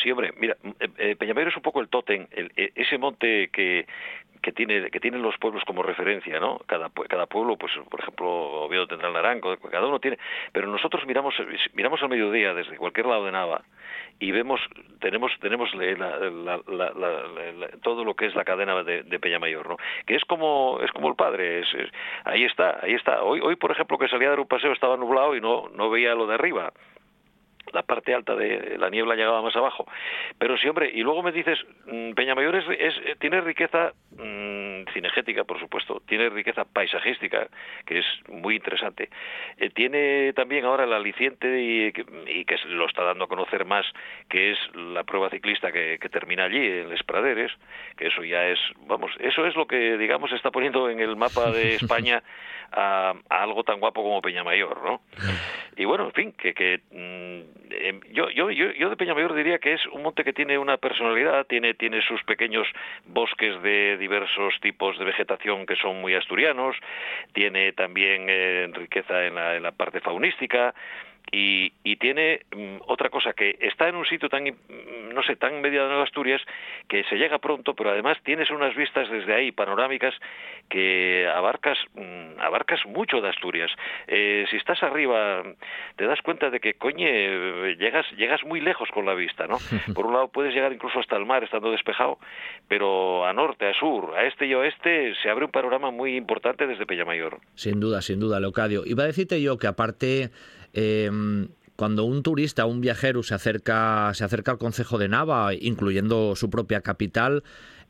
[0.00, 3.86] Sí, hombre, mira, eh, eh, Peñamayor es un poco el tótem, e, ese monte que,
[4.40, 6.60] que tiene que tienen los pueblos como referencia, ¿no?
[6.66, 8.26] Cada cada pueblo, pues por ejemplo,
[8.64, 10.18] Oviedo tendrá el Naranco, cada uno tiene,
[10.52, 11.34] pero nosotros miramos
[11.74, 13.62] miramos al mediodía desde cualquier lado de Nava
[14.18, 14.60] y vemos
[15.00, 15.70] tenemos tenemos
[17.82, 19.76] todo lo que es la cadena de, de, Peñamayor, ¿no?
[20.06, 21.62] Que es como es como el padre,
[22.24, 23.22] ahí está, ahí está.
[23.22, 26.14] Hoy hoy por ejemplo que salía dar un paseo estaba nublado y no no veía
[26.14, 26.72] lo de arriba
[27.72, 29.86] la parte alta de la niebla llegaba más abajo.
[30.38, 35.44] Pero sí, hombre, y luego me dices, mm, Peñamayor es, es, tiene riqueza mmm, cinegética,
[35.44, 37.48] por supuesto, tiene riqueza paisajística,
[37.86, 39.08] que es muy interesante.
[39.58, 43.86] Eh, tiene también ahora el aliciente y, que lo está dando a conocer más,
[44.28, 47.52] que es la prueba ciclista que, termina allí, en Les Praderes,
[47.96, 51.50] que eso ya es, vamos, eso es lo que, digamos, está poniendo en el mapa
[51.50, 52.22] de España
[52.72, 55.02] a, algo tan guapo como Peñamayor, ¿no?
[55.76, 60.02] Y bueno, en fin, que, que mm, em, yo, de Peñamayor diría que es un
[60.02, 62.66] monte que tiene una personalidad, tiene, sus pequeños
[63.06, 66.76] bosques de diversos tipos de vegetación que son muy asturianos,
[67.32, 70.74] tiene también eh, riqueza en la parte faunística,
[71.30, 75.60] y, y tiene mm, otra cosa que está en un sitio tan no sé tan
[75.60, 76.40] medio de Asturias
[76.88, 80.14] que se llega pronto pero además tienes unas vistas desde ahí panorámicas
[80.68, 83.70] que abarcas mm, abarcas mucho de Asturias.
[84.08, 85.42] Eh, si estás arriba
[85.96, 89.58] te das cuenta de que coñe llegas llegas muy lejos con la vista no
[89.94, 92.18] por un lado puedes llegar incluso hasta el mar estando despejado
[92.68, 96.66] pero a norte a sur a este y oeste se abre un panorama muy importante
[96.66, 98.82] desde Pellamayor sin duda sin duda Leocadio.
[98.84, 100.30] Iba a decirte yo que aparte
[100.72, 106.36] Em, cuando un turista, un viajero se acerca, se acerca al Concejo de Nava, incluyendo
[106.36, 107.42] su propia capital,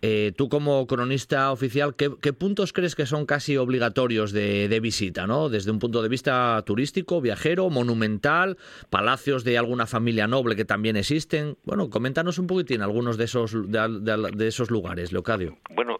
[0.05, 5.49] eh, tú como cronista oficial, ¿qué, puntos crees que son casi obligatorios de, visita, ¿no?
[5.49, 8.59] Desde un punto de vista turístico, viajero, monumental,
[8.91, 11.57] palacios de alguna familia noble que también existen.
[11.63, 15.57] Bueno, coméntanos un poquitín algunos de esos, de, esos lugares, Leocadio.
[15.73, 15.99] Bueno,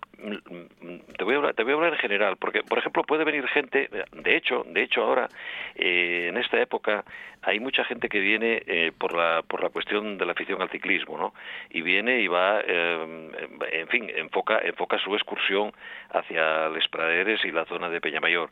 [1.17, 3.47] te voy, a hablar, te voy a hablar en general, porque, por ejemplo, puede venir
[3.49, 5.29] gente, de hecho, de hecho ahora,
[5.75, 7.05] eh, en esta época,
[7.43, 10.71] hay mucha gente que viene eh, por, la, por la cuestión de la afición al
[10.71, 11.35] ciclismo, ¿no?
[11.71, 13.31] Y viene y va, eh,
[13.73, 15.73] en fin, enfoca, enfoca su excursión
[16.11, 18.49] hacia Les Praderes y la zona de Peñamayor.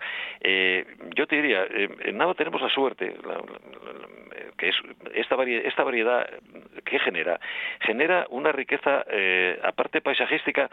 [1.15, 3.15] Yo te diría, en Nava tenemos la suerte,
[4.57, 4.77] que es
[5.15, 6.29] esta variedad, esta variedad
[6.85, 7.39] que genera,
[7.81, 9.05] genera una riqueza,
[9.63, 10.69] aparte paisajística,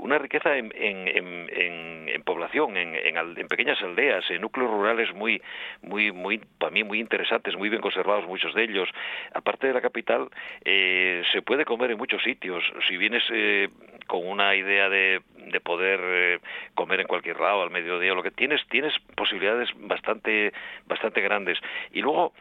[0.00, 5.40] una riqueza en, en, en, en población, en, en, pequeñas aldeas, en núcleos rurales muy,
[5.82, 8.88] muy, muy, para mí muy interesantes muy bien conservados muchos de ellos.
[9.34, 10.28] Aparte de la capital,
[10.64, 12.62] eh, se puede comer en muchos sitios.
[12.88, 13.68] Si vienes eh,
[14.06, 16.38] con una idea de, de poder eh,
[16.74, 20.52] comer en cualquier lado al mediodía, lo que tienes, tienes posibilidades bastante,
[20.86, 21.58] bastante grandes.
[21.92, 22.32] Y luego,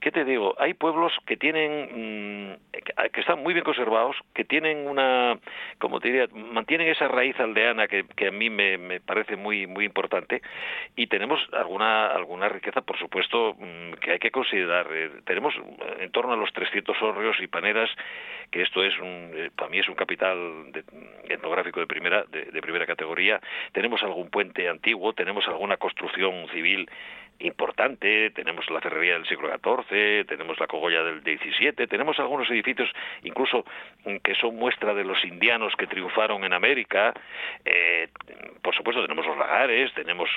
[0.00, 0.54] ¿qué te digo?
[0.58, 2.72] Hay pueblos que tienen, mm,
[3.12, 5.38] que están muy bien conservados, que tienen una,
[5.78, 10.42] como te diría, mantienen esa raíz aldeana que, a mí me, parece muy, muy importante
[10.96, 14.86] y tenemos alguna, alguna riqueza, por supuesto, mm, que hay que considerar.
[14.90, 15.54] Eh, tenemos
[15.98, 17.90] en torno a los 300 hórreos y paneras,
[18.50, 20.38] que esto es un, eh, para mí es un capital
[21.28, 23.40] etnográfico de primera, de primera categoría.
[23.72, 26.88] Tenemos algún puente antiguo, tenemos alguna construcción civil
[27.40, 32.90] importante, tenemos la ferrería del siglo XIV, tenemos la cogolla del XVII, tenemos algunos edificios
[33.22, 33.64] incluso
[34.04, 37.14] mm, que son muestra de los indianos que triunfaron en América,
[37.64, 38.08] eh,
[38.62, 40.28] por supuesto tenemos los lagares, tenemos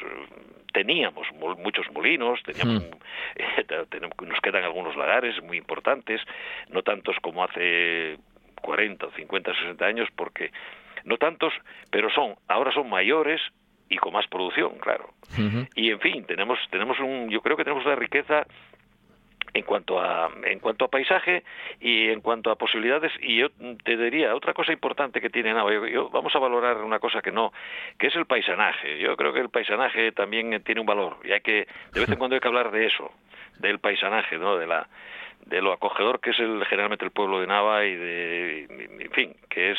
[0.74, 1.28] teníamos
[1.60, 4.28] muchos molinos, teníamos, hmm.
[4.28, 6.20] nos quedan algunos lagares muy importantes,
[6.70, 8.18] no tantos como hace
[8.62, 10.52] 40, 50, 60 años, porque
[11.04, 11.54] no tantos,
[11.92, 13.42] pero son ahora son mayores
[13.90, 15.10] y con más producción, claro.
[15.76, 18.46] Y en fin, tenemos tenemos un yo creo que tenemos una riqueza
[19.54, 21.44] en cuanto a en cuanto a paisaje
[21.80, 23.12] y en cuanto a posibilidades.
[23.22, 23.50] Y yo
[23.84, 27.32] te diría otra cosa importante que tiene Nava yo, vamos a valorar una cosa que
[27.32, 27.54] no
[27.98, 29.00] que es el paisanaje.
[29.00, 32.16] Yo creo que el paisanaje también tiene un valor y hay que de vez en
[32.18, 33.12] cuando hay que hablar de eso
[33.60, 34.88] del paisanaje no de la
[35.46, 38.64] de lo acogedor que es el, generalmente el pueblo de Nava y de,
[39.00, 39.78] en fin, que es,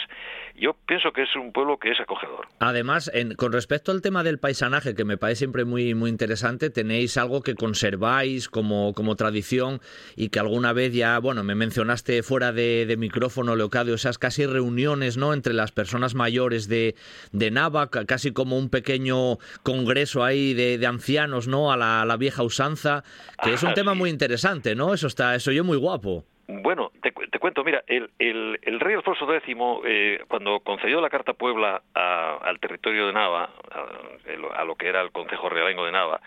[0.57, 2.47] yo pienso que es un pueblo que es acogedor.
[2.61, 6.71] Además, en, con respecto al tema del paisanaje, que me parece siempre muy, muy interesante,
[6.71, 9.81] tenéis algo que conserváis como, como tradición
[10.17, 14.47] y que alguna vez ya, bueno, me mencionaste fuera de, de micrófono, Leocadio, esas casi
[14.47, 16.95] reuniones, ¿no?, entre las personas mayores de,
[17.33, 22.05] de Nava, casi como un pequeño congreso ahí de, de ancianos, ¿no?, a la, a
[22.05, 23.03] la, vieja usanza,
[23.43, 24.95] que es un tema muy interesante, ¿no?
[24.95, 26.25] Eso está, eso muy guapo.
[26.47, 29.57] Bueno, te, cuento, mira, el, el, el, rey Alfonso X,
[29.87, 35.01] eh, cuando concedió la Carta Puebla a, al territorio de Nava, a, lo que era
[35.01, 36.21] el Consejo Realengo de Nava,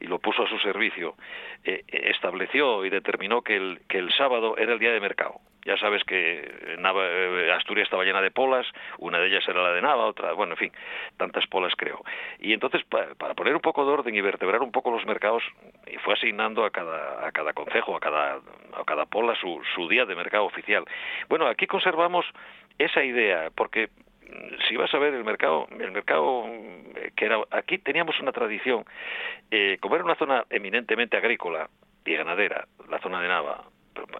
[0.00, 1.14] y lo puso a su servicio,
[1.62, 5.40] eh, estableció y determinó que el, que el sábado era el día de mercado.
[5.64, 8.66] Ya sabes que Nava, eh, Asturias estaba llena de polas,
[8.98, 10.72] una de ellas era la de Nava, otra, bueno, en fin,
[11.16, 12.02] tantas polas creo.
[12.38, 15.42] Y entonces, para, poner un poco de orden y vertebrar un poco los mercados,
[16.04, 18.36] fue asignando a cada, a cada concejo, a cada,
[18.72, 20.84] a cada pola su, su día de mercado oficial.
[21.28, 22.24] Bueno, aquí conservamos
[22.78, 23.90] esa idea, porque
[24.68, 26.44] si vas a ver el mercado, el mercado
[27.16, 28.84] que era aquí teníamos una tradición,
[29.50, 31.68] eh, como era una zona eminentemente agrícola
[32.04, 33.64] y ganadera, la zona de Nava,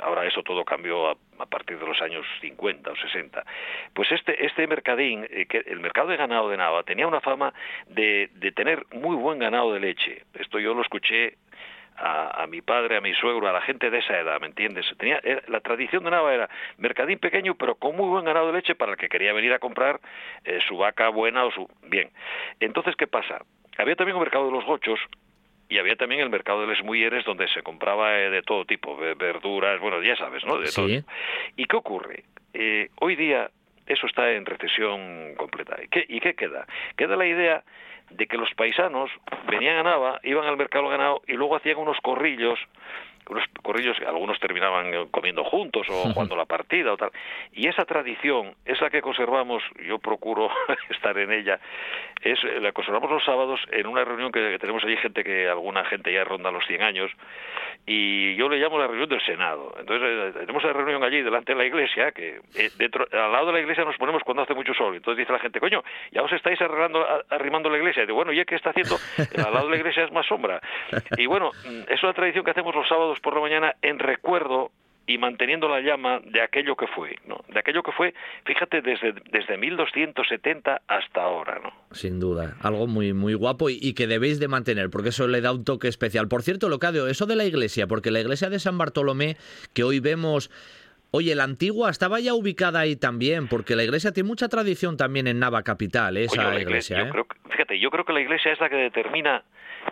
[0.00, 1.16] ahora eso todo cambió a,
[1.46, 3.44] partir de los años 50 o 60.
[3.94, 7.52] Pues este, este mercadín, eh, el mercado de ganado de Nava, tenía una fama
[7.88, 10.24] de, tener muy buen ganado de leche.
[10.34, 11.38] Esto yo lo escuché
[11.96, 14.86] a, mi padre, a mi suegro, a la gente de esa edad, ¿me entiendes?
[14.96, 16.48] Tenía, la tradición de Nava era
[16.78, 19.58] mercadín pequeño, pero con muy buen ganado de leche para el que quería venir a
[19.58, 20.00] comprar
[20.44, 21.68] eh, su vaca buena o su...
[21.88, 22.08] Bien.
[22.58, 23.42] Entonces, ¿qué pasa?
[23.76, 24.98] Había también un mercado de los gochos,
[25.70, 28.96] y había también el mercado de Les Mujeres donde se compraba eh, de todo tipo,
[28.96, 30.58] verduras, bueno, ya sabes, ¿no?
[30.58, 30.74] De sí.
[30.74, 31.14] todo.
[31.56, 32.24] ¿Y qué ocurre?
[32.52, 33.50] Eh, hoy día
[33.86, 35.76] eso está en recesión completa.
[35.82, 36.66] ¿Y qué, ¿Y qué queda?
[36.96, 37.62] Queda la idea
[38.10, 39.10] de que los paisanos
[39.46, 42.58] venían a Nava, iban al mercado ganado y luego hacían unos corrillos
[43.28, 47.10] unos corrillos que algunos terminaban comiendo juntos o jugando la partida o tal.
[47.52, 50.50] Y esa tradición es la que conservamos, yo procuro
[50.90, 51.60] estar en ella,
[52.22, 55.84] es la conservamos los sábados en una reunión que, que tenemos allí gente que alguna
[55.84, 57.10] gente ya ronda los 100 años
[57.86, 59.74] y yo le llamo la reunión del Senado.
[59.78, 63.46] Entonces eh, tenemos la reunión allí delante de la iglesia, que eh, dentro, al lado
[63.46, 64.94] de la iglesia nos ponemos cuando hace mucho sol.
[64.94, 65.82] Entonces dice la gente, coño,
[66.12, 68.02] ya os estáis arreglando, arrimando la iglesia.
[68.02, 68.96] Y digo, bueno, ¿y qué está haciendo?
[69.46, 70.60] Al lado de la iglesia es más sombra.
[71.16, 71.50] Y bueno,
[71.88, 74.70] es una tradición que hacemos los sábados por la mañana en recuerdo
[75.10, 77.40] y manteniendo la llama de aquello que fue, ¿no?
[77.52, 78.14] De aquello que fue,
[78.44, 81.72] fíjate, desde, desde 1270 hasta ahora, ¿no?
[81.90, 85.40] Sin duda, algo muy, muy guapo y, y, que debéis de mantener, porque eso le
[85.40, 86.28] da un toque especial.
[86.28, 89.36] Por cierto, Locadio, eso de la iglesia, porque la iglesia de San Bartolomé,
[89.74, 90.50] que hoy vemos...
[91.12, 95.26] Oye, la antigua estaba ya ubicada ahí también, porque la iglesia tiene mucha tradición también
[95.26, 96.98] en Nava Capital, esa Oye, iglesia.
[96.98, 97.10] Yo ¿eh?
[97.10, 99.42] creo, fíjate, yo creo que la iglesia es la que determina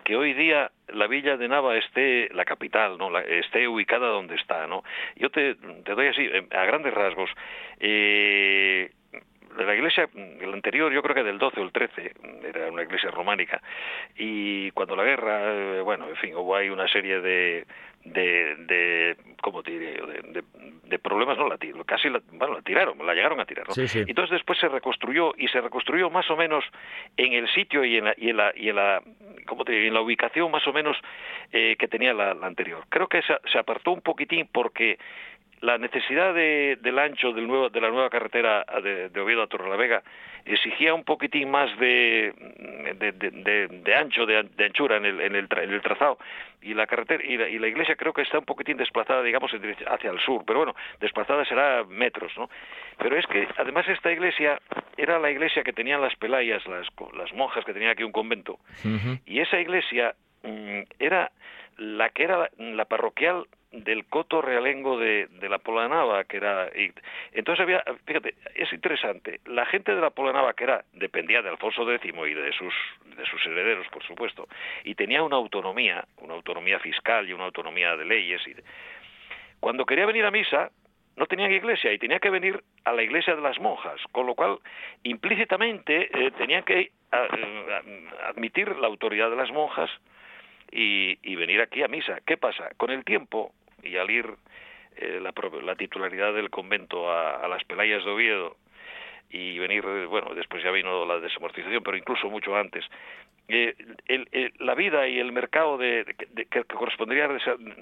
[0.05, 4.37] que hoy día la villa de Nava esté, la capital, no, la, esté ubicada donde
[4.37, 4.85] está, ¿no?
[5.17, 7.31] Yo te, te doy así, a grandes rasgos.
[7.81, 8.91] Eh,
[9.65, 12.13] la iglesia, el anterior, yo creo que del 12 o el 13,
[12.45, 13.61] era una iglesia románica,
[14.17, 17.67] y cuando la guerra, bueno, en fin, hubo ahí una serie de,
[18.05, 19.93] de, de ¿cómo te diré?
[19.93, 20.45] De, de,
[20.85, 23.75] de, problemas, no la casi la, bueno, la tiraron, la llegaron a tirar, ¿no?
[23.75, 24.05] Sí, sí.
[24.07, 26.65] Entonces después se reconstruyó y se reconstruyó más o menos
[27.17, 29.03] en el sitio y en la, y en la, y en la
[29.47, 29.89] ¿cómo te diré?
[29.89, 30.97] En la ubicación más o menos
[31.53, 32.85] eh, que tenía la, la anterior.
[32.89, 34.99] Creo que se, se apartó un poquitín porque
[35.61, 39.47] la necesidad de, del ancho del nuevo, de la nueva carretera de, de Oviedo a
[39.47, 40.03] Torrelavega
[40.49, 42.33] exigía un poquitín más de,
[42.97, 46.19] de, ancho, de, anchura en el, en, el tra, en el, trazado.
[46.63, 49.53] Y la carretera y la, y la, iglesia creo que está un poquitín desplazada, digamos,
[49.53, 50.45] hacia el sur.
[50.47, 52.49] Pero bueno, desplazada será metros, ¿no?
[52.99, 54.61] Pero es que además esta iglesia
[54.97, 58.59] era la iglesia que tenían las pelayas, las, las monjas que tenían aquí un convento.
[58.85, 59.21] Uh -huh.
[59.27, 61.31] Y esa iglesia mmm, era
[61.77, 66.69] la que era la, la parroquial del coto realengo de, la Polanava, que era...
[66.75, 66.93] Y,
[67.33, 71.91] entonces había, fíjate, es interesante, la gente de la Polanava, que era, dependía de Alfonso
[71.91, 72.75] X y de sus,
[73.17, 74.49] de sus herederos, por supuesto,
[74.85, 78.55] y tenía una autonomía, una autonomía fiscal y una autonomía de leyes, y
[79.61, 80.71] cuando quería venir a misa,
[81.17, 84.35] no tenían iglesia y tenía que venir a la iglesia de las monjas, con lo
[84.35, 84.61] cual
[85.03, 86.93] implícitamente eh, tenían que
[88.29, 89.91] admitir la autoridad de las monjas,
[90.71, 92.21] y, venir aquí a misa.
[92.27, 92.71] ¿Qué pasa?
[92.77, 93.53] Con el tiempo,
[93.83, 94.27] y al ir
[94.97, 95.33] eh, la,
[95.63, 98.57] la, titularidad del convento a, a, las Pelayas de Oviedo,
[99.31, 102.85] y venir, bueno, después ya vino la desamortización, pero incluso mucho antes,
[103.51, 103.75] eh,
[104.59, 106.05] la vida y el mercado de,
[106.51, 107.29] que correspondería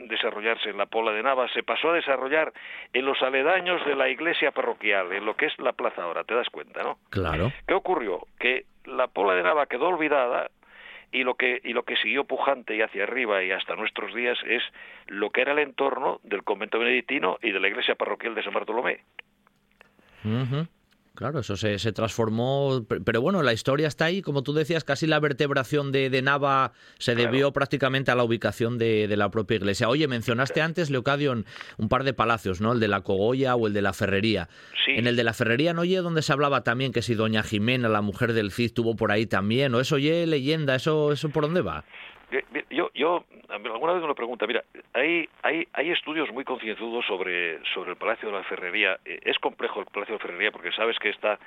[0.08, 2.52] desarrollarse en la Pola de Nava se pasó a desarrollar
[2.92, 6.34] en los aledaños de la iglesia parroquial, en lo que es la plaza ahora, ¿te
[6.34, 6.98] das cuenta, no?
[7.10, 7.52] Claro.
[7.66, 8.26] ¿Qué ocurrió?
[8.38, 10.50] Que la Pola de Nava quedó olvidada
[11.12, 14.38] y lo que y lo que siguió pujante y hacia arriba y hasta nuestros días
[14.46, 14.62] es
[15.06, 18.52] lo que era el entorno del convento benedictino y de la iglesia parroquial de San
[18.52, 19.00] Bartolomé.
[21.16, 25.06] Claro, eso se, se, transformó, pero bueno, la historia está ahí, como tú decías, casi
[25.06, 29.56] la vertebración de, de Nava se debió prácticamente a la ubicación de, de, la propia
[29.56, 29.88] iglesia.
[29.88, 31.32] Oye, mencionaste antes, Leocadio,
[31.78, 32.72] un par de palacios, ¿no?
[32.72, 34.50] El de la Cogolla o el de la Ferrería.
[34.84, 34.92] Sí.
[34.92, 37.88] En el de la Ferrería, ¿no oye donde se hablaba también que si doña Jimena,
[37.88, 39.74] la mujer del Cid, tuvo por ahí también?
[39.74, 40.74] ¿O eso oye leyenda?
[40.74, 41.86] ¿Eso, eso por dónde va?
[42.70, 47.62] Yo, yo alguna vez me lo pregunta, mira, hay, hay, hay estudios muy concienzudos sobre,
[47.72, 48.98] sobre el Palacio de la Ferrería.
[49.04, 51.38] Eh, es complejo el Palacio de la Ferrería porque sabes que está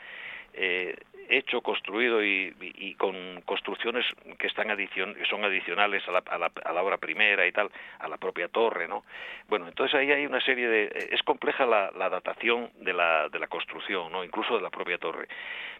[0.53, 0.95] eh,
[1.29, 4.05] hecho, construido y, y, con construcciones
[4.37, 7.51] que están adicion, que son adicionales a la, a, la, a la, obra primera y
[7.51, 7.69] tal,
[7.99, 9.03] a la propia torre, ¿no?
[9.47, 11.09] Bueno, entonces ahí hay una serie de...
[11.11, 14.23] Es compleja la, la datación de la, de la construcción, ¿no?
[14.23, 15.27] Incluso de la propia torre.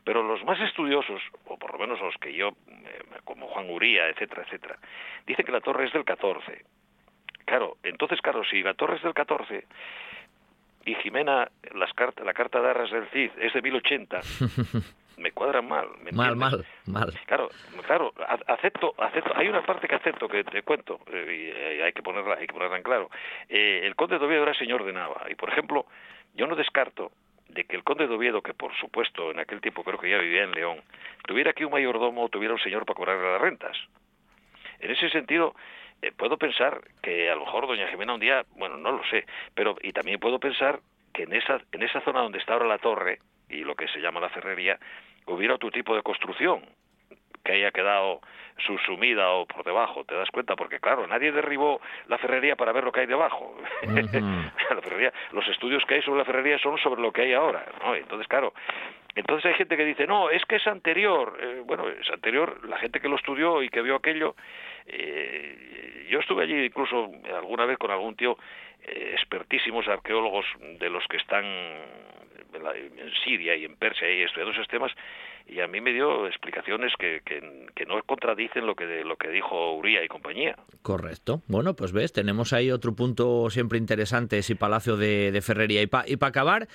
[0.04, 4.08] Pero los más estudiosos, o por lo menos los que yo, eh, como Juan Uría,
[4.08, 4.78] etcétera, etcétera,
[5.26, 6.64] dicen que la torre es del 14.
[7.46, 9.66] Claro, entonces, claro, si la torre es del 14
[10.86, 14.22] y Jimena, las cartas, la carta de arras del Cid es de 1080,
[15.18, 15.88] me cuadran mal.
[16.02, 17.14] ¿me mal, mal, mal.
[17.26, 17.50] Claro,
[17.86, 18.14] claro,
[18.48, 19.32] acepto, acepto.
[19.36, 22.54] Hay una parte que acepto que te cuento eh, y hay que ponerla, hay que
[22.54, 23.10] ponerla en claro.
[23.48, 25.86] Eh, el conde de Oviedo era señor de Nava y, por ejemplo,
[26.34, 27.12] yo no descarto
[27.50, 30.18] de que el conde de Oviedo, que por supuesto en aquel tiempo creo que ya
[30.18, 30.82] vivía en León,
[31.26, 33.78] tuviera aquí un mayordomo o tuviera un señor para cobrarle las rentas.
[34.80, 35.56] En ese sentido,
[36.02, 39.26] eh, puedo pensar que a lo mejor doña Jimena un día, bueno, no lo sé,
[39.54, 40.80] pero y también puedo pensar
[41.14, 43.20] que en esa en esa zona donde está ahora la torre
[43.50, 44.80] y lo que se llama la ferrería
[45.26, 46.64] hubiera otro tipo de construcción
[47.44, 48.22] que haya quedado
[48.66, 50.56] subsumida o por debajo, ¿te das cuenta?
[50.56, 53.56] Porque claro, nadie derribó la ferrería para ver lo que hay debajo.
[53.84, 54.52] Uh -huh.
[54.70, 57.66] la ferrería, los estudios que hay sobre la ferrería son sobre lo que hay ahora,
[57.82, 57.96] ¿no?
[57.96, 58.54] Entonces, claro,
[59.16, 61.38] entonces hay gente que dice, no, es que es anterior.
[61.42, 64.36] Eh, bueno, es anterior, la gente que lo estudió y que vio aquello,
[64.91, 68.38] eh, yo estuve allí incluso alguna vez con algún tío,
[68.84, 70.45] eh, expertísimos arqueólogos
[70.80, 74.91] de los que están en, la, en Siria y en Persia y estudiando esos temas,
[75.48, 79.74] y a mí me dio explicaciones que, que, no contradicen lo que lo que dijo
[79.74, 80.56] Uría y compañía.
[80.84, 81.41] Correcto.
[81.48, 85.82] Bueno, pues ves, tenemos ahí otro punto siempre interesante, ese Palacio de, de Ferrería.
[85.82, 86.68] Y para y pa acabar,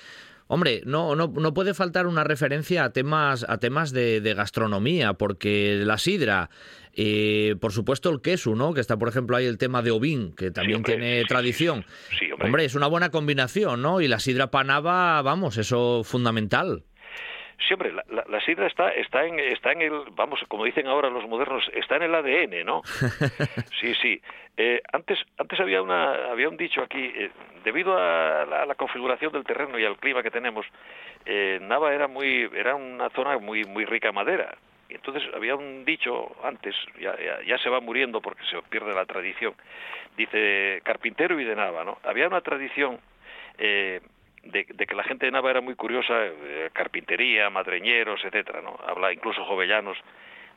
[0.47, 5.13] Hombre, no, no, no puede faltar una referencia a temas, a temas de, de gastronomía,
[5.13, 6.49] porque la sidra,
[6.93, 8.73] eh, por supuesto el queso, ¿no?
[8.73, 11.27] Que está, por ejemplo, ahí el tema de Ovín, que también sí, hombre, tiene sí,
[11.27, 11.85] tradición.
[12.19, 12.47] Sí, hombre.
[12.47, 14.01] hombre, es una buena combinación, ¿no?
[14.01, 16.83] Y la sidra panava, vamos, eso fundamental.
[17.67, 20.85] Sí, hombre, la, la, la, sidra está, está, en, está en el, vamos, como dicen
[20.87, 22.83] ahora los modernos, está en el ADN, ¿no?
[23.79, 24.21] sí, sí.
[24.57, 27.31] Eh, antes, antes había, una, había un dicho aquí, eh,
[27.65, 30.65] debido a la, a la, configuración del terreno y al clima que tenemos,
[31.25, 34.55] eh, Nava era, muy, era una zona muy, muy rica en madera.
[34.87, 39.05] Y entonces había un dicho antes, ya, ya, se va muriendo porque se pierde la
[39.05, 39.55] tradición,
[40.15, 41.97] dice carpintero y de Nava, ¿no?
[42.03, 42.99] Había una tradición
[43.57, 43.99] eh,
[44.43, 48.77] de, de, que la gente de Nava era muy curiosa, eh, carpintería, madreñeros, etcétera, ¿no?
[48.85, 49.97] Habla incluso jovellanos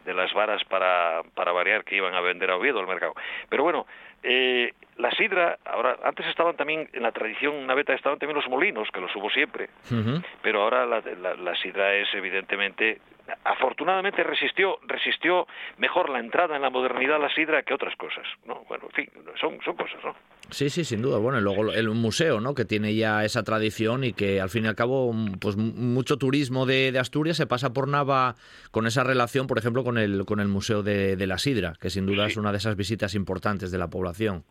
[0.04, 3.14] de las varas para, para variar que iban a vender a Oviedo al mercado.
[3.48, 3.86] Pero bueno,
[4.22, 8.88] eh, la sidra, ahora, antes estaban también, en la tradición naveta estaban también los molinos,
[8.92, 10.24] que los hubo siempre, uh -huh.
[10.42, 12.98] pero ahora la, la, la sidra es evidentemente
[13.44, 15.46] afortunadamente resistió resistió
[15.76, 19.10] mejor la entrada en la modernidad la sidra que otras cosas no bueno en fin
[19.40, 20.14] son son cosas no
[20.50, 21.18] sí sí sin duda.
[21.18, 24.64] Bueno y luego el museo no que tiene ya esa tradición y que al fin
[24.64, 28.34] y al cabo pues mucho turismo de, de Asturias se pasa por Nava
[28.70, 31.90] con esa relación por ejemplo con el con el museo de, de la sidra que
[31.90, 32.32] sin duda sí.
[32.32, 34.44] es una de esas visitas importantes de la población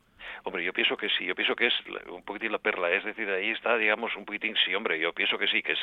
[0.43, 1.73] Hombre, yo pienso que sí, yo pienso que es
[2.09, 5.37] un poquitín la perla, es decir, ahí está, digamos, un poquitín, sí, hombre, yo pienso
[5.37, 5.79] que sí, que es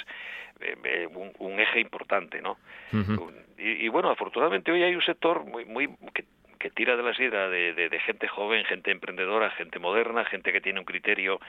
[0.60, 2.52] eh, eh un, un, eje importante, ¿no?
[2.92, 3.32] Uh -huh.
[3.58, 6.24] y, y, bueno, afortunadamente hoy hay un sector muy, muy que,
[6.58, 10.52] que tira de la sidra de, de, de, gente joven, gente emprendedora, gente moderna, gente
[10.52, 11.40] que tiene un criterio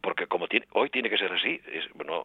[0.00, 2.22] porque como tiene, hoy tiene que ser así es, bueno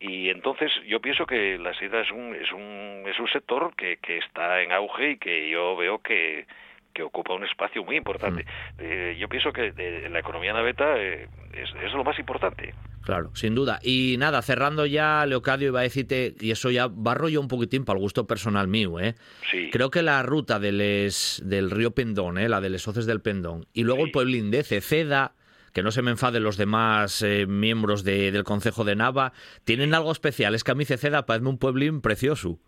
[0.00, 3.98] y entonces yo pienso que la sidra es un es un es un sector que,
[3.98, 6.46] que está en auge y que yo veo que
[6.92, 8.44] que ocupa un espacio muy importante.
[8.44, 8.80] Mm.
[8.80, 12.74] Eh, yo pienso que de, la economía naveta eh, es, es, lo más importante.
[13.02, 13.80] Claro, sin duda.
[13.82, 17.84] Y nada, cerrando ya, Leocadio, iba a decirte, y eso ya barro yo un poquitín
[17.84, 19.14] para el gusto personal mío, ¿eh?
[19.50, 19.70] Sí.
[19.72, 22.48] Creo que la ruta de les, del río Pendón, ¿eh?
[22.48, 24.06] la de les Hoces del Pendón, y luego sí.
[24.06, 25.34] el pueblín de Ceceda,
[25.72, 29.32] que no se me enfaden los demás eh, miembros de, del Consejo de Nava,
[29.64, 30.54] tienen algo especial.
[30.54, 32.58] Es que a mí Ceceda parece un pueblín precioso.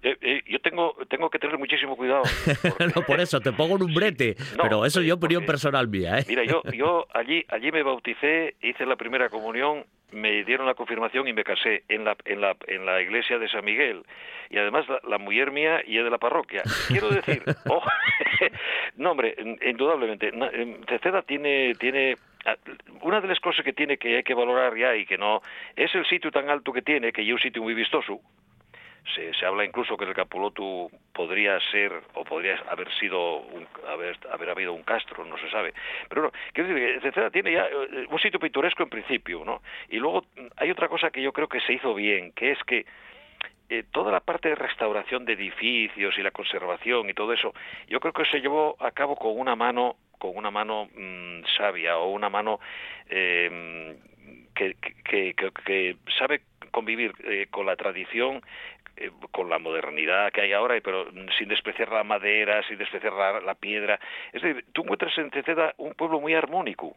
[0.00, 2.22] Eh, eh, yo tengo tengo que tener muchísimo cuidado.
[2.94, 6.20] no, por eso te pongo un brete, pero eso es opinión personal mía.
[6.20, 6.24] ¿eh?
[6.28, 11.26] Mira, yo yo allí allí me bauticé, hice la primera comunión, me dieron la confirmación
[11.26, 14.04] y me casé en la en la en la iglesia de San Miguel
[14.50, 16.62] y además la, mujer mía y es de la parroquia.
[16.86, 17.82] Quiero decir, oh,
[18.96, 19.34] no hombre,
[19.66, 20.32] indudablemente,
[20.88, 22.16] Ceceda tiene tiene
[22.46, 22.54] ah,
[23.02, 25.42] una de las cosas que tiene que hay que valorar ya y que no
[25.74, 28.20] es el sitio tan alto que tiene, que es un sitio muy vistoso,
[29.14, 34.16] se, se, habla incluso que el Capolotu podría ser o podría haber sido un, haber,
[34.30, 35.74] haber habido un castro, no se sabe.
[36.08, 39.62] Pero no, quiero decir que tiene ya eh, un sitio pintoresco en principio, ¿no?
[39.88, 40.24] Y luego
[40.56, 42.86] hay otra cosa que yo creo que se hizo bien, que es que
[43.68, 47.52] eh, toda la parte de restauración de edificios y la conservación y todo eso,
[47.88, 51.98] yo creo que se llevó a cabo con una mano con una mano mm, sabia
[51.98, 52.58] o una mano
[53.08, 53.96] eh,
[54.54, 54.74] que,
[55.04, 57.12] que, que, sabe convivir
[57.50, 58.42] con la tradición
[59.00, 61.06] eh, con la modernidad que hay ahora, pero
[61.38, 63.98] sin despreciar la madera, sin despreciar la, piedra.
[64.32, 66.96] Es decir, tú encuentras en Ceceda un pueblo muy armónico.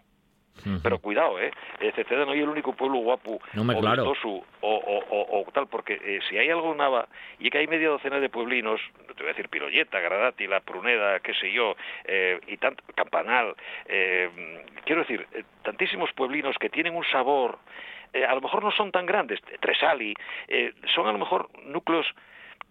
[0.84, 1.50] Pero cuidado, ¿eh?
[1.80, 1.92] ¿eh?
[1.96, 4.14] Ceceda no es el único pueblo guapo no me claro.
[4.22, 7.08] o, o, tal, porque eh, si hay algo nava,
[7.40, 11.20] y que hay media docena de pueblinos, te voy a decir Pirolleta, Gradati, La Pruneda,
[11.22, 11.76] qué sé yo,
[12.48, 13.56] y tanto, Campanal,
[14.86, 15.26] quiero decir,
[15.64, 17.58] tantísimos pueblinos que tienen un sabor
[18.14, 20.14] eh, a lo mejor no son tan grandes, Tresali,
[20.48, 22.08] eh, son a lo mejor núcleos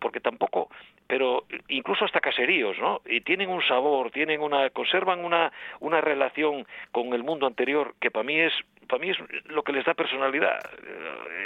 [0.01, 0.71] porque tampoco,
[1.07, 3.01] pero incluso hasta caseríos, ¿no?
[3.07, 8.11] Y tienen un sabor, tienen una, conservan una, una relación con el mundo anterior que
[8.11, 8.53] para mí es
[8.91, 10.59] para mí es lo que les da personalidad.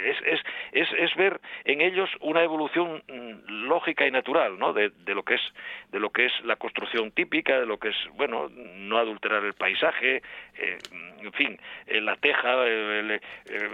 [0.07, 0.41] Es, es,
[0.73, 4.73] es, es ver en ellos una evolución mm, lógica y natural, ¿no?
[4.73, 5.43] De, de, lo que es
[5.93, 9.53] de lo que es la construcción típica, de lo que es bueno no adulterar el
[9.53, 10.23] paisaje,
[10.57, 10.79] eh,
[11.21, 13.21] en fin, eh, la teja, eh,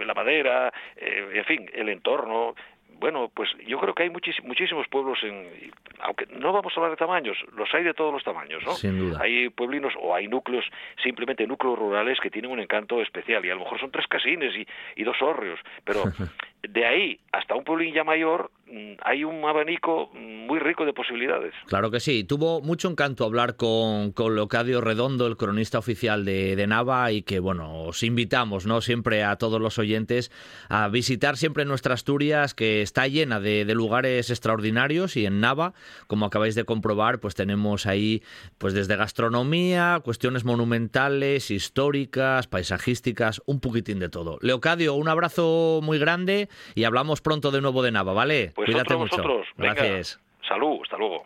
[0.05, 2.55] la madera, en fin, el entorno,
[3.01, 5.71] bueno, pues yo creo que hay muchísimos pueblos, en,
[6.01, 8.73] aunque no vamos a hablar de tamaños, los hay de todos los tamaños, ¿no?
[8.73, 9.19] Sin duda.
[9.23, 10.63] Hay pueblinos o hay núcleos,
[11.03, 14.55] simplemente núcleos rurales que tienen un encanto especial y a lo mejor son tres casines
[14.55, 16.03] y, y dos hórreos, pero
[16.67, 21.53] de ahí hasta un pueblín ya mayor mm, hay un abanico muy rico de posibilidades.
[21.67, 22.23] Claro que sí.
[22.23, 27.23] Tuvo mucho encanto hablar con, con Leocadio Redondo, el cronista oficial de, de, Nava, y
[27.23, 28.81] que, bueno, os invitamos, ¿no?
[28.81, 30.31] Siempre a todos los oyentes
[30.69, 35.73] a visitar siempre nuestra Asturias, que está llena de, de, lugares extraordinarios, y en Nava,
[36.07, 38.23] como acabáis de comprobar, pues tenemos ahí,
[38.57, 44.37] pues desde gastronomía, cuestiones monumentales, históricas, paisajísticas, un poquitín de todo.
[44.41, 48.51] Leocadio, un abrazo muy grande y hablamos pronto de nuevo de Nava, ¿vale?
[48.55, 49.23] Pues Cuídate mucho.
[49.57, 50.19] Gracias.
[50.47, 51.25] Salud, hasta luego.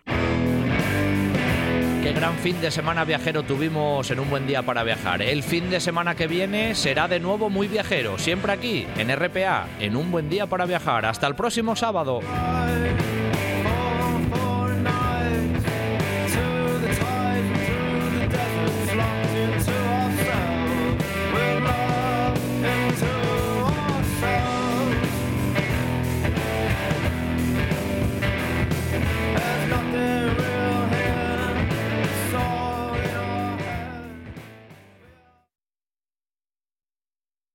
[2.05, 5.23] Qué gran fin de semana viajero tuvimos en un buen día para viajar.
[5.23, 9.67] El fin de semana que viene será de nuevo muy viajero, siempre aquí, en RPA,
[9.79, 11.05] en un buen día para viajar.
[11.07, 12.19] Hasta el próximo sábado.